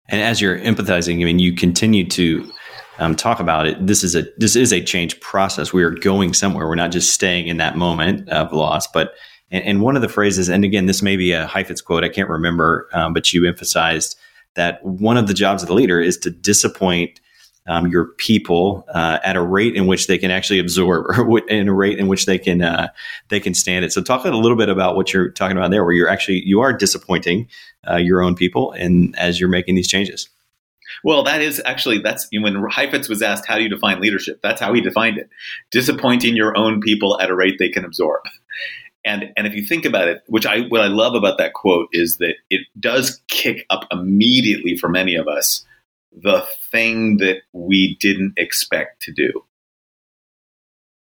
And 0.09 0.21
as 0.21 0.41
you're 0.41 0.59
empathizing, 0.59 1.21
I 1.21 1.25
mean, 1.25 1.39
you 1.39 1.55
continue 1.55 2.07
to 2.09 2.51
um, 2.99 3.15
talk 3.17 3.41
about 3.41 3.67
it. 3.67 3.87
This 3.87 4.03
is 4.03 4.15
a 4.15 4.25
this 4.39 4.57
is 4.57 4.73
a 4.73 4.83
change 4.83 5.21
process. 5.21 5.73
We 5.73 5.83
are 5.83 5.91
going 5.91 6.33
somewhere. 6.33 6.67
We're 6.67 6.77
not 6.77 6.93
just 6.93 7.13
staying 7.13 7.49
in 7.49 7.59
that 7.59 7.77
moment 7.77 8.29
of 8.29 8.53
loss. 8.53 8.87
But 8.87 9.15
and, 9.51 9.65
and 9.65 9.81
one 9.81 9.97
of 9.97 10.03
the 10.03 10.09
phrases, 10.09 10.49
and 10.49 10.65
again, 10.65 10.87
this 10.87 11.03
may 11.03 11.17
be 11.17 11.33
a 11.33 11.47
Heifetz 11.47 11.81
quote. 11.81 12.05
I 12.05 12.09
can't 12.09 12.29
remember, 12.29 12.89
um, 12.93 13.13
but 13.13 13.33
you 13.33 13.47
emphasized 13.47 14.17
that 14.55 14.85
one 14.85 15.17
of 15.17 15.27
the 15.27 15.35
jobs 15.35 15.63
of 15.63 15.69
the 15.69 15.75
leader 15.75 16.01
is 16.01 16.17
to 16.19 16.31
disappoint 16.31 17.21
um, 17.69 17.89
your 17.89 18.07
people 18.19 18.85
uh, 18.95 19.19
at 19.25 19.37
a 19.37 19.43
rate 19.43 19.75
in 19.75 19.87
which 19.87 20.07
they 20.07 20.19
can 20.19 20.31
actually 20.31 20.59
absorb, 20.59 21.19
or 21.19 21.39
in 21.49 21.69
a 21.69 21.75
rate 21.75 21.99
in 21.99 22.07
which 22.07 22.27
they 22.27 22.39
can 22.39 22.63
uh, 22.63 22.89
they 23.29 23.41
can 23.41 23.55
stand 23.55 23.85
it. 23.85 23.93
So, 23.93 24.03
talk 24.03 24.25
a 24.25 24.31
little 24.31 24.57
bit 24.57 24.69
about 24.69 24.97
what 24.97 25.13
you're 25.13 25.31
talking 25.31 25.57
about 25.57 25.71
there, 25.71 25.85
where 25.85 25.93
you're 25.93 26.09
actually 26.09 26.43
you 26.45 26.61
are 26.61 26.73
disappointing 26.73 27.49
uh, 27.89 27.97
your 27.97 28.23
own 28.23 28.35
people, 28.35 28.73
and 28.73 29.17
as 29.19 29.41
you're 29.41 29.49
making 29.49 29.75
these 29.75 29.89
changes. 29.89 30.29
Well, 31.03 31.25
that 31.25 31.43
is 31.43 31.61
actually 31.65 31.99
that's 31.99 32.29
when 32.33 32.55
Heifetz 32.71 33.09
was 33.09 33.21
asked 33.21 33.47
how 33.47 33.57
do 33.57 33.63
you 33.63 33.69
define 33.69 34.01
leadership. 34.01 34.41
That's 34.43 34.61
how 34.61 34.73
he 34.73 34.81
defined 34.81 35.19
it: 35.19 35.29
disappointing 35.73 36.37
your 36.37 36.57
own 36.57 36.81
people 36.81 37.21
at 37.21 37.31
a 37.31 37.35
rate 37.35 37.57
they 37.59 37.69
can 37.69 37.85
absorb. 37.85 38.23
And 39.07 39.33
and 39.37 39.47
if 39.47 39.55
you 39.55 39.65
think 39.65 39.87
about 39.87 40.09
it, 40.09 40.23
which 40.27 40.45
I 40.45 40.63
what 40.63 40.83
I 40.83 40.89
love 40.89 41.15
about 41.15 41.39
that 41.39 41.55
quote 41.55 41.89
is 41.93 42.19
that 42.19 42.35
it 42.51 42.67
does 42.79 43.23
kick 43.29 43.65
up 43.71 43.87
immediately 43.91 44.77
for 44.77 44.89
many 44.89 45.15
of 45.15 45.29
us 45.29 45.65
the 46.13 46.47
thing 46.71 47.19
that 47.19 47.43
we 47.53 47.97
didn't 48.01 48.35
expect 48.37 49.03
to 49.03 49.13
do. 49.13 49.45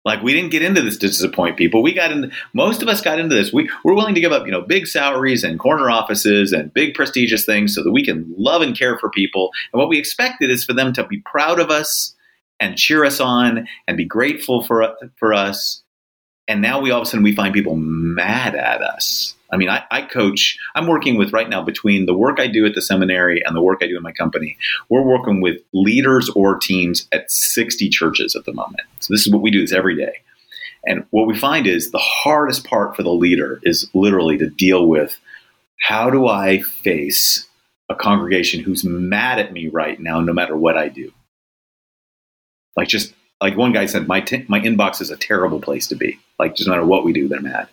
Like 0.05 0.21
we 0.21 0.33
didn't 0.33 0.51
get 0.51 0.63
into 0.63 0.81
this 0.81 0.97
to 0.97 1.07
disappoint 1.07 1.55
people. 1.55 1.81
We 1.81 1.93
got 1.93 2.11
into 2.11 2.29
most 2.53 2.81
of 2.81 2.89
us 2.89 2.99
got 2.99 3.19
into 3.19 3.35
this. 3.35 3.53
We 3.53 3.69
we're 3.85 3.93
willing 3.93 4.15
to 4.15 4.21
give 4.21 4.33
up, 4.33 4.45
you 4.45 4.51
know, 4.51 4.61
big 4.61 4.85
salaries 4.85 5.45
and 5.45 5.57
corner 5.57 5.89
offices 5.89 6.51
and 6.51 6.73
big 6.73 6.93
prestigious 6.93 7.45
things 7.45 7.73
so 7.73 7.83
that 7.83 7.91
we 7.91 8.03
can 8.03 8.33
love 8.37 8.61
and 8.61 8.77
care 8.77 8.97
for 8.97 9.09
people. 9.09 9.51
And 9.71 9.79
what 9.79 9.87
we 9.87 9.97
expected 9.97 10.49
is 10.49 10.65
for 10.65 10.73
them 10.73 10.91
to 10.93 11.07
be 11.07 11.19
proud 11.19 11.59
of 11.59 11.69
us 11.69 12.13
and 12.59 12.77
cheer 12.77 13.05
us 13.05 13.21
on 13.21 13.67
and 13.87 13.95
be 13.95 14.03
grateful 14.03 14.61
for 14.61 14.93
for 15.15 15.33
us. 15.33 15.82
And 16.47 16.61
now 16.61 16.81
we 16.81 16.91
all 16.91 17.01
of 17.01 17.07
a 17.07 17.09
sudden 17.09 17.23
we 17.23 17.35
find 17.35 17.53
people 17.53 17.75
mad 17.75 18.55
at 18.55 18.81
us 18.81 19.35
I 19.53 19.57
mean, 19.57 19.69
I, 19.69 19.83
I, 19.91 20.01
coach, 20.01 20.57
I'm 20.73 20.87
working 20.87 21.15
with 21.15 21.31
right 21.31 21.47
now 21.47 21.61
between 21.61 22.07
the 22.07 22.13
work 22.15 22.39
I 22.39 22.47
do 22.47 22.65
at 22.65 22.73
the 22.73 22.81
seminary 22.81 23.45
and 23.45 23.55
the 23.55 23.61
work 23.61 23.81
I 23.83 23.87
do 23.87 23.95
in 23.95 24.01
my 24.01 24.11
company. 24.11 24.57
We're 24.89 25.03
working 25.03 25.41
with 25.41 25.61
leaders 25.73 26.27
or 26.29 26.57
teams 26.57 27.07
at 27.11 27.29
60 27.31 27.87
churches 27.89 28.35
at 28.35 28.45
the 28.45 28.53
moment. 28.53 28.81
So 28.99 29.13
this 29.13 29.27
is 29.27 29.31
what 29.31 29.43
we 29.43 29.51
do 29.51 29.61
this 29.61 29.71
every 29.71 29.95
day. 29.95 30.21
And 30.87 31.05
what 31.11 31.27
we 31.27 31.37
find 31.37 31.67
is 31.67 31.91
the 31.91 31.99
hardest 31.99 32.65
part 32.65 32.95
for 32.95 33.03
the 33.03 33.11
leader 33.11 33.59
is 33.61 33.87
literally 33.93 34.39
to 34.39 34.49
deal 34.49 34.87
with 34.87 35.19
how 35.79 36.09
do 36.09 36.27
I 36.27 36.61
face 36.61 37.47
a 37.89 37.95
congregation 37.95 38.63
who's 38.63 38.83
mad 38.83 39.37
at 39.37 39.53
me 39.53 39.67
right 39.67 39.99
now, 39.99 40.19
no 40.19 40.33
matter 40.33 40.57
what 40.57 40.77
I 40.77 40.89
do? 40.89 41.13
Like 42.75 42.87
just 42.87 43.13
like 43.39 43.55
one 43.55 43.71
guy 43.71 43.85
said, 43.85 44.07
my, 44.07 44.21
t- 44.21 44.45
my 44.47 44.59
inbox 44.59 44.99
is 44.99 45.11
a 45.11 45.17
terrible 45.17 45.61
place 45.61 45.87
to 45.89 45.95
be. 45.95 46.17
Like 46.43 46.55
just 46.57 46.67
no 46.67 46.73
matter 46.75 46.85
what 46.85 47.05
we 47.05 47.13
do, 47.13 47.29
they're 47.29 47.39
mad. 47.39 47.69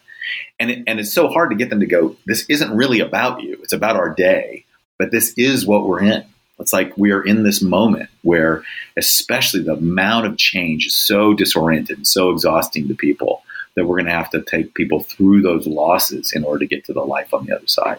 And, 0.60 0.70
it, 0.70 0.84
and 0.86 1.00
it's 1.00 1.12
so 1.12 1.26
hard 1.26 1.50
to 1.50 1.56
get 1.56 1.70
them 1.70 1.80
to 1.80 1.86
go, 1.86 2.14
this 2.24 2.46
isn't 2.48 2.70
really 2.70 3.00
about 3.00 3.42
you. 3.42 3.58
It's 3.64 3.72
about 3.72 3.96
our 3.96 4.14
day, 4.14 4.64
but 4.96 5.10
this 5.10 5.34
is 5.36 5.66
what 5.66 5.88
we're 5.88 6.02
in. 6.02 6.24
It's 6.60 6.72
like 6.72 6.96
we 6.96 7.10
are 7.10 7.22
in 7.22 7.42
this 7.42 7.60
moment 7.60 8.10
where, 8.22 8.62
especially 8.96 9.64
the 9.64 9.72
amount 9.72 10.26
of 10.26 10.36
change 10.36 10.86
is 10.86 10.94
so 10.94 11.34
disoriented 11.34 11.96
and 11.96 12.06
so 12.06 12.30
exhausting 12.30 12.86
to 12.86 12.94
people 12.94 13.42
that 13.74 13.86
we're 13.86 13.96
going 13.96 14.06
to 14.06 14.12
have 14.12 14.30
to 14.30 14.42
take 14.42 14.74
people 14.74 15.00
through 15.00 15.42
those 15.42 15.66
losses 15.66 16.32
in 16.32 16.44
order 16.44 16.60
to 16.60 16.66
get 16.66 16.84
to 16.84 16.92
the 16.92 17.00
life 17.00 17.34
on 17.34 17.46
the 17.46 17.56
other 17.56 17.66
side. 17.66 17.98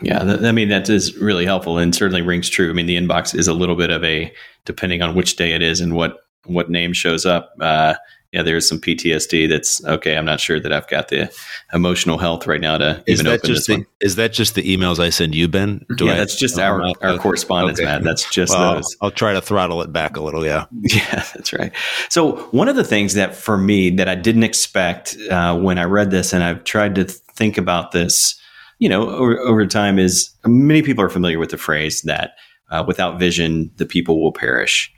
Yeah, 0.00 0.24
that, 0.24 0.44
I 0.44 0.52
mean 0.52 0.70
that 0.70 0.88
is 0.88 1.18
really 1.18 1.44
helpful 1.44 1.76
and 1.76 1.94
certainly 1.94 2.22
rings 2.22 2.48
true. 2.48 2.70
I 2.70 2.72
mean, 2.72 2.86
the 2.86 2.96
inbox 2.96 3.38
is 3.38 3.46
a 3.46 3.52
little 3.52 3.76
bit 3.76 3.90
of 3.90 4.02
a 4.02 4.32
depending 4.64 5.02
on 5.02 5.14
which 5.14 5.36
day 5.36 5.52
it 5.52 5.60
is 5.60 5.80
and 5.80 5.94
what 5.94 6.24
what 6.46 6.70
name 6.70 6.92
shows 6.92 7.26
up. 7.26 7.52
Uh, 7.60 7.94
yeah, 8.32 8.42
there's 8.42 8.66
some 8.66 8.80
PTSD. 8.80 9.46
That's 9.46 9.84
okay. 9.84 10.16
I'm 10.16 10.24
not 10.24 10.40
sure 10.40 10.58
that 10.58 10.72
I've 10.72 10.88
got 10.88 11.08
the 11.08 11.30
emotional 11.74 12.16
health 12.16 12.46
right 12.46 12.60
now 12.60 12.78
to 12.78 13.02
is 13.06 13.20
even 13.20 13.26
that 13.26 13.40
open 13.40 13.48
just 13.48 13.58
this 13.58 13.66
the, 13.66 13.74
one. 13.74 13.86
Is 14.00 14.16
that 14.16 14.32
just 14.32 14.54
the 14.54 14.62
emails 14.62 14.98
I 14.98 15.10
send 15.10 15.34
you, 15.34 15.48
Ben? 15.48 15.84
Do 15.96 16.06
yeah, 16.06 16.14
I, 16.14 16.16
that's 16.16 16.36
just 16.36 16.58
our, 16.58 16.80
our 16.80 16.88
okay. 16.88 17.18
correspondence, 17.18 17.78
okay. 17.78 17.84
Matt. 17.84 18.04
That's 18.04 18.28
just 18.30 18.54
well, 18.54 18.76
those. 18.76 18.96
I'll 19.02 19.10
try 19.10 19.34
to 19.34 19.42
throttle 19.42 19.82
it 19.82 19.92
back 19.92 20.16
a 20.16 20.22
little. 20.22 20.46
Yeah, 20.46 20.64
yeah, 20.80 21.26
that's 21.34 21.52
right. 21.52 21.72
So 22.08 22.36
one 22.52 22.68
of 22.68 22.76
the 22.76 22.84
things 22.84 23.12
that 23.14 23.36
for 23.36 23.58
me 23.58 23.90
that 23.90 24.08
I 24.08 24.14
didn't 24.14 24.44
expect 24.44 25.14
uh, 25.30 25.58
when 25.58 25.78
I 25.78 25.84
read 25.84 26.10
this, 26.10 26.32
and 26.32 26.42
I've 26.42 26.64
tried 26.64 26.94
to 26.94 27.04
think 27.04 27.58
about 27.58 27.92
this, 27.92 28.40
you 28.78 28.88
know, 28.88 29.10
over, 29.10 29.38
over 29.40 29.66
time, 29.66 29.98
is 29.98 30.30
many 30.46 30.80
people 30.80 31.04
are 31.04 31.10
familiar 31.10 31.38
with 31.38 31.50
the 31.50 31.58
phrase 31.58 32.00
that 32.02 32.32
uh, 32.70 32.82
without 32.86 33.18
vision, 33.18 33.70
the 33.76 33.84
people 33.84 34.22
will 34.22 34.32
perish. 34.32 34.90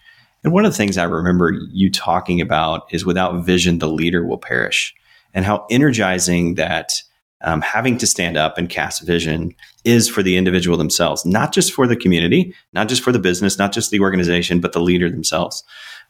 And 0.44 0.52
one 0.52 0.66
of 0.66 0.72
the 0.72 0.76
things 0.76 0.98
I 0.98 1.04
remember 1.04 1.52
you 1.72 1.90
talking 1.90 2.40
about 2.40 2.86
is 2.92 3.06
without 3.06 3.44
vision, 3.44 3.78
the 3.78 3.88
leader 3.88 4.26
will 4.26 4.38
perish, 4.38 4.94
and 5.32 5.44
how 5.44 5.66
energizing 5.70 6.54
that 6.54 7.02
um, 7.40 7.62
having 7.62 7.98
to 7.98 8.06
stand 8.06 8.36
up 8.36 8.56
and 8.56 8.68
cast 8.68 9.02
vision 9.02 9.54
is 9.84 10.08
for 10.08 10.22
the 10.22 10.36
individual 10.36 10.76
themselves, 10.76 11.26
not 11.26 11.52
just 11.52 11.72
for 11.72 11.86
the 11.86 11.96
community, 11.96 12.54
not 12.72 12.88
just 12.88 13.02
for 13.02 13.12
the 13.12 13.18
business, 13.18 13.58
not 13.58 13.72
just 13.72 13.90
the 13.90 14.00
organization, 14.00 14.60
but 14.60 14.72
the 14.72 14.80
leader 14.80 15.10
themselves. 15.10 15.64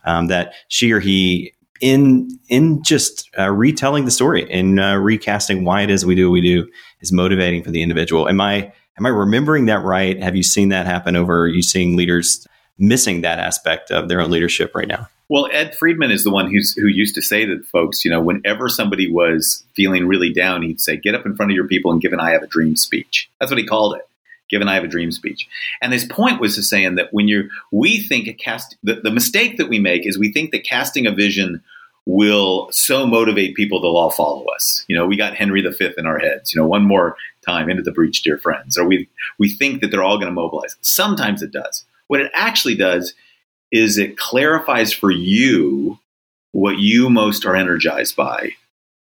Um, 0.05 0.27
that 0.27 0.53
she 0.69 0.93
or 0.93 1.01
he, 1.01 1.55
in 1.81 2.29
in 2.49 2.83
just 2.83 3.31
uh, 3.39 3.51
retelling 3.51 4.05
the 4.05 4.11
story 4.11 4.51
and 4.51 4.81
uh, 4.81 4.97
recasting 4.97 5.65
why 5.65 5.83
it 5.83 5.91
is 5.91 6.05
we 6.05 6.15
do 6.15 6.29
what 6.29 6.35
we 6.35 6.41
do, 6.41 6.69
is 7.01 7.13
motivating 7.13 7.63
for 7.63 7.71
the 7.71 7.83
individual. 7.83 8.29
Am 8.29 8.41
I 8.41 8.73
am 8.99 9.07
I 9.07 9.11
remembering 9.11 9.67
that 9.67 9.83
right? 9.83 10.21
Have 10.23 10.37
you 10.37 10.43
seen 10.43 10.71
that 10.71 10.87
happen 10.87 11.17
over? 11.17 11.43
Are 11.43 11.49
you 11.49 11.63
seeing 11.63 11.97
leaders 11.97 12.47
missing 12.79 13.21
that 13.21 13.39
aspect 13.39 13.91
of 13.91 14.09
their 14.09 14.21
own 14.21 14.31
leadership 14.31 14.75
right 14.75 14.89
now. 14.89 15.09
Well, 15.29 15.49
Ed 15.53 15.75
Friedman 15.75 16.11
is 16.11 16.23
the 16.23 16.31
one 16.31 16.51
who's 16.51 16.75
who 16.75 16.87
used 16.87 17.15
to 17.15 17.23
say 17.23 17.47
to 17.47 17.63
folks, 17.63 18.05
you 18.05 18.11
know, 18.11 18.21
whenever 18.21 18.69
somebody 18.69 19.11
was 19.11 19.65
feeling 19.75 20.07
really 20.07 20.33
down, 20.33 20.63
he'd 20.63 20.81
say, 20.81 20.97
"Get 20.97 21.15
up 21.15 21.25
in 21.25 21.35
front 21.35 21.51
of 21.51 21.57
your 21.57 21.67
people 21.67 21.93
and 21.93 22.01
give 22.01 22.13
an 22.13 22.21
"I 22.21 22.33
have 22.33 22.43
a 22.43 22.47
dream" 22.47 22.77
speech." 22.77 23.31
That's 23.41 23.51
what 23.51 23.59
he 23.59 23.65
called 23.65 23.97
it. 23.97 24.07
Give 24.51 24.61
an 24.61 24.69
"I 24.69 24.75
have 24.75 24.85
a 24.85 24.89
dream" 24.89 25.11
speech. 25.13 25.49
And 25.81 25.93
his 25.93 26.05
point 26.05 26.41
was 26.41 26.57
to 26.57 26.63
saying 26.63 26.97
that 26.97 27.13
when 27.13 27.27
you're, 27.27 27.45
we 27.73 28.01
think 28.01 28.29
a 28.29 28.35
cast, 28.35 28.77
the, 28.83 28.97
the 28.97 29.11
mistake 29.11 29.57
that 29.57 29.71
we 29.71 29.79
make 29.79 30.07
is 30.07 30.19
we 30.19 30.31
think 30.31 30.51
that 30.53 30.65
casting 30.65 31.07
a 31.07 31.11
vision 31.11 31.63
will 32.07 32.69
so 32.71 33.07
motivate 33.07 33.55
people 33.55 33.81
they'll 33.81 33.97
all 33.97 34.11
follow 34.11 34.45
us. 34.55 34.85
You 34.89 34.97
know, 34.97 35.07
we 35.07 35.17
got 35.17 35.35
Henry 35.35 35.63
V 35.63 35.95
in 35.97 36.07
our 36.07 36.19
heads. 36.19 36.55
You 36.55 36.61
know, 36.61 36.69
one 36.69 36.85
more 36.85 37.17
time 37.47 37.71
into 37.71 37.83
the 37.83 37.93
breach, 37.93 38.23
dear 38.23 38.37
friends. 38.37 38.77
Or 38.77 38.85
we 38.85 39.09
we 39.39 39.49
think 39.49 39.81
that 39.81 39.91
they're 39.91 40.03
all 40.03 40.19
going 40.19 40.29
to 40.29 40.33
mobilize. 40.33 40.77
Sometimes 40.83 41.43
it 41.43 41.51
does. 41.51 41.87
What 42.09 42.21
it 42.21 42.31
actually 42.35 42.77
does 42.77 43.15
is 43.73 43.99
it 43.99 44.17
clarifies 44.17 44.93
for 44.93 45.11
you 45.11 45.99
what 46.53 46.79
you 46.79 47.11
most 47.11 47.45
are 47.45 47.57
energized 47.57 48.15
by. 48.15 48.51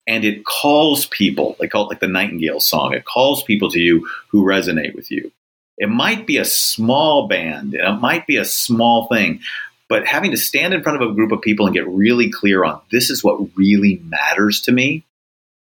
And 0.07 0.23
it 0.23 0.45
calls 0.45 1.05
people, 1.05 1.55
they 1.59 1.67
call 1.67 1.83
it 1.83 1.89
like 1.89 1.99
the 1.99 2.07
Nightingale 2.07 2.59
song, 2.59 2.93
it 2.93 3.05
calls 3.05 3.43
people 3.43 3.69
to 3.71 3.79
you 3.79 4.07
who 4.29 4.43
resonate 4.43 4.95
with 4.95 5.11
you. 5.11 5.31
It 5.77 5.89
might 5.89 6.25
be 6.25 6.37
a 6.37 6.45
small 6.45 7.27
band, 7.27 7.75
it 7.75 7.99
might 7.99 8.25
be 8.25 8.37
a 8.37 8.45
small 8.45 9.07
thing, 9.07 9.41
but 9.89 10.07
having 10.07 10.31
to 10.31 10.37
stand 10.37 10.73
in 10.73 10.81
front 10.81 11.01
of 11.01 11.09
a 11.09 11.13
group 11.13 11.31
of 11.31 11.41
people 11.41 11.65
and 11.65 11.75
get 11.75 11.87
really 11.87 12.31
clear 12.31 12.63
on 12.63 12.81
this 12.91 13.09
is 13.09 13.23
what 13.23 13.55
really 13.55 14.01
matters 14.05 14.61
to 14.61 14.71
me 14.71 15.03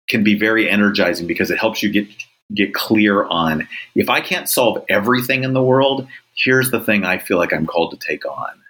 can 0.10 0.24
be 0.24 0.38
very 0.38 0.70
energizing 0.70 1.28
because 1.28 1.52
it 1.52 1.58
helps 1.58 1.82
you 1.82 1.90
get 1.90 2.08
get 2.54 2.74
clear 2.74 3.24
on 3.24 3.68
if 3.96 4.10
I 4.10 4.20
can't 4.20 4.50
solve 4.50 4.84
everything 4.90 5.46
in 5.46 5.54
the 5.54 5.64
world, 5.64 6.08
here's 6.44 6.72
the 6.72 6.80
thing 6.80 7.04
I 7.04 7.18
feel 7.18 7.38
like 7.38 7.54
I'm 7.54 7.66
called 7.66 7.92
to 7.92 8.08
take 8.08 8.26
on. 8.26 8.62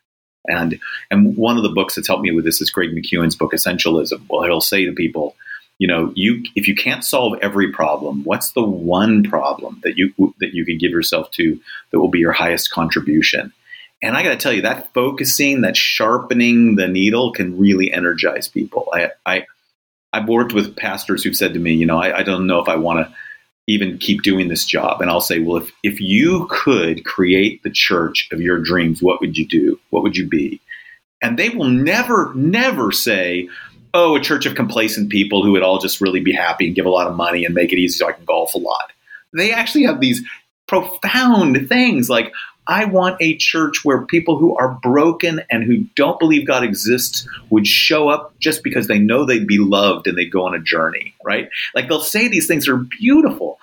And 0.48 0.80
and 1.10 1.38
one 1.38 1.58
of 1.58 1.64
the 1.64 1.70
books 1.70 1.96
that's 1.96 2.08
helped 2.08 2.24
me 2.24 2.32
with 2.32 2.46
this 2.46 2.62
is 2.62 2.72
Greg 2.72 2.90
McKeown's 2.90 3.36
book 3.36 3.54
Essentialism. 3.54 4.22
Well, 4.28 4.44
he'll 4.44 4.62
say 4.62 4.86
to 4.86 4.92
people, 4.92 5.36
you 5.78 5.88
know, 5.88 6.12
you 6.16 6.44
if 6.56 6.68
you 6.68 6.76
can't 6.76 7.04
solve 7.04 7.38
every 7.42 7.72
problem, 7.72 8.24
what's 8.24 8.52
the 8.52 8.64
one 8.64 9.24
problem 9.24 9.82
that 9.84 9.98
you 9.98 10.14
that 10.40 10.54
you 10.54 10.66
can 10.66 10.78
give 10.78 10.92
yourself 10.92 11.30
to 11.32 11.60
that 11.92 12.00
will 12.00 12.10
be 12.10 12.20
your 12.20 12.32
highest 12.32 12.72
contribution? 12.72 13.54
And 14.04 14.18
I 14.18 14.24
got 14.24 14.30
to 14.30 14.38
tell 14.38 14.52
you, 14.52 14.64
that 14.64 14.92
focusing, 14.96 15.62
that 15.62 15.78
sharpening 15.78 16.76
the 16.76 16.88
needle, 16.88 17.34
can 17.34 17.60
really 17.60 17.94
energize 17.94 18.48
people. 18.48 18.90
I, 18.92 19.12
I 19.26 19.46
I've 20.12 20.28
worked 20.28 20.54
with 20.54 20.76
pastors 20.76 21.24
who've 21.24 21.36
said 21.36 21.54
to 21.54 21.60
me, 21.60 21.74
you 21.74 21.86
know, 21.86 22.00
I, 22.00 22.20
I 22.20 22.24
don't 22.24 22.48
know 22.48 22.60
if 22.60 22.68
I 22.68 22.78
want 22.78 23.08
to 23.08 23.16
even 23.68 23.98
keep 23.98 24.24
doing 24.24 24.48
this 24.48 24.66
job? 24.66 25.02
And 25.02 25.10
I'll 25.10 25.22
say, 25.22 25.40
well, 25.40 25.58
if, 25.58 25.72
if 25.84 26.00
you 26.00 26.48
could 26.50 27.06
create 27.06 27.64
the 27.64 27.72
church 27.72 28.28
of 28.32 28.42
your 28.42 28.60
dreams, 28.60 29.02
what 29.02 29.22
would 29.22 29.38
you 29.38 29.48
do? 29.48 29.80
What 29.90 30.04
would 30.04 30.18
you 30.18 30.28
be? 30.28 30.62
And 31.22 31.38
they 31.38 31.50
will 31.50 31.70
never, 31.70 32.34
never 32.34 32.92
say, 32.92 33.48
oh, 33.94 34.16
a 34.16 34.22
church 34.22 34.46
of 34.46 34.56
complacent 34.56 35.10
people 35.10 35.44
who 35.44 35.52
would 35.52 35.64
all 35.64 35.80
just 35.80 36.02
really 36.02 36.20
be 36.20 36.34
happy 36.34 36.66
and 36.66 36.76
give 36.76 36.86
a 36.86 36.90
lot 36.90 37.08
of 37.08 37.16
money 37.16 37.46
and 37.46 37.54
make 37.54 37.72
it 37.72 37.78
easy 37.78 37.98
so 37.98 38.08
I 38.08 38.14
can 38.14 38.26
golf 38.26 38.56
a 38.56 38.58
lot. 38.58 38.92
They 39.34 39.52
actually 39.52 39.84
have 39.84 40.00
these 40.00 40.24
profound 40.68 41.68
things 41.68 42.10
like 42.10 42.34
I 42.68 42.86
want 42.86 43.18
a 43.20 43.36
church 43.38 43.84
where 43.84 44.06
people 44.06 44.38
who 44.38 44.56
are 44.58 44.80
broken 44.82 45.42
and 45.50 45.64
who 45.64 45.86
don't 45.96 46.20
believe 46.20 46.48
God 46.48 46.64
exists 46.64 47.28
would 47.50 47.66
show 47.66 48.08
up 48.08 48.38
just 48.40 48.64
because 48.64 48.88
they 48.88 49.00
know 49.00 49.26
they'd 49.26 49.48
be 49.48 49.58
loved 49.58 50.08
and 50.08 50.18
they'd 50.18 50.32
go 50.32 50.46
on 50.46 50.54
a 50.54 50.60
journey, 50.60 51.16
right? 51.24 51.50
Like 51.74 51.88
they'll 51.88 52.02
say 52.02 52.28
these 52.28 52.48
things 52.48 52.68
are 52.68 52.78
beautiful. 52.78 53.60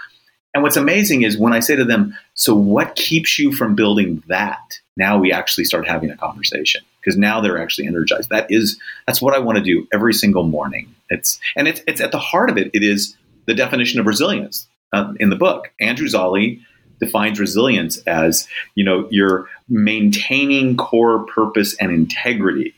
And 0.53 0.62
what's 0.62 0.76
amazing 0.76 1.22
is 1.22 1.38
when 1.38 1.53
I 1.53 1.61
say 1.61 1.76
to 1.76 1.84
them, 1.84 2.16
So 2.34 2.55
what 2.55 2.96
keeps 2.96 3.38
you 3.38 3.53
from 3.53 3.74
building 3.74 4.22
that? 4.26 4.80
Now 4.96 5.18
we 5.18 5.32
actually 5.32 5.64
start 5.64 5.86
having 5.86 6.11
a 6.11 6.16
conversation 6.16 6.82
because 7.01 7.16
now 7.16 7.40
they're 7.40 7.62
actually 7.62 7.86
energized. 7.86 8.30
That 8.30 8.51
is, 8.51 8.80
that's 9.07 9.22
what 9.22 9.34
I 9.34 9.38
want 9.38 9.59
to 9.59 9.64
do 9.64 9.86
every 9.92 10.12
single 10.12 10.42
morning. 10.42 10.94
It's, 11.09 11.38
and 11.55 11.68
it's, 11.68 11.80
it's 11.86 12.01
at 12.01 12.11
the 12.11 12.18
heart 12.18 12.51
of 12.51 12.59
it, 12.59 12.70
it 12.74 12.82
is 12.82 13.16
the 13.46 13.55
definition 13.55 14.01
of 14.01 14.07
resilience 14.07 14.66
uh, 14.92 15.14
in 15.20 15.30
the 15.30 15.36
book. 15.36 15.70
Andrew 15.80 16.09
Zolli 16.09 16.62
defines 17.01 17.40
resilience 17.40 17.99
as 17.99 18.49
you 18.74 18.84
know 18.84 19.07
you're 19.11 19.49
maintaining 19.68 20.76
core 20.76 21.24
purpose 21.26 21.76
and 21.76 21.92
integrity 21.92 22.74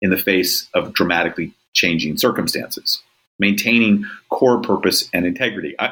in 0.00 0.10
the 0.10 0.16
face 0.16 0.68
of 0.74 0.92
dramatically 0.92 1.52
changing 1.72 2.18
circumstances. 2.18 3.02
Maintaining 3.38 4.04
core 4.28 4.60
purpose 4.60 5.08
and 5.12 5.26
integrity. 5.26 5.74
I, 5.78 5.86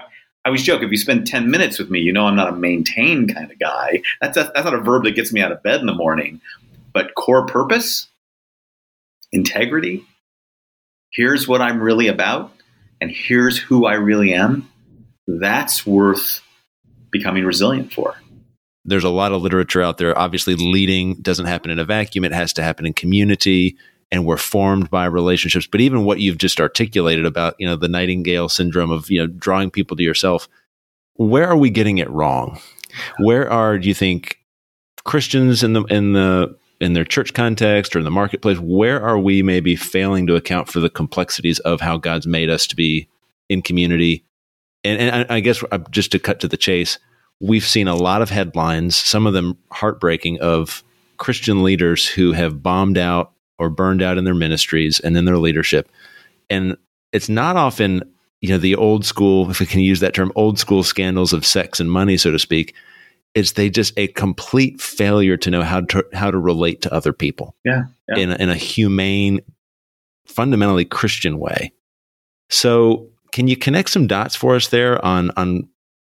I 0.44 0.48
always 0.48 0.62
joke 0.62 0.82
if 0.82 0.90
you 0.90 0.96
spend 0.96 1.26
10 1.26 1.50
minutes 1.50 1.78
with 1.78 1.88
me 1.88 2.00
you 2.00 2.12
know 2.12 2.26
i'm 2.26 2.34
not 2.34 2.48
a 2.48 2.52
maintain 2.52 3.28
kind 3.28 3.50
of 3.50 3.58
guy. 3.58 4.02
That's, 4.20 4.36
a, 4.36 4.50
that's 4.54 4.64
not 4.64 4.74
a 4.74 4.80
verb 4.80 5.04
that 5.04 5.14
gets 5.14 5.32
me 5.32 5.40
out 5.40 5.52
of 5.52 5.62
bed 5.62 5.80
in 5.80 5.86
the 5.86 5.94
morning. 5.94 6.40
But 6.92 7.14
core 7.14 7.46
purpose 7.46 8.08
integrity 9.32 10.04
here's 11.10 11.48
what 11.48 11.60
i'm 11.60 11.80
really 11.80 12.08
about 12.08 12.52
and 13.00 13.10
here's 13.10 13.58
who 13.58 13.86
i 13.86 13.94
really 13.94 14.34
am 14.34 14.68
that's 15.26 15.86
worth 15.86 16.42
becoming 17.12 17.44
resilient 17.44 17.92
for. 17.92 18.16
There's 18.84 19.04
a 19.04 19.10
lot 19.10 19.32
of 19.32 19.42
literature 19.42 19.82
out 19.82 19.98
there. 19.98 20.18
Obviously, 20.18 20.56
leading 20.56 21.14
doesn't 21.22 21.46
happen 21.46 21.70
in 21.70 21.78
a 21.78 21.84
vacuum, 21.84 22.24
it 22.24 22.32
has 22.32 22.52
to 22.54 22.62
happen 22.62 22.86
in 22.86 22.94
community. 22.94 23.76
And 24.10 24.26
we're 24.26 24.36
formed 24.36 24.90
by 24.90 25.06
relationships. 25.06 25.66
But 25.66 25.80
even 25.80 26.04
what 26.04 26.20
you've 26.20 26.36
just 26.36 26.60
articulated 26.60 27.24
about, 27.24 27.54
you 27.58 27.66
know, 27.66 27.76
the 27.76 27.88
Nightingale 27.88 28.50
syndrome 28.50 28.90
of, 28.90 29.10
you 29.10 29.18
know, 29.18 29.26
drawing 29.26 29.70
people 29.70 29.96
to 29.96 30.02
yourself, 30.02 30.48
where 31.14 31.48
are 31.48 31.56
we 31.56 31.70
getting 31.70 31.96
it 31.96 32.10
wrong? 32.10 32.60
Where 33.20 33.50
are, 33.50 33.78
do 33.78 33.88
you 33.88 33.94
think, 33.94 34.38
Christians 35.04 35.62
in 35.62 35.72
the 35.72 35.82
in 35.84 36.12
the 36.12 36.56
in 36.80 36.92
their 36.92 37.04
church 37.04 37.32
context 37.32 37.94
or 37.94 38.00
in 38.00 38.04
the 38.04 38.10
marketplace, 38.10 38.58
where 38.58 39.00
are 39.00 39.18
we 39.18 39.42
maybe 39.42 39.76
failing 39.76 40.26
to 40.26 40.34
account 40.34 40.68
for 40.68 40.80
the 40.80 40.90
complexities 40.90 41.60
of 41.60 41.80
how 41.80 41.96
God's 41.96 42.26
made 42.26 42.50
us 42.50 42.66
to 42.66 42.76
be 42.76 43.08
in 43.48 43.62
community 43.62 44.24
and, 44.84 45.00
and 45.00 45.26
I, 45.30 45.36
I 45.36 45.40
guess 45.40 45.62
uh, 45.70 45.78
just 45.90 46.12
to 46.12 46.18
cut 46.18 46.40
to 46.40 46.48
the 46.48 46.56
chase, 46.56 46.98
we've 47.40 47.66
seen 47.66 47.88
a 47.88 47.94
lot 47.94 48.22
of 48.22 48.30
headlines, 48.30 48.96
some 48.96 49.26
of 49.26 49.32
them 49.32 49.58
heartbreaking, 49.70 50.40
of 50.40 50.82
Christian 51.18 51.62
leaders 51.62 52.06
who 52.06 52.32
have 52.32 52.62
bombed 52.62 52.98
out 52.98 53.32
or 53.58 53.70
burned 53.70 54.02
out 54.02 54.18
in 54.18 54.24
their 54.24 54.34
ministries 54.34 55.00
and 55.00 55.16
in 55.16 55.24
their 55.24 55.38
leadership. 55.38 55.90
And 56.50 56.76
it's 57.12 57.28
not 57.28 57.56
often, 57.56 58.02
you 58.40 58.48
know, 58.48 58.58
the 58.58 58.74
old 58.74 59.04
school, 59.04 59.50
if 59.50 59.60
we 59.60 59.66
can 59.66 59.80
use 59.80 60.00
that 60.00 60.14
term, 60.14 60.32
old 60.34 60.58
school 60.58 60.82
scandals 60.82 61.32
of 61.32 61.46
sex 61.46 61.78
and 61.78 61.90
money, 61.90 62.16
so 62.16 62.30
to 62.30 62.38
speak. 62.38 62.74
It's 63.34 63.52
they 63.52 63.70
just 63.70 63.96
a 63.96 64.08
complete 64.08 64.80
failure 64.80 65.36
to 65.38 65.50
know 65.50 65.62
how 65.62 65.82
to 65.82 66.04
how 66.12 66.30
to 66.30 66.38
relate 66.38 66.82
to 66.82 66.92
other 66.92 67.12
people. 67.12 67.54
Yeah, 67.64 67.84
yeah. 68.08 68.18
In, 68.18 68.30
a, 68.30 68.34
in 68.34 68.50
a 68.50 68.56
humane, 68.56 69.40
fundamentally 70.26 70.84
Christian 70.84 71.38
way. 71.38 71.72
So 72.50 73.11
can 73.32 73.48
you 73.48 73.56
connect 73.56 73.90
some 73.90 74.06
dots 74.06 74.36
for 74.36 74.54
us 74.54 74.68
there 74.68 75.04
on 75.04 75.30
on 75.36 75.68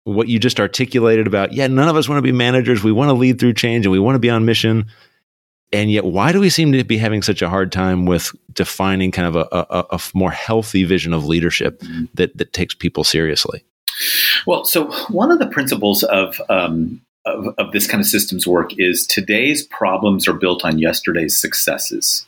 what 0.04 0.28
you 0.28 0.38
just 0.38 0.58
articulated 0.58 1.26
about? 1.26 1.52
Yeah, 1.52 1.66
none 1.66 1.88
of 1.88 1.96
us 1.96 2.08
want 2.08 2.18
to 2.18 2.22
be 2.22 2.32
managers. 2.32 2.82
We 2.82 2.92
want 2.92 3.10
to 3.10 3.14
lead 3.14 3.38
through 3.38 3.54
change 3.54 3.84
and 3.84 3.92
we 3.92 3.98
want 3.98 4.14
to 4.14 4.20
be 4.20 4.30
on 4.30 4.46
mission. 4.46 4.86
And 5.70 5.90
yet, 5.90 6.06
why 6.06 6.32
do 6.32 6.40
we 6.40 6.48
seem 6.48 6.72
to 6.72 6.82
be 6.82 6.96
having 6.96 7.20
such 7.20 7.42
a 7.42 7.48
hard 7.50 7.72
time 7.72 8.06
with 8.06 8.32
defining 8.54 9.10
kind 9.10 9.28
of 9.28 9.36
a, 9.36 9.46
a, 9.52 9.96
a 9.96 10.00
more 10.14 10.30
healthy 10.30 10.84
vision 10.84 11.12
of 11.12 11.26
leadership 11.26 11.80
mm-hmm. 11.80 12.06
that, 12.14 12.34
that 12.38 12.54
takes 12.54 12.74
people 12.74 13.04
seriously? 13.04 13.62
Well, 14.46 14.64
so 14.64 14.90
one 15.08 15.30
of 15.30 15.38
the 15.38 15.46
principles 15.46 16.04
of, 16.04 16.40
um, 16.48 17.02
of, 17.26 17.54
of 17.58 17.72
this 17.72 17.86
kind 17.86 18.00
of 18.00 18.06
systems 18.06 18.46
work 18.46 18.70
is 18.78 19.06
today's 19.06 19.66
problems 19.66 20.26
are 20.26 20.32
built 20.32 20.64
on 20.64 20.78
yesterday's 20.78 21.36
successes. 21.36 22.26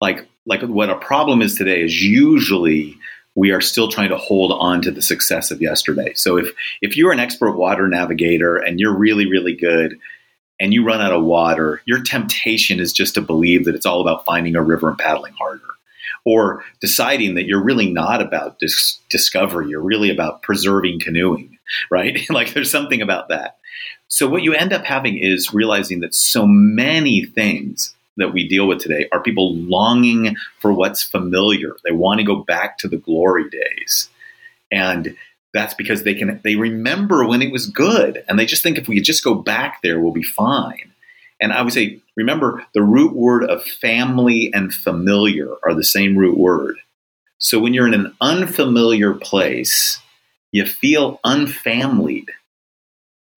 Like, 0.00 0.26
like 0.46 0.62
what 0.62 0.88
a 0.88 0.96
problem 0.96 1.42
is 1.42 1.56
today 1.56 1.82
is 1.82 2.02
usually 2.02 2.96
we 3.34 3.50
are 3.50 3.60
still 3.60 3.88
trying 3.88 4.10
to 4.10 4.16
hold 4.16 4.52
on 4.52 4.82
to 4.82 4.90
the 4.90 5.02
success 5.02 5.50
of 5.50 5.62
yesterday. 5.62 6.12
So 6.14 6.36
if 6.36 6.52
if 6.82 6.96
you're 6.96 7.12
an 7.12 7.20
expert 7.20 7.52
water 7.52 7.88
navigator 7.88 8.56
and 8.56 8.80
you're 8.80 8.96
really 8.96 9.26
really 9.26 9.54
good 9.54 9.98
and 10.58 10.74
you 10.74 10.84
run 10.84 11.00
out 11.00 11.12
of 11.12 11.24
water, 11.24 11.80
your 11.86 12.02
temptation 12.02 12.80
is 12.80 12.92
just 12.92 13.14
to 13.14 13.22
believe 13.22 13.64
that 13.64 13.74
it's 13.74 13.86
all 13.86 14.00
about 14.00 14.26
finding 14.26 14.56
a 14.56 14.62
river 14.62 14.88
and 14.88 14.98
paddling 14.98 15.32
harder. 15.32 15.62
Or 16.26 16.64
deciding 16.80 17.36
that 17.36 17.46
you're 17.46 17.62
really 17.62 17.90
not 17.90 18.20
about 18.20 18.58
dis- 18.58 18.98
discovery, 19.08 19.70
you're 19.70 19.80
really 19.80 20.10
about 20.10 20.42
preserving 20.42 21.00
canoeing, 21.00 21.58
right? 21.90 22.18
like 22.30 22.52
there's 22.52 22.70
something 22.70 23.00
about 23.00 23.28
that. 23.28 23.56
So, 24.08 24.28
what 24.28 24.42
you 24.42 24.52
end 24.52 24.72
up 24.72 24.84
having 24.84 25.16
is 25.16 25.54
realizing 25.54 26.00
that 26.00 26.14
so 26.14 26.46
many 26.46 27.24
things 27.24 27.94
that 28.16 28.32
we 28.32 28.48
deal 28.48 28.66
with 28.66 28.80
today 28.80 29.08
are 29.12 29.22
people 29.22 29.54
longing 29.54 30.36
for 30.58 30.72
what's 30.72 31.02
familiar. 31.02 31.76
They 31.84 31.92
want 31.92 32.20
to 32.20 32.26
go 32.26 32.36
back 32.36 32.78
to 32.78 32.88
the 32.88 32.96
glory 32.96 33.48
days. 33.48 34.08
And 34.70 35.16
that's 35.52 35.74
because 35.74 36.04
they 36.04 36.14
can 36.14 36.40
they 36.44 36.56
remember 36.56 37.26
when 37.26 37.42
it 37.42 37.52
was 37.52 37.66
good 37.66 38.24
and 38.28 38.38
they 38.38 38.46
just 38.46 38.62
think 38.62 38.78
if 38.78 38.88
we 38.88 39.00
just 39.00 39.24
go 39.24 39.34
back 39.34 39.80
there 39.82 40.00
we'll 40.00 40.12
be 40.12 40.22
fine. 40.22 40.92
And 41.40 41.52
I 41.52 41.62
would 41.62 41.72
say 41.72 42.00
remember 42.16 42.64
the 42.74 42.82
root 42.82 43.14
word 43.14 43.44
of 43.44 43.64
family 43.64 44.50
and 44.52 44.72
familiar 44.72 45.48
are 45.64 45.74
the 45.74 45.84
same 45.84 46.16
root 46.16 46.38
word. 46.38 46.76
So 47.38 47.58
when 47.58 47.74
you're 47.74 47.88
in 47.88 47.94
an 47.94 48.14
unfamiliar 48.20 49.14
place, 49.14 49.98
you 50.52 50.66
feel 50.66 51.18
unfamilied. 51.24 52.30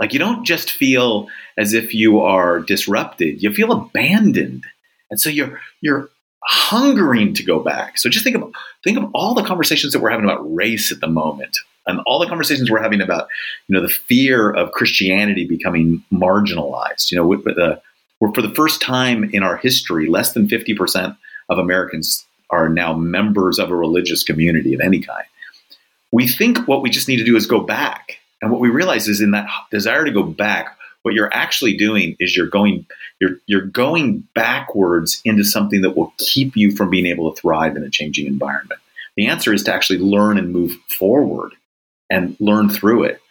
Like 0.04 0.12
you 0.12 0.20
don't 0.20 0.44
just 0.44 0.70
feel 0.70 1.30
as 1.58 1.74
if 1.74 1.94
you 1.94 2.20
are 2.20 2.60
disrupted, 2.60 3.42
you 3.42 3.54
feel 3.54 3.72
abandoned. 3.72 4.66
And 5.10 5.18
so 5.18 5.30
you're 5.30 5.62
you're 5.80 6.10
hungering 6.44 7.34
to 7.36 7.44
go 7.44 7.60
back. 7.62 7.98
So 7.98 8.10
just 8.10 8.26
think 8.26 8.36
of 8.36 8.52
think 8.84 8.98
of 8.98 9.10
all 9.14 9.34
the 9.34 9.46
conversations 9.46 9.94
that 9.94 10.02
we're 10.02 10.10
having 10.10 10.26
about 10.26 10.54
race 10.54 10.92
at 10.92 11.00
the 11.00 11.08
moment, 11.08 11.58
and 11.88 12.02
all 12.06 12.20
the 12.20 12.28
conversations 12.28 12.70
we're 12.70 12.84
having 12.84 13.00
about 13.00 13.30
you 13.70 13.76
know 13.76 13.82
the 13.82 13.88
fear 13.88 14.52
of 14.52 14.74
Christianity 14.74 15.48
becoming 15.48 16.04
marginalized. 16.12 17.10
You 17.10 17.20
know, 17.20 17.26
with, 17.26 17.40
uh, 17.40 17.44
with 17.48 17.56
the, 17.56 17.82
we're 18.20 18.34
for 18.34 18.42
the 18.42 18.54
first 18.54 18.82
time 18.82 19.24
in 19.32 19.42
our 19.42 19.56
history, 19.56 20.10
less 20.10 20.34
than 20.34 20.50
fifty 20.50 20.74
percent 20.74 21.16
of 21.48 21.60
Americans 21.60 22.26
are 22.50 22.68
now 22.68 22.94
members 22.94 23.58
of 23.58 23.72
a 23.72 23.76
religious 23.78 24.26
community 24.26 24.74
of 24.74 24.82
any 24.82 25.00
kind. 25.00 25.28
We 26.12 26.28
think 26.28 26.68
what 26.68 26.82
we 26.82 26.90
just 26.90 27.08
need 27.08 27.20
to 27.20 27.24
do 27.24 27.38
is 27.38 27.46
go 27.46 27.62
back. 27.62 28.20
And 28.44 28.52
what 28.52 28.60
we 28.60 28.68
realize 28.68 29.08
is 29.08 29.22
in 29.22 29.32
that 29.32 29.48
desire 29.72 30.04
to 30.04 30.12
go 30.12 30.22
back, 30.22 30.78
what 31.04 31.14
you're 31.14 31.34
actually 31.34 31.78
doing 31.78 32.18
is 32.20 32.36
you're 32.36 32.50
going 32.50 32.86
you're 33.22 33.38
you're 33.46 33.66
going 33.66 34.28
backwards 34.36 35.22
into 35.24 35.46
something 35.46 35.82
that 35.82 35.96
will 35.96 36.14
keep 36.18 36.58
you 36.58 36.76
from 36.76 36.90
being 36.90 37.06
able 37.06 37.34
to 37.34 37.40
thrive 37.40 37.78
in 37.78 37.86
a 37.86 37.90
changing 37.90 38.28
environment. 38.28 38.82
The 39.16 39.28
answer 39.28 39.54
is 39.54 39.64
to 39.64 39.74
actually 39.74 40.00
learn 40.00 40.38
and 40.38 40.52
move 40.52 40.76
forward 40.90 41.54
and 42.10 42.36
learn 42.42 42.68
through 42.68 43.04
it. 43.04 43.22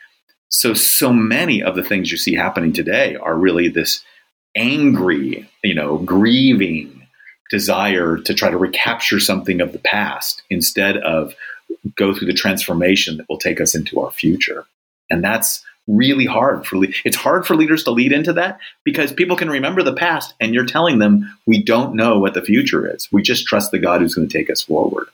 So 0.48 0.72
so 0.72 1.12
many 1.12 1.62
of 1.62 1.76
the 1.76 1.84
things 1.84 2.10
you 2.10 2.16
see 2.16 2.34
happening 2.34 2.72
today 2.72 3.14
are 3.16 3.36
really 3.36 3.68
this 3.68 4.02
angry, 4.56 5.46
you 5.62 5.74
know, 5.74 5.98
grieving 5.98 7.06
desire 7.50 8.16
to 8.16 8.32
try 8.32 8.48
to 8.48 8.56
recapture 8.56 9.20
something 9.20 9.60
of 9.60 9.72
the 9.72 9.78
past 9.78 10.40
instead 10.48 10.96
of 10.96 11.34
go 11.96 12.14
through 12.14 12.28
the 12.28 12.32
transformation 12.32 13.18
that 13.18 13.28
will 13.28 13.36
take 13.36 13.60
us 13.60 13.74
into 13.74 14.00
our 14.00 14.10
future. 14.10 14.64
And 15.12 15.22
that's 15.22 15.62
really 15.86 16.24
hard 16.24 16.66
for 16.66 16.78
le- 16.78 16.88
it's 17.04 17.16
hard 17.16 17.46
for 17.46 17.54
leaders 17.54 17.84
to 17.84 17.90
lead 17.90 18.12
into 18.12 18.32
that 18.32 18.58
because 18.84 19.12
people 19.12 19.36
can 19.36 19.50
remember 19.50 19.82
the 19.82 19.94
past 19.94 20.34
and 20.40 20.54
you're 20.54 20.64
telling 20.64 20.98
them 20.98 21.38
we 21.46 21.62
don't 21.62 21.94
know 21.94 22.18
what 22.18 22.34
the 22.34 22.42
future 22.42 22.92
is. 22.92 23.10
We 23.12 23.22
just 23.22 23.46
trust 23.46 23.70
the 23.70 23.78
God 23.78 24.00
who's 24.00 24.14
going 24.14 24.28
to 24.28 24.38
take 24.38 24.50
us 24.50 24.62
forward. 24.62 25.08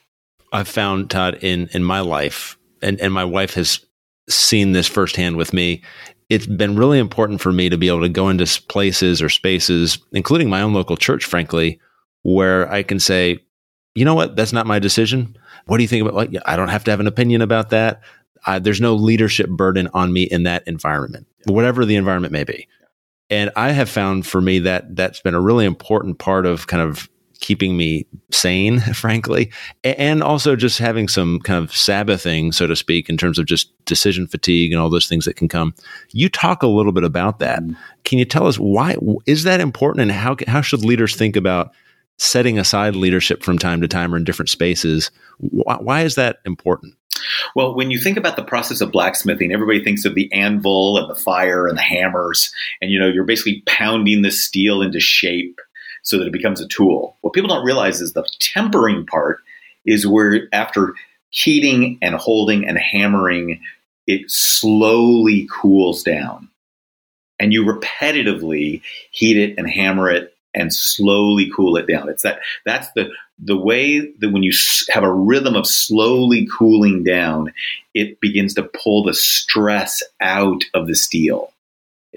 I've 0.53 0.69
found 0.69 1.11
Tod 1.11 1.39
in 1.43 1.69
in 1.73 1.85
my 1.85 2.01
life 2.01 2.57
and 2.81 3.01
and 3.01 3.13
my 3.13 3.25
wife 3.25 3.55
has 3.55 3.81
seen 4.29 4.73
this 4.73 4.87
firsthand 4.87 5.37
with 5.37 5.53
me. 5.53 5.83
It's 6.29 6.47
been 6.47 6.77
really 6.77 6.99
important 6.99 7.41
for 7.41 7.51
me 7.51 7.71
to 7.71 7.79
be 7.79 7.89
able 7.89 8.03
to 8.03 8.09
go 8.09 8.29
into 8.29 8.63
places 8.69 9.21
or 9.23 9.31
spaces, 9.31 9.99
including 10.13 10.51
my 10.51 10.61
own 10.61 10.75
local 10.75 10.97
church, 10.97 11.25
frankly, 11.25 11.81
where 12.23 12.71
I 12.71 12.83
can 12.83 13.01
say, 13.01 13.43
you 13.95 14.05
know 14.05 14.15
what, 14.15 14.37
that's 14.37 14.53
not 14.53 14.67
my 14.67 14.79
decision. 14.79 15.37
What 15.65 15.79
do 15.79 15.83
you 15.83 15.89
think 15.89 16.03
about? 16.03 16.15
Like, 16.15 16.31
I 16.45 16.57
don't 16.57 16.69
have 16.69 16.85
to 16.85 16.91
have 16.91 17.01
an 17.01 17.07
opinion 17.07 17.41
about 17.41 17.71
that 17.71 18.03
there's 18.61 18.81
no 18.81 18.95
leadership 18.95 19.49
burden 19.49 19.89
on 19.95 20.13
me 20.13 20.23
in 20.25 20.45
that 20.45 20.67
environment, 20.67 21.27
whatever 21.47 21.85
the 21.85 21.97
environment 21.97 22.33
may 22.33 22.45
be. 22.45 22.69
And 23.31 23.51
I 23.57 23.73
have 23.73 23.91
found 23.91 24.27
for 24.27 24.41
me 24.41 24.59
that 24.61 24.97
that's 24.97 25.21
been 25.21 25.35
a 25.35 25.41
really 25.41 25.67
important 25.67 26.19
part 26.19 26.47
of 26.47 26.67
kind 26.67 26.83
of 26.83 27.09
keeping 27.41 27.77
me 27.77 28.07
sane, 28.31 28.81
frankly, 28.95 29.51
and 29.85 30.23
also 30.23 30.57
just 30.57 30.79
having 30.79 31.09
some 31.09 31.41
kind 31.41 31.63
of 31.63 31.71
Sabbathing, 31.71 32.53
so 32.53 32.67
to 32.67 32.77
speak, 32.77 33.09
in 33.09 33.17
terms 33.17 33.39
of 33.39 33.47
just 33.47 33.73
decision 33.85 34.27
fatigue 34.27 34.73
and 34.73 34.81
all 34.81 34.91
those 34.91 35.09
things 35.09 35.25
that 35.25 35.37
can 35.37 35.49
come. 35.49 35.75
You 36.11 36.29
talk 36.29 36.63
a 36.63 36.69
little 36.69 36.93
bit 36.93 37.05
about 37.05 37.39
that. 37.39 37.63
Mm-hmm. 37.63 37.75
Can 38.05 38.19
you 38.19 38.25
tell 38.25 38.47
us 38.47 38.57
why 38.57 38.97
is 39.27 39.45
that 39.45 39.61
important, 39.61 40.03
and 40.03 40.13
how 40.13 40.37
how 40.47 40.61
should 40.61 40.85
leaders 40.85 41.17
think 41.17 41.37
about 41.37 41.73
setting 42.19 42.59
aside 42.59 42.97
leadership 42.97 43.45
from 43.45 43.59
time 43.59 43.81
to 43.81 43.89
time 43.89 44.13
or 44.13 44.17
in 44.17 44.25
different 44.25 44.49
spaces? 44.49 45.11
Why, 45.39 45.77
why 45.77 46.03
is 46.03 46.17
that 46.17 46.39
important? 46.45 46.95
Well, 47.55 47.75
when 47.75 47.91
you 47.91 47.99
think 47.99 48.17
about 48.17 48.37
the 48.37 48.45
process 48.45 48.81
of 48.81 48.93
blacksmithing, 48.93 49.53
everybody 49.53 49.83
thinks 49.83 50.05
of 50.05 50.15
the 50.15 50.33
anvil 50.33 50.99
and 50.99 51.11
the 51.11 51.21
fire 51.21 51.67
and 51.67 51.77
the 51.77 51.83
hammers, 51.83 52.53
and 52.81 52.91
you 52.91 52.99
know 52.99 53.09
you're 53.09 53.25
basically 53.25 53.63
pounding 53.67 54.23
the 54.23 54.31
steel 54.31 54.83
into 54.83 55.01
shape 55.01 55.61
so 56.03 56.19
that 56.19 56.27
it 56.27 56.33
becomes 56.33 56.61
a 56.61 56.69
tool. 56.69 57.17
What 57.21 57.35
people 57.35 57.49
don't 57.49 57.65
realize 57.65 58.01
is 58.01 58.13
the 58.13 58.29
tempering 58.41 59.07
part 59.07 59.41
is 59.85 60.07
where 60.07 60.49
after 60.53 60.95
heating 61.31 61.99
and 62.01 62.15
holding 62.15 62.67
and 62.67 62.79
hammering, 62.79 63.61
it 64.07 64.31
slowly 64.31 65.49
cools 65.51 66.03
down. 66.03 66.49
And 67.39 67.53
you 67.53 67.65
repetitively 67.65 68.83
heat 69.11 69.37
it 69.37 69.55
and 69.59 69.69
hammer 69.69 70.11
it 70.11 70.35
and 70.59 70.75
slowly 70.75 71.51
cool 71.55 71.77
it 71.77 71.87
down. 71.87 72.09
It's 72.09 72.23
that 72.23 72.41
that's 72.67 72.91
the 72.93 73.11
the 73.39 73.57
way 73.57 74.01
that 74.01 74.31
when 74.31 74.43
you 74.43 74.53
have 74.91 75.05
a 75.05 75.13
rhythm 75.13 75.55
of 75.55 75.67
slowly 75.67 76.49
cooling 76.59 77.05
down, 77.05 77.53
it 77.95 78.21
begins 78.21 78.55
to 78.55 78.65
pull 78.65 79.05
the 79.05 79.15
stress 79.15 80.03
out 80.21 80.65
of 80.75 80.89
the 80.89 80.95
steel. 80.95 81.53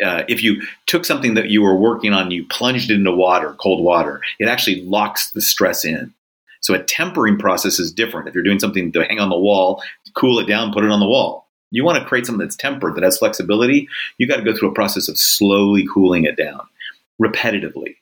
Uh, 0.04 0.24
if 0.28 0.42
you 0.42 0.62
took 0.88 1.06
something 1.06 1.36
that 1.36 1.50
you 1.50 1.62
were 1.62 1.76
working 1.76 2.12
on, 2.12 2.32
you 2.32 2.46
plunged 2.48 2.90
it 2.90 2.96
into 2.96 3.12
water, 3.12 3.56
cold 3.60 3.84
water, 3.84 4.22
it 4.40 4.48
actually 4.48 4.82
locks 4.84 5.32
the 5.32 5.42
stress 5.42 5.86
in. 5.86 6.14
So 6.62 6.74
a 6.74 6.84
tempering 6.84 7.38
process 7.38 7.80
is 7.80 7.92
different. 7.92 8.28
If 8.28 8.34
you're 8.34 8.44
doing 8.44 8.60
something 8.60 8.92
to 8.94 9.04
hang 9.04 9.20
on 9.20 9.30
the 9.30 9.38
wall, 9.38 9.84
cool 10.16 10.40
it 10.40 10.48
down, 10.48 10.74
put 10.74 10.84
it 10.84 10.92
on 10.92 11.00
the 11.00 11.08
wall. 11.08 11.48
You 11.72 11.84
want 11.84 12.00
to 12.00 12.06
create 12.06 12.26
something 12.26 12.46
that's 12.46 12.56
tempered, 12.56 12.96
that 12.96 13.04
has 13.04 13.18
flexibility, 13.18 13.88
you 14.18 14.28
got 14.28 14.38
to 14.38 14.44
go 14.44 14.56
through 14.56 14.72
a 14.72 14.74
process 14.74 15.08
of 15.08 15.18
slowly 15.18 15.86
cooling 15.94 16.26
it 16.26 16.38
down 16.38 16.62
repetitively. 17.22 17.96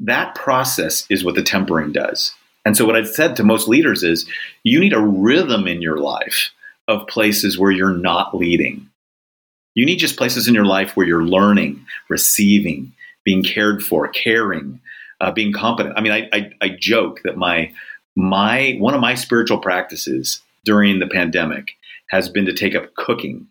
That 0.00 0.34
process 0.34 1.06
is 1.10 1.24
what 1.24 1.34
the 1.34 1.42
tempering 1.42 1.92
does. 1.92 2.34
And 2.64 2.76
so, 2.76 2.84
what 2.84 2.96
I've 2.96 3.08
said 3.08 3.36
to 3.36 3.44
most 3.44 3.68
leaders 3.68 4.02
is 4.02 4.28
you 4.62 4.80
need 4.80 4.92
a 4.92 5.00
rhythm 5.00 5.66
in 5.66 5.82
your 5.82 5.98
life 5.98 6.50
of 6.88 7.06
places 7.06 7.58
where 7.58 7.70
you're 7.70 7.96
not 7.96 8.36
leading. 8.36 8.88
You 9.74 9.86
need 9.86 9.96
just 9.96 10.16
places 10.16 10.48
in 10.48 10.54
your 10.54 10.64
life 10.64 10.96
where 10.96 11.06
you're 11.06 11.24
learning, 11.24 11.84
receiving, 12.08 12.92
being 13.24 13.42
cared 13.42 13.84
for, 13.84 14.08
caring, 14.08 14.80
uh, 15.20 15.32
being 15.32 15.52
competent. 15.52 15.96
I 15.96 16.00
mean, 16.00 16.12
I, 16.12 16.28
I, 16.32 16.52
I 16.60 16.68
joke 16.78 17.20
that 17.24 17.36
my 17.36 17.72
my 18.14 18.76
one 18.78 18.94
of 18.94 19.00
my 19.00 19.14
spiritual 19.14 19.58
practices 19.58 20.40
during 20.64 20.98
the 20.98 21.06
pandemic 21.06 21.72
has 22.08 22.28
been 22.28 22.46
to 22.46 22.52
take 22.52 22.74
up 22.74 22.94
cooking 22.94 23.48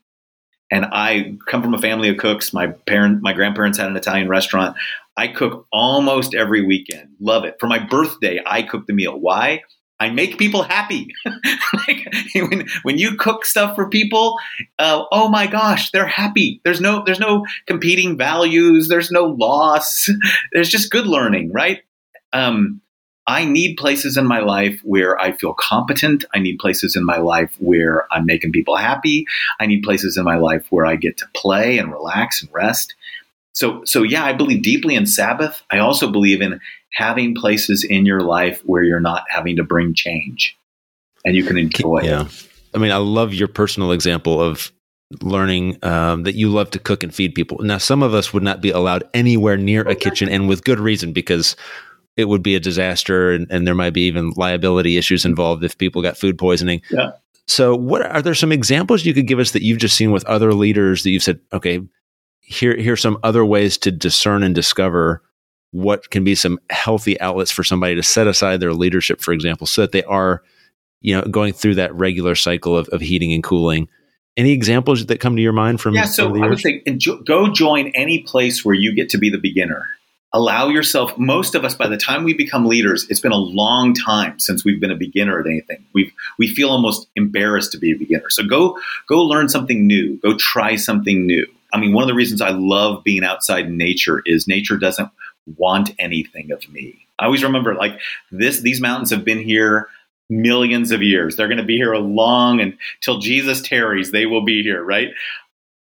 and 0.72 0.86
I 0.92 1.38
come 1.46 1.62
from 1.62 1.74
a 1.74 1.80
family 1.80 2.10
of 2.10 2.18
cooks. 2.18 2.54
My 2.54 2.68
parent, 2.68 3.22
my 3.22 3.34
grandparents 3.34 3.78
had 3.78 3.88
an 3.88 3.96
Italian 3.96 4.28
restaurant. 4.28 4.76
I 5.18 5.28
cook 5.28 5.68
almost 5.72 6.36
every 6.36 6.66
weekend. 6.66 7.10
Love 7.20 7.46
it. 7.46 7.56
For 7.60 7.68
my 7.68 7.80
birthday, 7.80 8.42
I 8.46 8.64
cook 8.64 8.86
the 8.88 8.94
meal. 8.94 9.18
Why? 9.18 9.62
I 10.00 10.10
make 10.10 10.38
people 10.38 10.64
happy. 10.64 11.08
like, 11.88 12.06
when, 12.36 12.68
when 12.84 12.98
you 12.98 13.16
cook 13.16 13.46
stuff 13.46 13.76
for 13.76 13.90
people, 13.90 14.38
uh, 14.78 15.04
oh 15.12 15.30
my 15.30 15.48
gosh, 15.48 15.92
they're 15.92 16.06
happy. 16.06 16.60
There's 16.66 16.82
no 16.82 17.04
there's 17.06 17.20
no 17.20 17.46
competing 17.66 18.18
values. 18.18 18.90
There's 18.90 19.10
no 19.10 19.24
loss. 19.24 20.10
There's 20.54 20.70
just 20.70 20.92
good 20.92 21.08
learning, 21.08 21.54
right? 21.54 21.82
Um, 22.34 22.82
I 23.28 23.46
need 23.46 23.78
places 23.78 24.18
in 24.18 24.28
my 24.28 24.40
life 24.40 24.80
where 24.84 25.20
I 25.20 25.32
feel 25.32 25.56
competent. 25.56 26.26
I 26.34 26.40
need 26.40 26.60
places 26.60 26.96
in 26.96 27.04
my 27.04 27.18
life 27.18 27.56
where 27.60 28.06
I'm 28.12 28.26
making 28.26 28.52
people 28.52 28.76
happy. 28.76 29.26
I 29.60 29.66
need 29.66 29.82
places 29.82 30.16
in 30.16 30.26
my 30.26 30.38
life 30.38 30.68
where 30.70 30.86
I 30.86 30.96
get 30.96 31.18
to 31.18 31.28
play 31.34 31.80
and 31.80 31.92
relax 31.92 32.44
and 32.44 32.54
rest. 32.54 32.94
So, 33.56 33.84
so 33.86 34.04
yeah, 34.04 34.26
I 34.26 34.34
believe 34.34 34.62
deeply 34.62 34.96
in 34.96 35.08
Sabbath. 35.08 35.64
I 35.72 35.80
also 35.80 36.12
believe 36.12 36.42
in 36.42 36.60
having 36.92 37.34
places 37.34 37.84
in 37.84 38.06
your 38.06 38.22
life 38.22 38.62
where 38.66 38.84
you're 38.84 39.00
not 39.00 39.24
having 39.30 39.56
to 39.56 39.64
bring 39.64 39.94
change 39.94 40.58
and 41.24 41.36
you 41.36 41.44
can 41.44 41.58
enjoy. 41.58 42.02
Yeah. 42.04 42.28
I 42.74 42.78
mean, 42.78 42.92
I 42.92 42.98
love 42.98 43.34
your 43.34 43.48
personal 43.48 43.94
example 43.94 44.42
of 44.42 44.74
learning 45.22 45.78
um, 45.84 46.24
that 46.24 46.36
you 46.36 46.50
love 46.50 46.70
to 46.72 46.80
cook 46.80 47.02
and 47.02 47.16
feed 47.16 47.34
people. 47.34 47.58
Now, 47.62 47.78
some 47.78 48.04
of 48.04 48.14
us 48.14 48.34
would 48.34 48.44
not 48.44 48.60
be 48.60 48.72
allowed 48.72 49.06
anywhere 49.14 49.56
near 49.56 49.82
a 49.88 49.96
kitchen, 49.96 50.28
and 50.28 50.50
with 50.50 50.66
good 50.66 50.80
reason, 50.80 51.14
because 51.14 51.56
it 52.18 52.26
would 52.26 52.44
be 52.44 52.56
a 52.56 52.60
disaster 52.60 53.32
and, 53.32 53.48
and 53.50 53.66
there 53.68 53.76
might 53.76 53.94
be 53.94 54.08
even 54.08 54.32
liability 54.36 54.98
issues 54.98 55.26
involved 55.26 55.64
if 55.64 55.78
people 55.78 56.02
got 56.02 56.18
food 56.18 56.38
poisoning. 56.38 56.82
Yeah. 56.90 57.12
So, 57.48 57.76
what 57.76 58.02
are 58.02 58.22
there 58.22 58.34
some 58.34 58.52
examples 58.52 59.06
you 59.06 59.14
could 59.14 59.28
give 59.28 59.40
us 59.40 59.52
that 59.52 59.62
you've 59.62 59.78
just 59.78 59.96
seen 59.96 60.12
with 60.12 60.26
other 60.26 60.54
leaders 60.54 61.04
that 61.04 61.12
you've 61.12 61.24
said, 61.24 61.40
okay, 61.54 61.80
here 62.46 62.76
here's 62.78 63.02
some 63.02 63.18
other 63.24 63.44
ways 63.44 63.78
to 63.80 63.92
discern 63.92 64.44
and 64.44 64.54
discover 64.54 65.22
what 65.72 66.10
can 66.10 66.24
be 66.24 66.36
some 66.36 66.60
healthy 66.70 67.20
outlets 67.20 67.52
for 67.52 67.64
somebody 67.64 67.96
to 67.96 68.04
set 68.04 68.28
aside 68.28 68.62
their 68.62 68.74
leadership, 68.74 69.20
for 69.20 69.34
example, 69.34 69.68
so 69.68 69.82
that 69.82 69.92
they 69.92 70.04
are, 70.04 70.42
you 71.02 71.14
know, 71.14 71.24
going 71.24 71.52
through 71.52 71.76
that 71.76 71.94
regular 71.94 72.36
cycle 72.36 72.78
of, 72.78 72.88
of 72.90 73.02
heating 73.02 73.34
and 73.34 73.44
cooling. 73.44 73.90
Any 74.38 74.52
examples 74.52 75.06
that 75.08 75.20
come 75.20 75.36
to 75.36 75.42
your 75.42 75.54
mind 75.54 75.82
from? 75.82 75.96
Yeah, 75.96 76.06
so 76.06 76.34
I 76.42 76.48
would 76.48 76.60
say 76.60 76.84
go 77.26 77.52
join 77.52 77.88
any 77.96 78.20
place 78.24 78.64
where 78.64 78.76
you 78.76 78.94
get 78.96 79.10
to 79.10 79.18
be 79.18 79.30
the 79.30 79.40
beginner. 79.40 79.88
Allow 80.34 80.68
yourself 80.68 81.18
most 81.18 81.56
of 81.56 81.64
us 81.64 81.74
by 81.74 81.88
the 81.88 81.98
time 81.98 82.26
we 82.26 82.34
become 82.34 82.66
leaders 82.66 83.08
it's 83.10 83.22
been 83.22 83.32
a 83.32 83.38
long 83.38 83.94
time 83.94 84.38
since 84.38 84.66
we've 84.66 84.82
been 84.82 84.92
a 84.92 84.96
beginner 84.96 85.40
at 85.40 85.48
anything. 85.48 85.86
We 85.94 86.12
we 86.38 86.54
feel 86.54 86.70
almost 86.70 87.08
embarrassed 87.16 87.72
to 87.72 87.78
be 87.78 87.94
a 87.94 87.98
beginner. 87.98 88.30
So 88.30 88.44
go 88.46 88.78
go 89.08 89.22
learn 89.22 89.50
something 89.50 89.88
new. 89.88 90.18
Go 90.18 90.36
try 90.38 90.76
something 90.76 91.26
new 91.26 91.48
i 91.76 91.80
mean 91.80 91.94
one 91.94 92.04
of 92.04 92.08
the 92.08 92.14
reasons 92.14 92.42
i 92.42 92.50
love 92.50 93.04
being 93.04 93.24
outside 93.24 93.66
in 93.66 93.78
nature 93.78 94.22
is 94.26 94.48
nature 94.48 94.78
doesn't 94.78 95.10
want 95.58 95.92
anything 96.00 96.52
of 96.52 96.68
me. 96.70 97.08
I 97.20 97.26
always 97.26 97.44
remember 97.44 97.76
like 97.76 98.00
this 98.32 98.62
these 98.62 98.82
mountains 98.82 99.12
have 99.12 99.24
been 99.24 99.40
here 99.40 99.88
millions 100.30 100.92
of 100.92 101.02
years. 101.04 101.36
They're 101.36 101.48
going 101.48 101.60
to 101.60 101.64
be 101.64 101.78
here 101.78 101.94
a 101.94 102.00
long 102.00 102.60
until 102.60 103.20
jesus 103.20 103.62
tarries 103.62 104.12
they 104.12 104.26
will 104.26 104.44
be 104.44 104.64
here 104.64 104.84
right? 104.84 105.10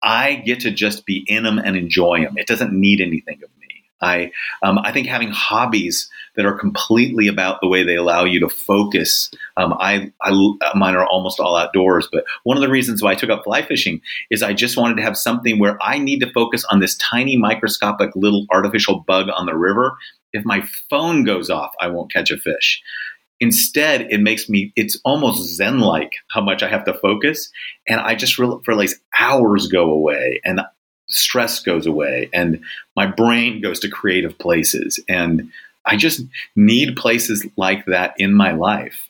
I 0.04 0.34
get 0.34 0.60
to 0.60 0.72
just 0.72 1.06
be 1.06 1.24
in 1.28 1.44
them 1.44 1.58
and 1.58 1.76
enjoy 1.76 2.24
them 2.24 2.36
it 2.36 2.46
doesn't 2.46 2.72
need 2.72 3.00
anything 3.00 3.40
of 3.42 3.50
me 3.60 3.61
I 4.02 4.32
um, 4.62 4.78
I 4.78 4.92
think 4.92 5.06
having 5.06 5.30
hobbies 5.30 6.10
that 6.36 6.46
are 6.46 6.58
completely 6.58 7.28
about 7.28 7.60
the 7.60 7.68
way 7.68 7.84
they 7.84 7.96
allow 7.96 8.24
you 8.24 8.40
to 8.40 8.48
focus. 8.48 9.30
Um, 9.56 9.74
I, 9.78 10.12
I 10.20 10.30
mine 10.74 10.94
are 10.94 11.06
almost 11.06 11.40
all 11.40 11.56
outdoors, 11.56 12.08
but 12.10 12.24
one 12.44 12.56
of 12.56 12.62
the 12.62 12.70
reasons 12.70 13.02
why 13.02 13.12
I 13.12 13.14
took 13.14 13.30
up 13.30 13.44
fly 13.44 13.62
fishing 13.62 14.00
is 14.30 14.42
I 14.42 14.54
just 14.54 14.76
wanted 14.76 14.96
to 14.96 15.02
have 15.02 15.16
something 15.16 15.58
where 15.58 15.78
I 15.82 15.98
need 15.98 16.20
to 16.20 16.32
focus 16.32 16.64
on 16.64 16.80
this 16.80 16.96
tiny 16.96 17.36
microscopic 17.36 18.10
little 18.16 18.46
artificial 18.50 19.00
bug 19.06 19.28
on 19.34 19.46
the 19.46 19.56
river. 19.56 19.96
If 20.32 20.44
my 20.44 20.64
phone 20.88 21.24
goes 21.24 21.50
off, 21.50 21.72
I 21.80 21.88
won't 21.88 22.12
catch 22.12 22.30
a 22.30 22.38
fish. 22.38 22.82
Instead, 23.40 24.02
it 24.02 24.20
makes 24.20 24.48
me, 24.48 24.72
it's 24.76 25.00
almost 25.04 25.56
Zen 25.56 25.80
like 25.80 26.12
how 26.30 26.40
much 26.40 26.62
I 26.62 26.68
have 26.68 26.84
to 26.84 26.94
focus. 26.94 27.50
And 27.88 28.00
I 28.00 28.14
just 28.14 28.38
realize 28.38 28.94
hours 29.18 29.66
go 29.66 29.90
away. 29.90 30.40
And 30.44 30.60
stress 31.12 31.60
goes 31.60 31.86
away 31.86 32.28
and 32.32 32.60
my 32.96 33.06
brain 33.06 33.60
goes 33.60 33.80
to 33.80 33.88
creative 33.88 34.38
places. 34.38 35.00
And 35.08 35.50
I 35.84 35.96
just 35.96 36.22
need 36.56 36.96
places 36.96 37.46
like 37.56 37.86
that 37.86 38.14
in 38.18 38.34
my 38.34 38.52
life 38.52 39.08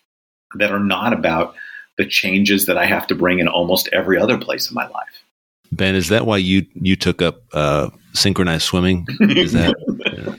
that 0.55 0.73
are 0.73 0.81
not 0.81 1.13
about 1.13 1.55
the 1.99 2.07
changes 2.07 2.67
that 2.67 2.79
I 2.79 2.87
have 2.87 3.07
to 3.09 3.15
bring 3.15 3.39
in 3.39 3.49
almost 3.49 3.89
every 3.93 4.19
other 4.19 4.39
place 4.39 4.71
in 4.71 4.75
my 4.75 4.87
life. 4.89 5.25
Ben, 5.73 5.95
is 5.95 6.09
that 6.09 6.27
why 6.27 6.37
you 6.37 6.67
you 6.75 6.97
took 6.97 7.23
up 7.23 7.43
uh, 7.55 7.89
synchronized 8.13 8.65
swimming? 8.65 9.07
Is 9.21 9.53
that 9.53 9.75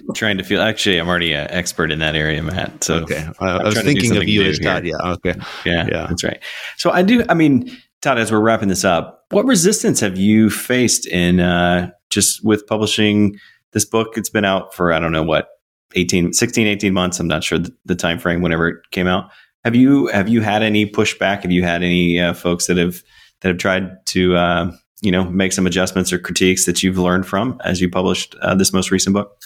trying 0.16 0.38
to 0.38 0.44
feel? 0.44 0.62
Actually, 0.62 1.00
I'm 1.00 1.10
already 1.10 1.34
an 1.34 1.48
expert 1.50 1.92
in 1.92 2.00
that 2.00 2.16
area, 2.16 2.44
Matt. 2.44 2.84
So 2.84 2.98
okay, 3.00 3.28
I, 3.40 3.58
I 3.58 3.64
was 3.64 3.82
thinking 3.82 4.16
of 4.16 4.28
you 4.28 4.44
as 4.44 4.60
God. 4.60 4.86
Yeah, 4.86 4.98
okay, 5.04 5.34
yeah, 5.66 5.88
yeah, 5.92 6.08
that's 6.08 6.24
right. 6.24 6.40
So 6.78 6.92
I 6.92 7.02
do. 7.02 7.26
I 7.28 7.34
mean, 7.34 7.76
Tod, 8.04 8.20
as 8.20 8.34
we're 8.34 8.42
wrapping 8.42 8.68
this 8.68 8.84
up, 8.84 9.24
what 9.30 9.46
resistance 9.46 10.02
have 10.02 10.18
you 10.18 10.50
faced 10.50 11.08
in 11.08 11.40
uh, 11.40 11.90
just 12.10 12.44
with 12.44 12.68
publishing 12.68 13.40
this 13.72 13.86
book? 13.86 14.18
It's 14.18 14.30
been 14.30 14.44
out 14.44 14.76
for, 14.76 14.92
I 14.92 15.00
don't 15.00 15.14
know 15.14 15.24
what, 15.24 15.48
18, 15.96 16.34
16, 16.34 16.68
18 16.68 16.94
months. 16.94 17.22
I'm 17.22 17.30
not 17.30 17.46
sure 17.46 17.58
the, 17.58 17.74
the 17.86 17.96
time 17.96 18.20
frame 18.20 18.42
whenever 18.42 18.68
it 18.68 18.92
came 18.92 19.08
out. 19.08 19.32
Have 19.64 19.74
you 19.74 20.08
have 20.08 20.28
you 20.28 20.42
had 20.42 20.64
any 20.64 20.86
pushback? 20.86 21.44
Have 21.44 21.52
you 21.52 21.64
had 21.64 21.82
any 21.82 22.20
uh, 22.20 22.34
folks 22.34 22.68
that 22.68 22.76
have 22.76 23.02
that 23.40 23.48
have 23.48 23.58
tried 23.58 24.06
to 24.08 24.36
uh, 24.36 24.72
you 25.02 25.10
know 25.10 25.24
make 25.24 25.54
some 25.54 25.66
adjustments 25.66 26.12
or 26.12 26.20
critiques 26.20 26.66
that 26.66 26.84
you've 26.84 26.98
learned 26.98 27.26
from 27.26 27.58
as 27.64 27.80
you 27.80 27.90
published 27.90 28.36
uh, 28.42 28.54
this 28.54 28.74
most 28.74 28.92
recent 28.92 29.14
book? 29.14 29.42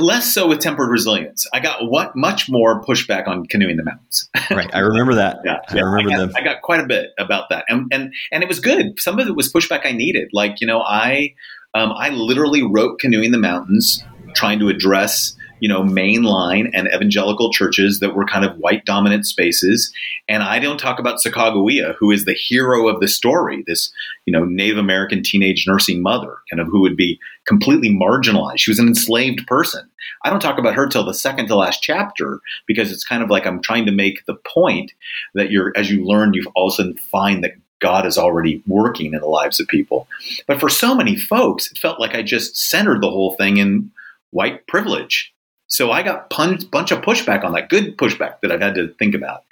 Less 0.00 0.32
so 0.32 0.48
with 0.48 0.60
tempered 0.60 0.90
resilience. 0.90 1.46
I 1.52 1.60
got 1.60 1.88
what 1.88 2.16
much 2.16 2.48
more 2.48 2.82
pushback 2.82 3.28
on 3.28 3.46
canoeing 3.46 3.76
the 3.76 3.84
mountains. 3.84 4.28
right, 4.50 4.70
I 4.74 4.80
remember 4.80 5.14
that. 5.14 5.38
Yeah, 5.44 5.58
I 5.68 5.78
remember 5.78 6.10
I 6.10 6.12
got, 6.14 6.18
them. 6.18 6.32
I 6.36 6.40
got 6.42 6.62
quite 6.62 6.80
a 6.80 6.86
bit 6.86 7.10
about 7.18 7.48
that, 7.50 7.64
and 7.68 7.86
and 7.92 8.12
and 8.32 8.42
it 8.42 8.48
was 8.48 8.60
good. 8.60 8.98
Some 8.98 9.18
of 9.18 9.28
it 9.28 9.36
was 9.36 9.52
pushback 9.52 9.86
I 9.86 9.92
needed. 9.92 10.30
Like 10.32 10.60
you 10.60 10.66
know, 10.66 10.80
I 10.80 11.34
um, 11.74 11.92
I 11.92 12.10
literally 12.10 12.62
wrote 12.62 12.98
canoeing 12.98 13.30
the 13.30 13.38
mountains, 13.38 14.02
trying 14.34 14.58
to 14.60 14.68
address 14.68 15.36
you 15.60 15.68
know, 15.68 15.82
mainline 15.82 16.70
and 16.72 16.88
evangelical 16.88 17.52
churches 17.52 18.00
that 18.00 18.14
were 18.14 18.24
kind 18.24 18.44
of 18.44 18.56
white 18.58 18.84
dominant 18.84 19.26
spaces. 19.26 19.92
And 20.28 20.42
I 20.42 20.58
don't 20.58 20.78
talk 20.78 20.98
about 20.98 21.18
Sacagawea, 21.18 21.94
who 21.98 22.10
is 22.10 22.24
the 22.24 22.34
hero 22.34 22.88
of 22.88 23.00
the 23.00 23.08
story, 23.08 23.64
this, 23.66 23.92
you 24.24 24.32
know, 24.32 24.44
Native 24.44 24.78
American 24.78 25.22
teenage 25.22 25.64
nursing 25.66 26.02
mother, 26.02 26.36
kind 26.50 26.60
of 26.60 26.68
who 26.68 26.80
would 26.80 26.96
be 26.96 27.18
completely 27.48 27.88
marginalized. 27.88 28.58
She 28.58 28.70
was 28.70 28.78
an 28.78 28.86
enslaved 28.86 29.46
person. 29.46 29.88
I 30.22 30.30
don't 30.30 30.40
talk 30.40 30.58
about 30.58 30.74
her 30.74 30.86
till 30.86 31.04
the 31.04 31.14
second 31.14 31.46
to 31.48 31.56
last 31.56 31.82
chapter 31.82 32.40
because 32.66 32.92
it's 32.92 33.04
kind 33.04 33.22
of 33.22 33.30
like 33.30 33.46
I'm 33.46 33.62
trying 33.62 33.86
to 33.86 33.92
make 33.92 34.26
the 34.26 34.34
point 34.34 34.92
that 35.34 35.50
you're, 35.50 35.72
as 35.74 35.90
you 35.90 36.04
learn, 36.04 36.34
you 36.34 36.44
also 36.54 36.92
find 37.10 37.42
that 37.42 37.52
God 37.80 38.06
is 38.06 38.18
already 38.18 38.62
working 38.66 39.14
in 39.14 39.20
the 39.20 39.26
lives 39.26 39.60
of 39.60 39.68
people. 39.68 40.06
But 40.46 40.60
for 40.60 40.68
so 40.68 40.94
many 40.94 41.16
folks, 41.16 41.70
it 41.72 41.78
felt 41.78 42.00
like 42.00 42.14
I 42.14 42.22
just 42.22 42.56
centered 42.56 43.00
the 43.00 43.10
whole 43.10 43.34
thing 43.36 43.56
in 43.56 43.90
white 44.30 44.66
privilege. 44.66 45.32
So 45.68 45.90
I 45.90 46.02
got 46.02 46.26
a 46.30 46.66
bunch 46.70 46.90
of 46.90 47.00
pushback 47.00 47.44
on 47.44 47.52
that, 47.52 47.70
good 47.70 47.96
pushback 47.96 48.40
that 48.42 48.52
I've 48.52 48.60
had 48.60 48.74
to 48.74 48.88
think 48.98 49.14
about. 49.14 49.44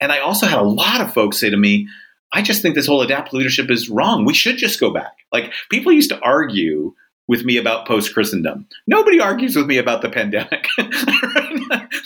And 0.00 0.10
I 0.10 0.20
also 0.20 0.46
had 0.46 0.58
a 0.58 0.62
lot 0.62 1.00
of 1.00 1.14
folks 1.14 1.38
say 1.38 1.50
to 1.50 1.56
me, 1.56 1.88
I 2.32 2.42
just 2.42 2.62
think 2.62 2.74
this 2.74 2.86
whole 2.86 3.02
adapt 3.02 3.32
leadership 3.32 3.70
is 3.70 3.88
wrong. 3.88 4.24
We 4.24 4.34
should 4.34 4.56
just 4.56 4.80
go 4.80 4.90
back. 4.90 5.18
Like 5.32 5.52
people 5.70 5.92
used 5.92 6.10
to 6.10 6.20
argue 6.20 6.94
with 7.26 7.44
me 7.44 7.56
about 7.56 7.86
post 7.86 8.12
Christendom. 8.12 8.66
Nobody 8.86 9.20
argues 9.20 9.56
with 9.56 9.66
me 9.66 9.78
about 9.78 10.02
the 10.02 10.10
pandemic. 10.10 10.66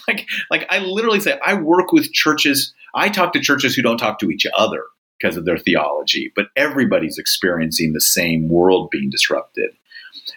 like, 0.08 0.26
like 0.50 0.66
I 0.70 0.78
literally 0.78 1.20
say, 1.20 1.38
I 1.44 1.54
work 1.54 1.92
with 1.92 2.12
churches. 2.12 2.72
I 2.94 3.08
talk 3.08 3.32
to 3.32 3.40
churches 3.40 3.74
who 3.74 3.82
don't 3.82 3.98
talk 3.98 4.20
to 4.20 4.30
each 4.30 4.46
other 4.56 4.84
because 5.20 5.36
of 5.36 5.44
their 5.44 5.58
theology, 5.58 6.32
but 6.36 6.48
everybody's 6.56 7.18
experiencing 7.18 7.92
the 7.92 8.00
same 8.00 8.48
world 8.48 8.90
being 8.90 9.10
disrupted. 9.10 9.70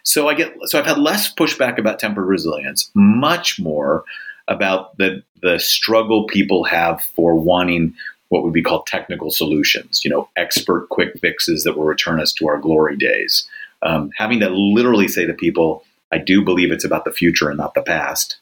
So 0.04 0.28
I 0.28 0.34
get 0.34 0.56
so 0.66 0.80
I've 0.80 0.86
had 0.86 0.98
less 0.98 1.34
pushback 1.34 1.78
about 1.78 2.00
tempered 2.00 2.26
resilience, 2.26 2.90
much 2.96 3.60
more 3.60 4.04
about 4.48 4.98
the 4.98 5.24
the 5.42 5.60
struggle 5.60 6.26
people 6.26 6.64
have 6.64 7.04
for 7.16 7.36
wanting 7.36 7.94
what 8.30 8.44
would 8.44 8.54
be 8.54 8.64
called 8.64 8.88
technical 8.88 9.30
solutions, 9.30 10.06
you 10.06 10.10
know, 10.10 10.30
expert 10.38 10.88
quick 10.90 11.20
fixes 11.20 11.64
that 11.64 11.78
will 11.78 11.84
return 11.84 12.20
us 12.20 12.32
to 12.32 12.48
our 12.48 12.58
glory 12.58 12.96
days. 12.96 13.48
Um, 13.84 14.12
having 14.18 14.40
to 14.42 14.50
literally 14.50 15.08
say 15.08 15.26
to 15.26 15.34
people, 15.34 15.84
I 16.12 16.18
do 16.18 16.44
believe 16.44 16.72
it's 16.72 16.86
about 16.86 17.06
the 17.06 17.12
future 17.12 17.50
and 17.50 17.58
not 17.58 17.74
the 17.74 17.82
past, 17.82 18.38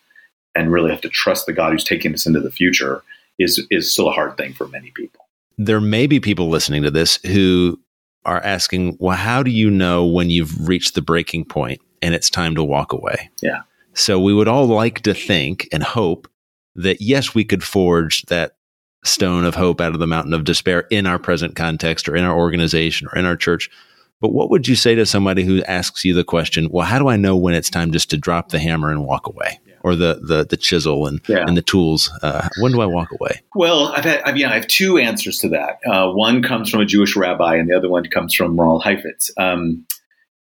and 0.56 0.72
really 0.72 0.92
have 0.92 1.02
to 1.02 1.10
trust 1.10 1.46
the 1.46 1.54
God 1.54 1.72
who's 1.72 1.84
taking 1.84 2.14
us 2.14 2.26
into 2.26 2.40
the 2.40 2.52
future 2.52 3.04
is 3.38 3.66
is 3.70 3.92
still 3.92 4.10
a 4.10 4.14
hard 4.14 4.38
thing 4.38 4.54
for 4.54 4.68
many 4.68 4.92
people. 4.92 5.26
There 5.58 5.82
may 5.82 6.08
be 6.08 6.20
people 6.20 6.50
listening 6.50 6.84
to 6.84 6.92
this 6.92 7.18
who 7.26 7.80
are 8.26 8.42
asking, 8.44 8.98
well, 9.00 9.18
how 9.18 9.44
do 9.44 9.52
you 9.52 9.70
know 9.70 10.06
when 10.06 10.30
you've 10.30 10.68
reached 10.68 10.96
the 10.96 11.02
breaking 11.02 11.46
point 11.46 11.82
and 12.02 12.14
it's 12.14 12.30
time 12.30 12.56
to 12.56 12.64
walk 12.64 12.94
away? 12.94 13.30
Yeah. 13.42 13.62
So 13.94 14.20
we 14.20 14.34
would 14.34 14.48
all 14.48 14.68
like 14.68 15.02
to 15.02 15.14
think 15.14 15.68
and 15.72 15.84
hope 15.84 16.30
that 16.76 17.02
yes, 17.02 17.34
we 17.34 17.44
could 17.44 17.64
forge 17.64 18.24
that 18.24 18.56
stone 19.04 19.46
of 19.46 19.56
hope 19.56 19.82
out 19.82 19.94
of 19.94 20.00
the 20.00 20.08
mountain 20.08 20.34
of 20.34 20.44
despair 20.44 20.82
in 20.90 21.08
our 21.08 21.20
present 21.20 21.56
context 21.56 22.08
or 22.08 22.16
in 22.16 22.24
our 22.24 22.38
organization 22.38 23.08
or 23.12 23.18
in 23.18 23.26
our 23.26 23.36
church. 23.36 23.70
But 24.22 24.34
what 24.34 24.50
would 24.50 24.68
you 24.68 24.76
say 24.76 24.96
to 24.96 25.06
somebody 25.06 25.44
who 25.44 25.64
asks 25.64 26.04
you 26.04 26.14
the 26.14 26.26
question, 26.26 26.70
well, 26.70 26.86
how 26.86 27.00
do 27.00 27.08
I 27.08 27.16
know 27.16 27.38
when 27.38 27.54
it's 27.54 27.70
time 27.70 27.92
just 27.92 28.10
to 28.10 28.18
drop 28.18 28.50
the 28.50 28.60
hammer 28.60 28.92
and 28.92 29.06
walk 29.06 29.28
away? 29.28 29.60
or 29.82 29.96
the 29.96 30.20
the, 30.22 30.46
the 30.46 30.58
chisel 30.58 31.08
and 31.08 31.22
yeah. 31.28 31.46
and 31.48 31.56
the 31.56 31.62
tools. 31.62 32.12
Uh, 32.22 32.48
when 32.60 32.72
do 32.72 32.82
I 32.82 32.86
walk 32.86 33.12
away? 33.12 33.42
Well, 33.56 33.88
I've 33.88 34.04
had 34.04 34.22
I 34.26 34.32
mean 34.32 34.46
I 34.46 34.56
have 34.56 34.68
two 34.68 34.98
answers 34.98 35.40
to 35.40 35.50
that. 35.50 35.80
Uh, 35.86 36.12
one 36.12 36.44
comes 36.44 36.70
from 36.70 36.82
a 36.82 36.86
Jewish 36.86 37.16
rabbi, 37.16 37.56
and 37.56 37.70
the 37.70 37.76
other 37.76 37.90
one 37.90 38.06
comes 38.06 38.34
from 38.34 38.60
Ronald 38.60 38.84
Heifetz. 38.84 39.32
Um, 39.38 39.86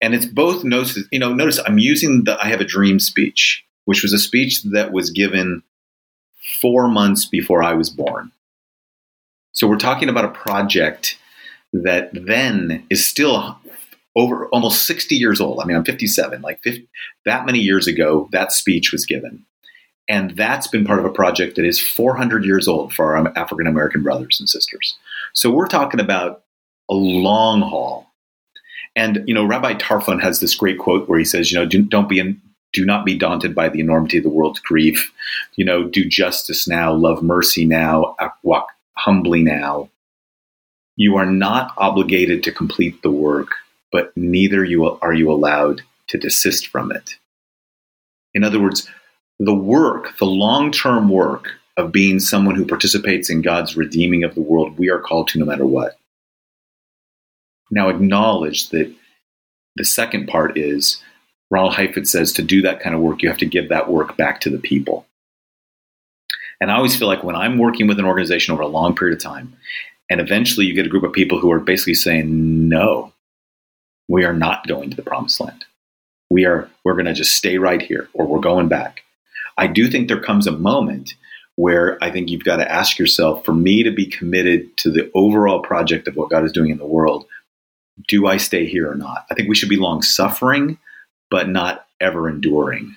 and 0.01 0.13
it's 0.13 0.25
both 0.25 0.63
notice 0.63 0.99
you 1.11 1.19
know 1.19 1.33
notice 1.33 1.59
I'm 1.65 1.77
using 1.77 2.25
the 2.25 2.37
I 2.39 2.47
have 2.47 2.61
a 2.61 2.65
dream 2.65 2.99
speech, 2.99 3.65
which 3.85 4.03
was 4.03 4.13
a 4.13 4.19
speech 4.19 4.63
that 4.63 4.91
was 4.91 5.11
given 5.11 5.63
four 6.61 6.87
months 6.87 7.25
before 7.25 7.63
I 7.63 7.73
was 7.73 7.89
born. 7.89 8.31
So 9.53 9.67
we're 9.67 9.77
talking 9.77 10.09
about 10.09 10.25
a 10.25 10.29
project 10.29 11.17
that 11.73 12.09
then 12.13 12.85
is 12.89 13.05
still 13.05 13.57
over 14.15 14.47
almost 14.49 14.85
60 14.85 15.15
years 15.15 15.41
old. 15.41 15.59
I 15.59 15.65
mean, 15.65 15.75
I'm 15.75 15.83
57. 15.83 16.41
Like 16.41 16.61
50, 16.63 16.87
that 17.25 17.45
many 17.45 17.59
years 17.59 17.87
ago, 17.87 18.29
that 18.31 18.51
speech 18.51 18.91
was 18.91 19.05
given. 19.05 19.45
And 20.07 20.35
that's 20.35 20.67
been 20.67 20.85
part 20.85 20.99
of 20.99 21.05
a 21.05 21.11
project 21.11 21.55
that 21.55 21.65
is 21.65 21.79
400 21.79 22.45
years 22.45 22.67
old 22.67 22.93
for 22.93 23.15
our 23.15 23.37
African 23.37 23.67
American 23.67 24.03
brothers 24.03 24.37
and 24.39 24.49
sisters. 24.49 24.95
So 25.33 25.49
we're 25.49 25.67
talking 25.67 25.99
about 25.99 26.43
a 26.89 26.93
long 26.93 27.61
haul. 27.61 28.07
And, 28.95 29.23
you 29.25 29.33
know, 29.33 29.45
Rabbi 29.45 29.73
Tarfon 29.75 30.21
has 30.21 30.39
this 30.39 30.53
great 30.53 30.77
quote 30.77 31.09
where 31.09 31.17
he 31.17 31.25
says, 31.25 31.51
you 31.51 31.57
know, 31.57 31.65
do, 31.65 31.81
don't 31.81 32.09
be 32.09 32.19
in, 32.19 32.39
do 32.73 32.85
not 32.85 33.05
be 33.05 33.17
daunted 33.17 33.55
by 33.55 33.69
the 33.69 33.79
enormity 33.79 34.17
of 34.17 34.23
the 34.23 34.29
world's 34.29 34.59
grief. 34.59 35.11
You 35.55 35.65
know, 35.65 35.85
do 35.85 36.07
justice 36.07 36.67
now, 36.67 36.93
love 36.93 37.23
mercy 37.23 37.65
now, 37.65 38.15
walk 38.43 38.67
humbly 38.97 39.41
now. 39.41 39.89
You 40.95 41.17
are 41.17 41.25
not 41.25 41.73
obligated 41.77 42.43
to 42.43 42.51
complete 42.51 43.01
the 43.01 43.11
work 43.11 43.49
but 43.93 44.11
neither 44.17 44.65
you 44.65 44.85
are 44.85 45.13
you 45.13 45.31
allowed 45.31 45.83
to 46.07 46.17
desist 46.17 46.67
from 46.67 46.91
it. 46.91 47.15
In 48.33 48.43
other 48.43 48.59
words, 48.59 48.89
the 49.39 49.53
work, 49.53 50.17
the 50.17 50.25
long 50.25 50.71
term 50.71 51.07
work 51.07 51.51
of 51.77 51.91
being 51.91 52.19
someone 52.19 52.55
who 52.55 52.65
participates 52.65 53.29
in 53.29 53.43
God's 53.43 53.77
redeeming 53.77 54.23
of 54.23 54.33
the 54.33 54.41
world, 54.41 54.77
we 54.77 54.89
are 54.89 54.99
called 54.99 55.27
to 55.29 55.39
no 55.39 55.45
matter 55.45 55.65
what. 55.65 55.97
Now, 57.71 57.89
acknowledge 57.89 58.69
that 58.69 58.93
the 59.75 59.85
second 59.85 60.27
part 60.27 60.57
is 60.57 61.01
Ronald 61.49 61.75
Heifetz 61.75 62.11
says 62.11 62.33
to 62.33 62.41
do 62.41 62.63
that 62.63 62.79
kind 62.79 62.95
of 62.95 63.01
work, 63.01 63.21
you 63.21 63.29
have 63.29 63.37
to 63.39 63.45
give 63.45 63.69
that 63.69 63.89
work 63.91 64.17
back 64.17 64.41
to 64.41 64.49
the 64.49 64.57
people. 64.57 65.05
And 66.59 66.71
I 66.71 66.75
always 66.75 66.95
feel 66.95 67.07
like 67.07 67.23
when 67.23 67.35
I'm 67.35 67.57
working 67.59 67.87
with 67.87 67.99
an 67.99 68.05
organization 68.05 68.53
over 68.53 68.63
a 68.63 68.67
long 68.67 68.95
period 68.95 69.17
of 69.17 69.23
time, 69.23 69.55
and 70.09 70.19
eventually 70.19 70.65
you 70.65 70.73
get 70.73 70.85
a 70.85 70.89
group 70.89 71.03
of 71.03 71.13
people 71.13 71.39
who 71.39 71.51
are 71.51 71.59
basically 71.59 71.93
saying, 71.93 72.67
no, 72.69 73.13
we 74.07 74.25
are 74.25 74.33
not 74.33 74.67
going 74.67 74.89
to 74.89 74.95
the 74.95 75.01
promised 75.01 75.39
land. 75.39 75.65
We 76.29 76.45
are 76.45 76.69
we're 76.83 76.93
going 76.93 77.05
to 77.05 77.13
just 77.13 77.35
stay 77.35 77.57
right 77.57 77.81
here 77.81 78.09
or 78.13 78.25
we're 78.25 78.39
going 78.39 78.67
back. 78.67 79.03
I 79.57 79.67
do 79.67 79.87
think 79.87 80.07
there 80.07 80.19
comes 80.19 80.47
a 80.47 80.51
moment 80.51 81.15
where 81.55 82.03
I 82.03 82.09
think 82.09 82.29
you've 82.29 82.43
got 82.43 82.57
to 82.57 82.71
ask 82.71 82.97
yourself 82.97 83.45
for 83.45 83.53
me 83.53 83.83
to 83.83 83.91
be 83.91 84.07
committed 84.07 84.75
to 84.77 84.89
the 84.89 85.11
overall 85.13 85.61
project 85.61 86.07
of 86.07 86.15
what 86.15 86.29
God 86.29 86.43
is 86.43 86.51
doing 86.51 86.71
in 86.71 86.79
the 86.79 86.85
world, 86.85 87.25
do 88.07 88.25
I 88.25 88.37
stay 88.37 88.65
here 88.65 88.89
or 88.89 88.95
not? 88.95 89.25
I 89.29 89.35
think 89.35 89.47
we 89.47 89.55
should 89.55 89.69
be 89.69 89.77
long 89.77 90.01
suffering, 90.01 90.79
but 91.29 91.49
not 91.49 91.85
ever 92.01 92.27
enduring. 92.27 92.95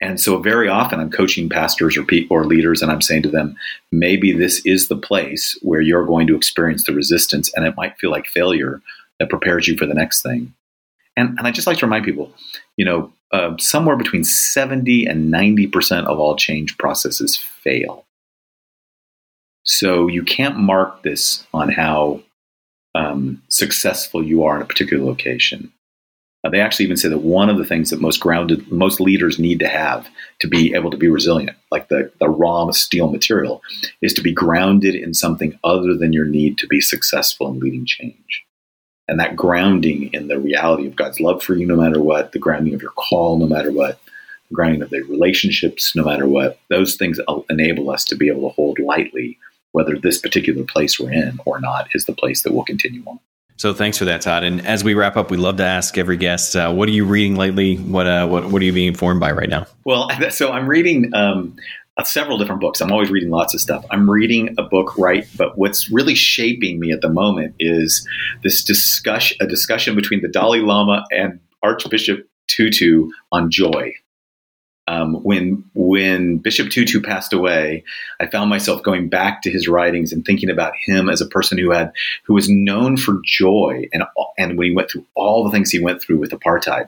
And 0.00 0.20
so 0.20 0.38
very 0.38 0.68
often 0.68 1.00
I'm 1.00 1.10
coaching 1.10 1.48
pastors 1.48 1.96
or 1.96 2.04
people 2.04 2.36
or 2.36 2.44
leaders 2.44 2.82
and 2.82 2.92
I'm 2.92 3.02
saying 3.02 3.22
to 3.22 3.30
them, 3.30 3.56
maybe 3.90 4.32
this 4.32 4.64
is 4.64 4.86
the 4.86 4.96
place 4.96 5.58
where 5.62 5.80
you're 5.80 6.06
going 6.06 6.28
to 6.28 6.36
experience 6.36 6.84
the 6.84 6.94
resistance 6.94 7.52
and 7.54 7.66
it 7.66 7.76
might 7.76 7.98
feel 7.98 8.10
like 8.10 8.26
failure, 8.26 8.80
that 9.18 9.30
prepares 9.30 9.66
you 9.66 9.76
for 9.76 9.86
the 9.86 9.94
next 9.94 10.22
thing. 10.22 10.54
And, 11.16 11.36
and 11.38 11.46
I 11.46 11.50
just 11.50 11.66
like 11.66 11.78
to 11.78 11.86
remind 11.86 12.04
people, 12.04 12.32
you 12.76 12.84
know, 12.84 13.12
uh, 13.32 13.56
somewhere 13.58 13.96
between 13.96 14.24
70 14.24 15.06
and 15.06 15.32
90% 15.32 16.06
of 16.06 16.18
all 16.18 16.36
change 16.36 16.78
processes 16.78 17.36
fail. 17.36 18.06
So 19.64 20.06
you 20.08 20.22
can't 20.22 20.56
mark 20.56 21.02
this 21.02 21.46
on 21.52 21.70
how 21.70 22.22
um, 22.94 23.42
successful 23.48 24.24
you 24.24 24.44
are 24.44 24.56
in 24.56 24.62
a 24.62 24.66
particular 24.66 25.04
location. 25.04 25.72
Uh, 26.48 26.50
they 26.50 26.60
actually 26.60 26.86
even 26.86 26.96
say 26.96 27.10
that 27.10 27.18
one 27.18 27.50
of 27.50 27.58
the 27.58 27.64
things 27.64 27.90
that 27.90 28.00
most 28.00 28.20
grounded, 28.20 28.72
most 28.72 29.00
leaders 29.00 29.38
need 29.38 29.58
to 29.58 29.68
have 29.68 30.08
to 30.40 30.48
be 30.48 30.72
able 30.74 30.90
to 30.90 30.96
be 30.96 31.08
resilient, 31.08 31.56
like 31.70 31.88
the, 31.88 32.10
the 32.20 32.28
raw 32.28 32.70
steel 32.70 33.10
material, 33.10 33.60
is 34.00 34.14
to 34.14 34.22
be 34.22 34.32
grounded 34.32 34.94
in 34.94 35.12
something 35.12 35.58
other 35.62 35.94
than 35.94 36.12
your 36.12 36.24
need 36.24 36.56
to 36.56 36.66
be 36.66 36.80
successful 36.80 37.48
in 37.48 37.60
leading 37.60 37.84
change 37.84 38.46
and 39.08 39.20
that 39.20 39.36
grounding 39.36 40.10
in 40.12 40.28
the 40.28 40.38
reality 40.38 40.86
of 40.86 40.96
God's 40.96 41.20
love 41.20 41.42
for 41.42 41.54
you, 41.54 41.66
no 41.66 41.76
matter 41.76 42.00
what, 42.00 42.32
the 42.32 42.38
grounding 42.38 42.74
of 42.74 42.82
your 42.82 42.92
call, 42.92 43.38
no 43.38 43.46
matter 43.46 43.72
what, 43.72 43.98
the 44.48 44.54
grounding 44.54 44.82
of 44.82 44.90
the 44.90 45.02
relationships, 45.02 45.94
no 45.96 46.04
matter 46.04 46.26
what, 46.26 46.58
those 46.68 46.96
things 46.96 47.20
enable 47.50 47.90
us 47.90 48.04
to 48.04 48.16
be 48.16 48.28
able 48.28 48.48
to 48.48 48.54
hold 48.54 48.78
lightly 48.78 49.38
whether 49.72 49.98
this 49.98 50.18
particular 50.18 50.64
place 50.64 50.98
we're 50.98 51.12
in 51.12 51.38
or 51.44 51.60
not 51.60 51.88
is 51.94 52.06
the 52.06 52.14
place 52.14 52.42
that 52.42 52.52
we'll 52.52 52.64
continue 52.64 53.02
on. 53.06 53.18
So 53.58 53.74
thanks 53.74 53.98
for 53.98 54.04
that, 54.04 54.20
Tod. 54.20 54.44
And 54.44 54.64
as 54.64 54.84
we 54.84 54.94
wrap 54.94 55.16
up, 55.16 55.32
we 55.32 55.36
love 55.36 55.56
to 55.56 55.64
ask 55.64 55.98
every 55.98 56.16
guest, 56.16 56.54
uh, 56.54 56.72
what 56.72 56.88
are 56.88 56.92
you 56.92 57.04
reading 57.04 57.34
lately? 57.34 57.76
What, 57.76 58.06
uh, 58.06 58.26
what 58.28 58.50
what 58.50 58.62
are 58.62 58.64
you 58.64 58.72
being 58.72 58.86
informed 58.86 59.18
by 59.18 59.32
right 59.32 59.48
now? 59.48 59.66
Well, 59.84 60.08
so 60.30 60.52
I'm 60.52 60.68
reading 60.68 61.12
um, 61.12 61.56
uh, 61.96 62.04
several 62.04 62.38
different 62.38 62.60
books. 62.60 62.80
I'm 62.80 62.92
always 62.92 63.10
reading 63.10 63.30
lots 63.30 63.54
of 63.54 63.60
stuff. 63.60 63.84
I'm 63.90 64.08
reading 64.08 64.54
a 64.58 64.62
book 64.62 64.96
right, 64.96 65.26
but 65.36 65.58
what's 65.58 65.90
really 65.90 66.14
shaping 66.14 66.78
me 66.78 66.92
at 66.92 67.00
the 67.00 67.08
moment 67.08 67.56
is 67.58 68.06
this 68.44 68.62
discussion, 68.62 69.36
a 69.40 69.46
discussion 69.46 69.96
between 69.96 70.22
the 70.22 70.28
Dalai 70.28 70.60
Lama 70.60 71.04
and 71.10 71.40
Archbishop 71.60 72.28
Tutu 72.46 73.10
on 73.32 73.50
joy. 73.50 73.92
Um, 74.88 75.16
when 75.22 75.64
when 75.74 76.38
Bishop 76.38 76.70
Tutu 76.70 77.02
passed 77.02 77.34
away, 77.34 77.84
I 78.20 78.26
found 78.26 78.48
myself 78.48 78.82
going 78.82 79.10
back 79.10 79.42
to 79.42 79.50
his 79.50 79.68
writings 79.68 80.14
and 80.14 80.24
thinking 80.24 80.48
about 80.48 80.72
him 80.86 81.10
as 81.10 81.20
a 81.20 81.26
person 81.26 81.58
who 81.58 81.70
had 81.72 81.92
who 82.24 82.32
was 82.32 82.48
known 82.48 82.96
for 82.96 83.20
joy 83.22 83.84
and 83.92 84.02
and 84.38 84.56
when 84.56 84.70
he 84.70 84.74
went 84.74 84.90
through 84.90 85.04
all 85.14 85.44
the 85.44 85.50
things 85.50 85.70
he 85.70 85.78
went 85.78 86.00
through 86.00 86.16
with 86.16 86.30
apartheid, 86.30 86.86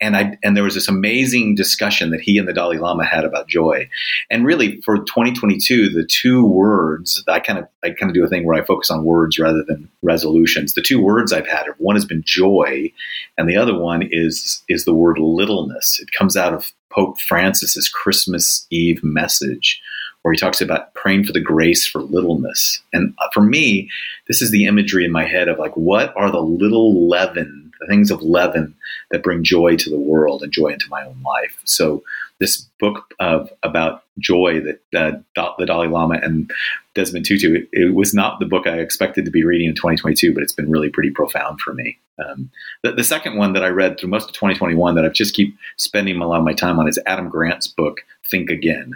and 0.00 0.16
I 0.16 0.38
and 0.42 0.56
there 0.56 0.64
was 0.64 0.74
this 0.74 0.88
amazing 0.88 1.54
discussion 1.54 2.10
that 2.10 2.22
he 2.22 2.38
and 2.38 2.48
the 2.48 2.54
Dalai 2.54 2.78
Lama 2.78 3.04
had 3.04 3.24
about 3.24 3.46
joy, 3.46 3.90
and 4.30 4.46
really 4.46 4.80
for 4.80 4.96
2022, 4.96 5.90
the 5.90 6.06
two 6.06 6.46
words 6.46 7.22
I 7.28 7.40
kind 7.40 7.58
of 7.58 7.68
I 7.84 7.90
kind 7.90 8.10
of 8.10 8.14
do 8.14 8.24
a 8.24 8.28
thing 8.28 8.44
where 8.44 8.60
I 8.60 8.64
focus 8.64 8.90
on 8.90 9.04
words 9.04 9.38
rather 9.38 9.62
than 9.62 9.88
resolutions. 10.02 10.74
The 10.74 10.82
two 10.82 11.00
words 11.00 11.32
I've 11.32 11.46
had 11.46 11.66
one 11.78 11.96
has 11.96 12.04
been 12.04 12.22
joy, 12.24 12.92
and 13.38 13.48
the 13.48 13.56
other 13.56 13.78
one 13.78 14.08
is 14.10 14.62
is 14.68 14.84
the 14.84 14.94
word 14.94 15.18
littleness. 15.18 16.00
It 16.00 16.10
comes 16.12 16.36
out 16.36 16.54
of 16.54 16.72
Pope 16.90 17.20
Francis's 17.20 17.88
Christmas 17.88 18.66
Eve 18.70 19.02
message, 19.02 19.82
where 20.22 20.32
he 20.32 20.38
talks 20.38 20.60
about 20.60 20.94
praying 20.94 21.24
for 21.24 21.32
the 21.32 21.40
grace 21.40 21.86
for 21.86 22.02
littleness. 22.02 22.80
And 22.92 23.14
for 23.32 23.42
me, 23.42 23.90
this 24.28 24.40
is 24.40 24.50
the 24.50 24.64
imagery 24.64 25.04
in 25.04 25.12
my 25.12 25.24
head 25.24 25.48
of 25.48 25.58
like, 25.58 25.76
what 25.76 26.16
are 26.16 26.30
the 26.30 26.40
little 26.40 27.08
leaven, 27.08 27.72
the 27.80 27.86
things 27.86 28.10
of 28.10 28.22
leaven 28.22 28.74
that 29.10 29.22
bring 29.22 29.44
joy 29.44 29.76
to 29.76 29.90
the 29.90 29.98
world 29.98 30.42
and 30.42 30.52
joy 30.52 30.68
into 30.68 30.88
my 30.88 31.04
own 31.04 31.20
life? 31.22 31.58
So 31.64 32.02
this 32.40 32.66
book 32.80 33.12
of 33.20 33.50
about 33.62 34.04
joy 34.18 34.60
that 34.60 34.80
uh, 34.96 35.18
the 35.58 35.66
Dalai 35.66 35.88
Lama 35.88 36.20
and 36.22 36.50
Desmond 36.94 37.26
Tutu, 37.26 37.54
it, 37.54 37.68
it, 37.72 37.94
was 37.94 38.14
not 38.14 38.38
the 38.38 38.46
book 38.46 38.66
I 38.66 38.78
expected 38.78 39.24
to 39.24 39.30
be 39.30 39.44
reading 39.44 39.68
in 39.68 39.74
2022, 39.74 40.32
but 40.32 40.42
it's 40.42 40.52
been 40.52 40.70
really 40.70 40.88
pretty 40.88 41.10
profound 41.10 41.60
for 41.60 41.74
me. 41.74 41.98
Um, 42.24 42.50
the, 42.82 42.92
the, 42.92 43.04
second 43.04 43.36
one 43.36 43.52
that 43.54 43.64
I 43.64 43.68
read 43.68 43.98
through 43.98 44.10
most 44.10 44.28
of 44.28 44.34
2021 44.34 44.94
that 44.94 45.04
I've 45.04 45.12
just 45.12 45.34
keep 45.34 45.56
spending 45.76 46.20
a 46.20 46.26
lot 46.26 46.38
of 46.38 46.44
my 46.44 46.52
time 46.52 46.78
on 46.78 46.86
is 46.86 47.00
Adam 47.06 47.28
Grant's 47.28 47.66
book, 47.66 48.02
Think 48.30 48.50
Again, 48.50 48.92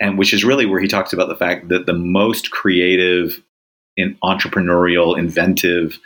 and 0.00 0.16
which 0.16 0.32
is 0.32 0.44
really 0.44 0.66
where 0.66 0.80
he 0.80 0.86
talks 0.86 1.12
about 1.12 1.28
the 1.28 1.36
fact 1.36 1.68
that 1.68 1.86
the 1.86 1.92
most 1.92 2.52
creative, 2.52 3.42
in 3.96 4.16
entrepreneurial, 4.22 5.18
inventive 5.18 5.98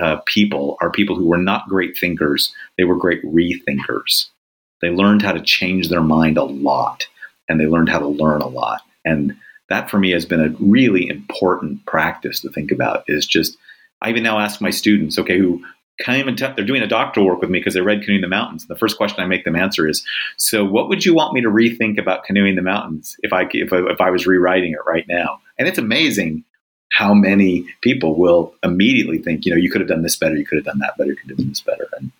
uh, 0.00 0.16
people 0.26 0.76
are 0.80 0.90
people 0.90 1.16
who 1.16 1.26
were 1.26 1.36
not 1.36 1.68
great 1.68 1.98
thinkers; 1.98 2.54
they 2.78 2.84
were 2.84 2.96
great 2.96 3.22
rethinkers. 3.24 4.26
They 4.80 4.88
learned 4.88 5.22
how 5.22 5.32
to 5.32 5.40
change 5.40 5.88
their 5.88 6.02
mind 6.02 6.38
a 6.38 6.44
lot, 6.44 7.06
and 7.48 7.60
they 7.60 7.66
learned 7.66 7.90
how 7.90 7.98
to 7.98 8.08
learn 8.08 8.40
a 8.40 8.48
lot, 8.48 8.80
and 9.04 9.36
that 9.68 9.90
for 9.90 9.98
me 9.98 10.10
has 10.12 10.26
been 10.26 10.40
a 10.40 10.54
really 10.60 11.08
important 11.08 11.84
practice 11.86 12.40
to 12.40 12.50
think 12.50 12.70
about. 12.70 13.04
Is 13.08 13.26
just 13.26 13.56
I 14.02 14.10
even 14.10 14.22
now 14.22 14.38
ask 14.38 14.60
my 14.60 14.70
students, 14.70 15.18
okay, 15.18 15.38
who 15.38 15.64
came 15.98 16.28
and 16.28 16.36
t- 16.36 16.46
they're 16.54 16.64
doing 16.64 16.82
a 16.82 16.86
doctoral 16.86 17.26
work 17.26 17.40
with 17.40 17.50
me 17.50 17.58
because 17.58 17.74
they 17.74 17.80
read 17.80 18.02
Canoeing 18.02 18.20
the 18.20 18.28
Mountains. 18.28 18.66
The 18.66 18.76
first 18.76 18.96
question 18.96 19.22
I 19.22 19.26
make 19.26 19.44
them 19.44 19.56
answer 19.56 19.88
is, 19.88 20.04
so 20.36 20.64
what 20.64 20.88
would 20.88 21.04
you 21.06 21.14
want 21.14 21.32
me 21.32 21.40
to 21.40 21.48
rethink 21.48 21.98
about 21.98 22.24
Canoeing 22.24 22.56
the 22.56 22.62
Mountains 22.62 23.16
if 23.22 23.32
I 23.32 23.48
if 23.52 23.72
I, 23.72 23.78
if 23.90 24.00
I 24.00 24.10
was 24.10 24.26
rewriting 24.26 24.72
it 24.72 24.86
right 24.86 25.06
now? 25.08 25.40
And 25.58 25.66
it's 25.66 25.78
amazing 25.78 26.44
how 26.92 27.14
many 27.14 27.66
people 27.80 28.14
will 28.16 28.54
immediately 28.62 29.18
think, 29.18 29.44
you 29.44 29.50
know, 29.52 29.58
you 29.58 29.70
could 29.70 29.80
have 29.80 29.88
done 29.88 30.02
this 30.02 30.16
better, 30.16 30.36
you 30.36 30.46
could 30.46 30.56
have 30.56 30.64
done 30.64 30.78
that 30.78 30.96
better, 30.96 31.10
you 31.10 31.16
could 31.16 31.30
have 31.30 31.38
done 31.38 31.48
this 31.48 31.60
better. 31.60 31.88
And 31.98 32.12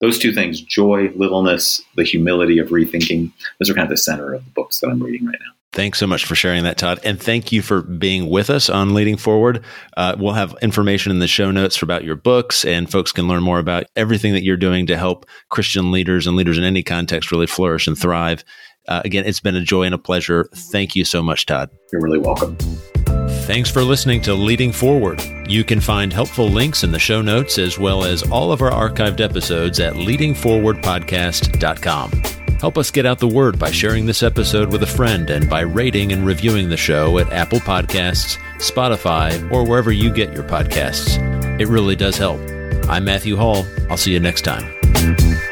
those 0.00 0.18
two 0.18 0.32
things, 0.32 0.60
joy, 0.60 1.10
littleness, 1.14 1.82
the 1.96 2.04
humility 2.04 2.58
of 2.58 2.68
rethinking, 2.68 3.32
those 3.58 3.70
are 3.70 3.74
kind 3.74 3.84
of 3.84 3.90
the 3.90 3.96
center 3.96 4.34
of 4.34 4.44
the 4.44 4.50
books 4.50 4.80
that 4.80 4.88
I'm 4.88 5.02
reading 5.02 5.26
right 5.26 5.38
now. 5.44 5.53
Thanks 5.74 5.98
so 5.98 6.06
much 6.06 6.24
for 6.24 6.36
sharing 6.36 6.62
that, 6.62 6.78
Tod. 6.78 7.00
And 7.02 7.20
thank 7.20 7.50
you 7.50 7.60
for 7.60 7.82
being 7.82 8.30
with 8.30 8.48
us 8.48 8.70
on 8.70 8.94
Leading 8.94 9.16
Forward. 9.16 9.64
Uh, 9.96 10.14
we'll 10.16 10.34
have 10.34 10.54
information 10.62 11.10
in 11.10 11.18
the 11.18 11.26
show 11.26 11.50
notes 11.50 11.76
for 11.76 11.84
about 11.84 12.04
your 12.04 12.14
books, 12.14 12.64
and 12.64 12.88
folks 12.88 13.10
can 13.10 13.26
learn 13.26 13.42
more 13.42 13.58
about 13.58 13.86
everything 13.96 14.34
that 14.34 14.44
you're 14.44 14.56
doing 14.56 14.86
to 14.86 14.96
help 14.96 15.26
Christian 15.48 15.90
leaders 15.90 16.28
and 16.28 16.36
leaders 16.36 16.58
in 16.58 16.64
any 16.64 16.84
context 16.84 17.32
really 17.32 17.48
flourish 17.48 17.88
and 17.88 17.98
thrive. 17.98 18.44
Uh, 18.86 19.02
again, 19.04 19.24
it's 19.26 19.40
been 19.40 19.56
a 19.56 19.62
joy 19.62 19.82
and 19.82 19.96
a 19.96 19.98
pleasure. 19.98 20.48
Thank 20.54 20.94
you 20.94 21.04
so 21.04 21.24
much, 21.24 21.46
Tod. 21.46 21.70
You're 21.92 22.02
really 22.02 22.20
welcome. 22.20 22.56
Thanks 23.44 23.68
for 23.68 23.82
listening 23.82 24.20
to 24.22 24.34
Leading 24.34 24.70
Forward. 24.70 25.20
You 25.48 25.64
can 25.64 25.80
find 25.80 26.12
helpful 26.12 26.46
links 26.46 26.84
in 26.84 26.92
the 26.92 27.00
show 27.00 27.20
notes 27.20 27.58
as 27.58 27.80
well 27.80 28.04
as 28.04 28.22
all 28.30 28.52
of 28.52 28.62
our 28.62 28.70
archived 28.70 29.20
episodes 29.20 29.80
at 29.80 29.94
leadingforwardpodcast.com. 29.94 32.43
Help 32.60 32.78
us 32.78 32.90
get 32.90 33.04
out 33.06 33.18
the 33.18 33.28
word 33.28 33.58
by 33.58 33.70
sharing 33.70 34.06
this 34.06 34.22
episode 34.22 34.72
with 34.72 34.82
a 34.82 34.86
friend 34.86 35.28
and 35.30 35.50
by 35.50 35.60
rating 35.60 36.12
and 36.12 36.24
reviewing 36.24 36.68
the 36.68 36.76
show 36.76 37.18
at 37.18 37.30
Apple 37.32 37.58
Podcasts, 37.60 38.38
Spotify, 38.56 39.50
or 39.50 39.64
wherever 39.64 39.92
you 39.92 40.12
get 40.12 40.32
your 40.32 40.44
podcasts. 40.44 41.18
It 41.60 41.68
really 41.68 41.96
does 41.96 42.16
help. 42.16 42.40
I'm 42.88 43.04
Matthew 43.04 43.36
Hall. 43.36 43.64
I'll 43.90 43.96
see 43.96 44.12
you 44.12 44.20
next 44.20 44.42
time. 44.42 45.43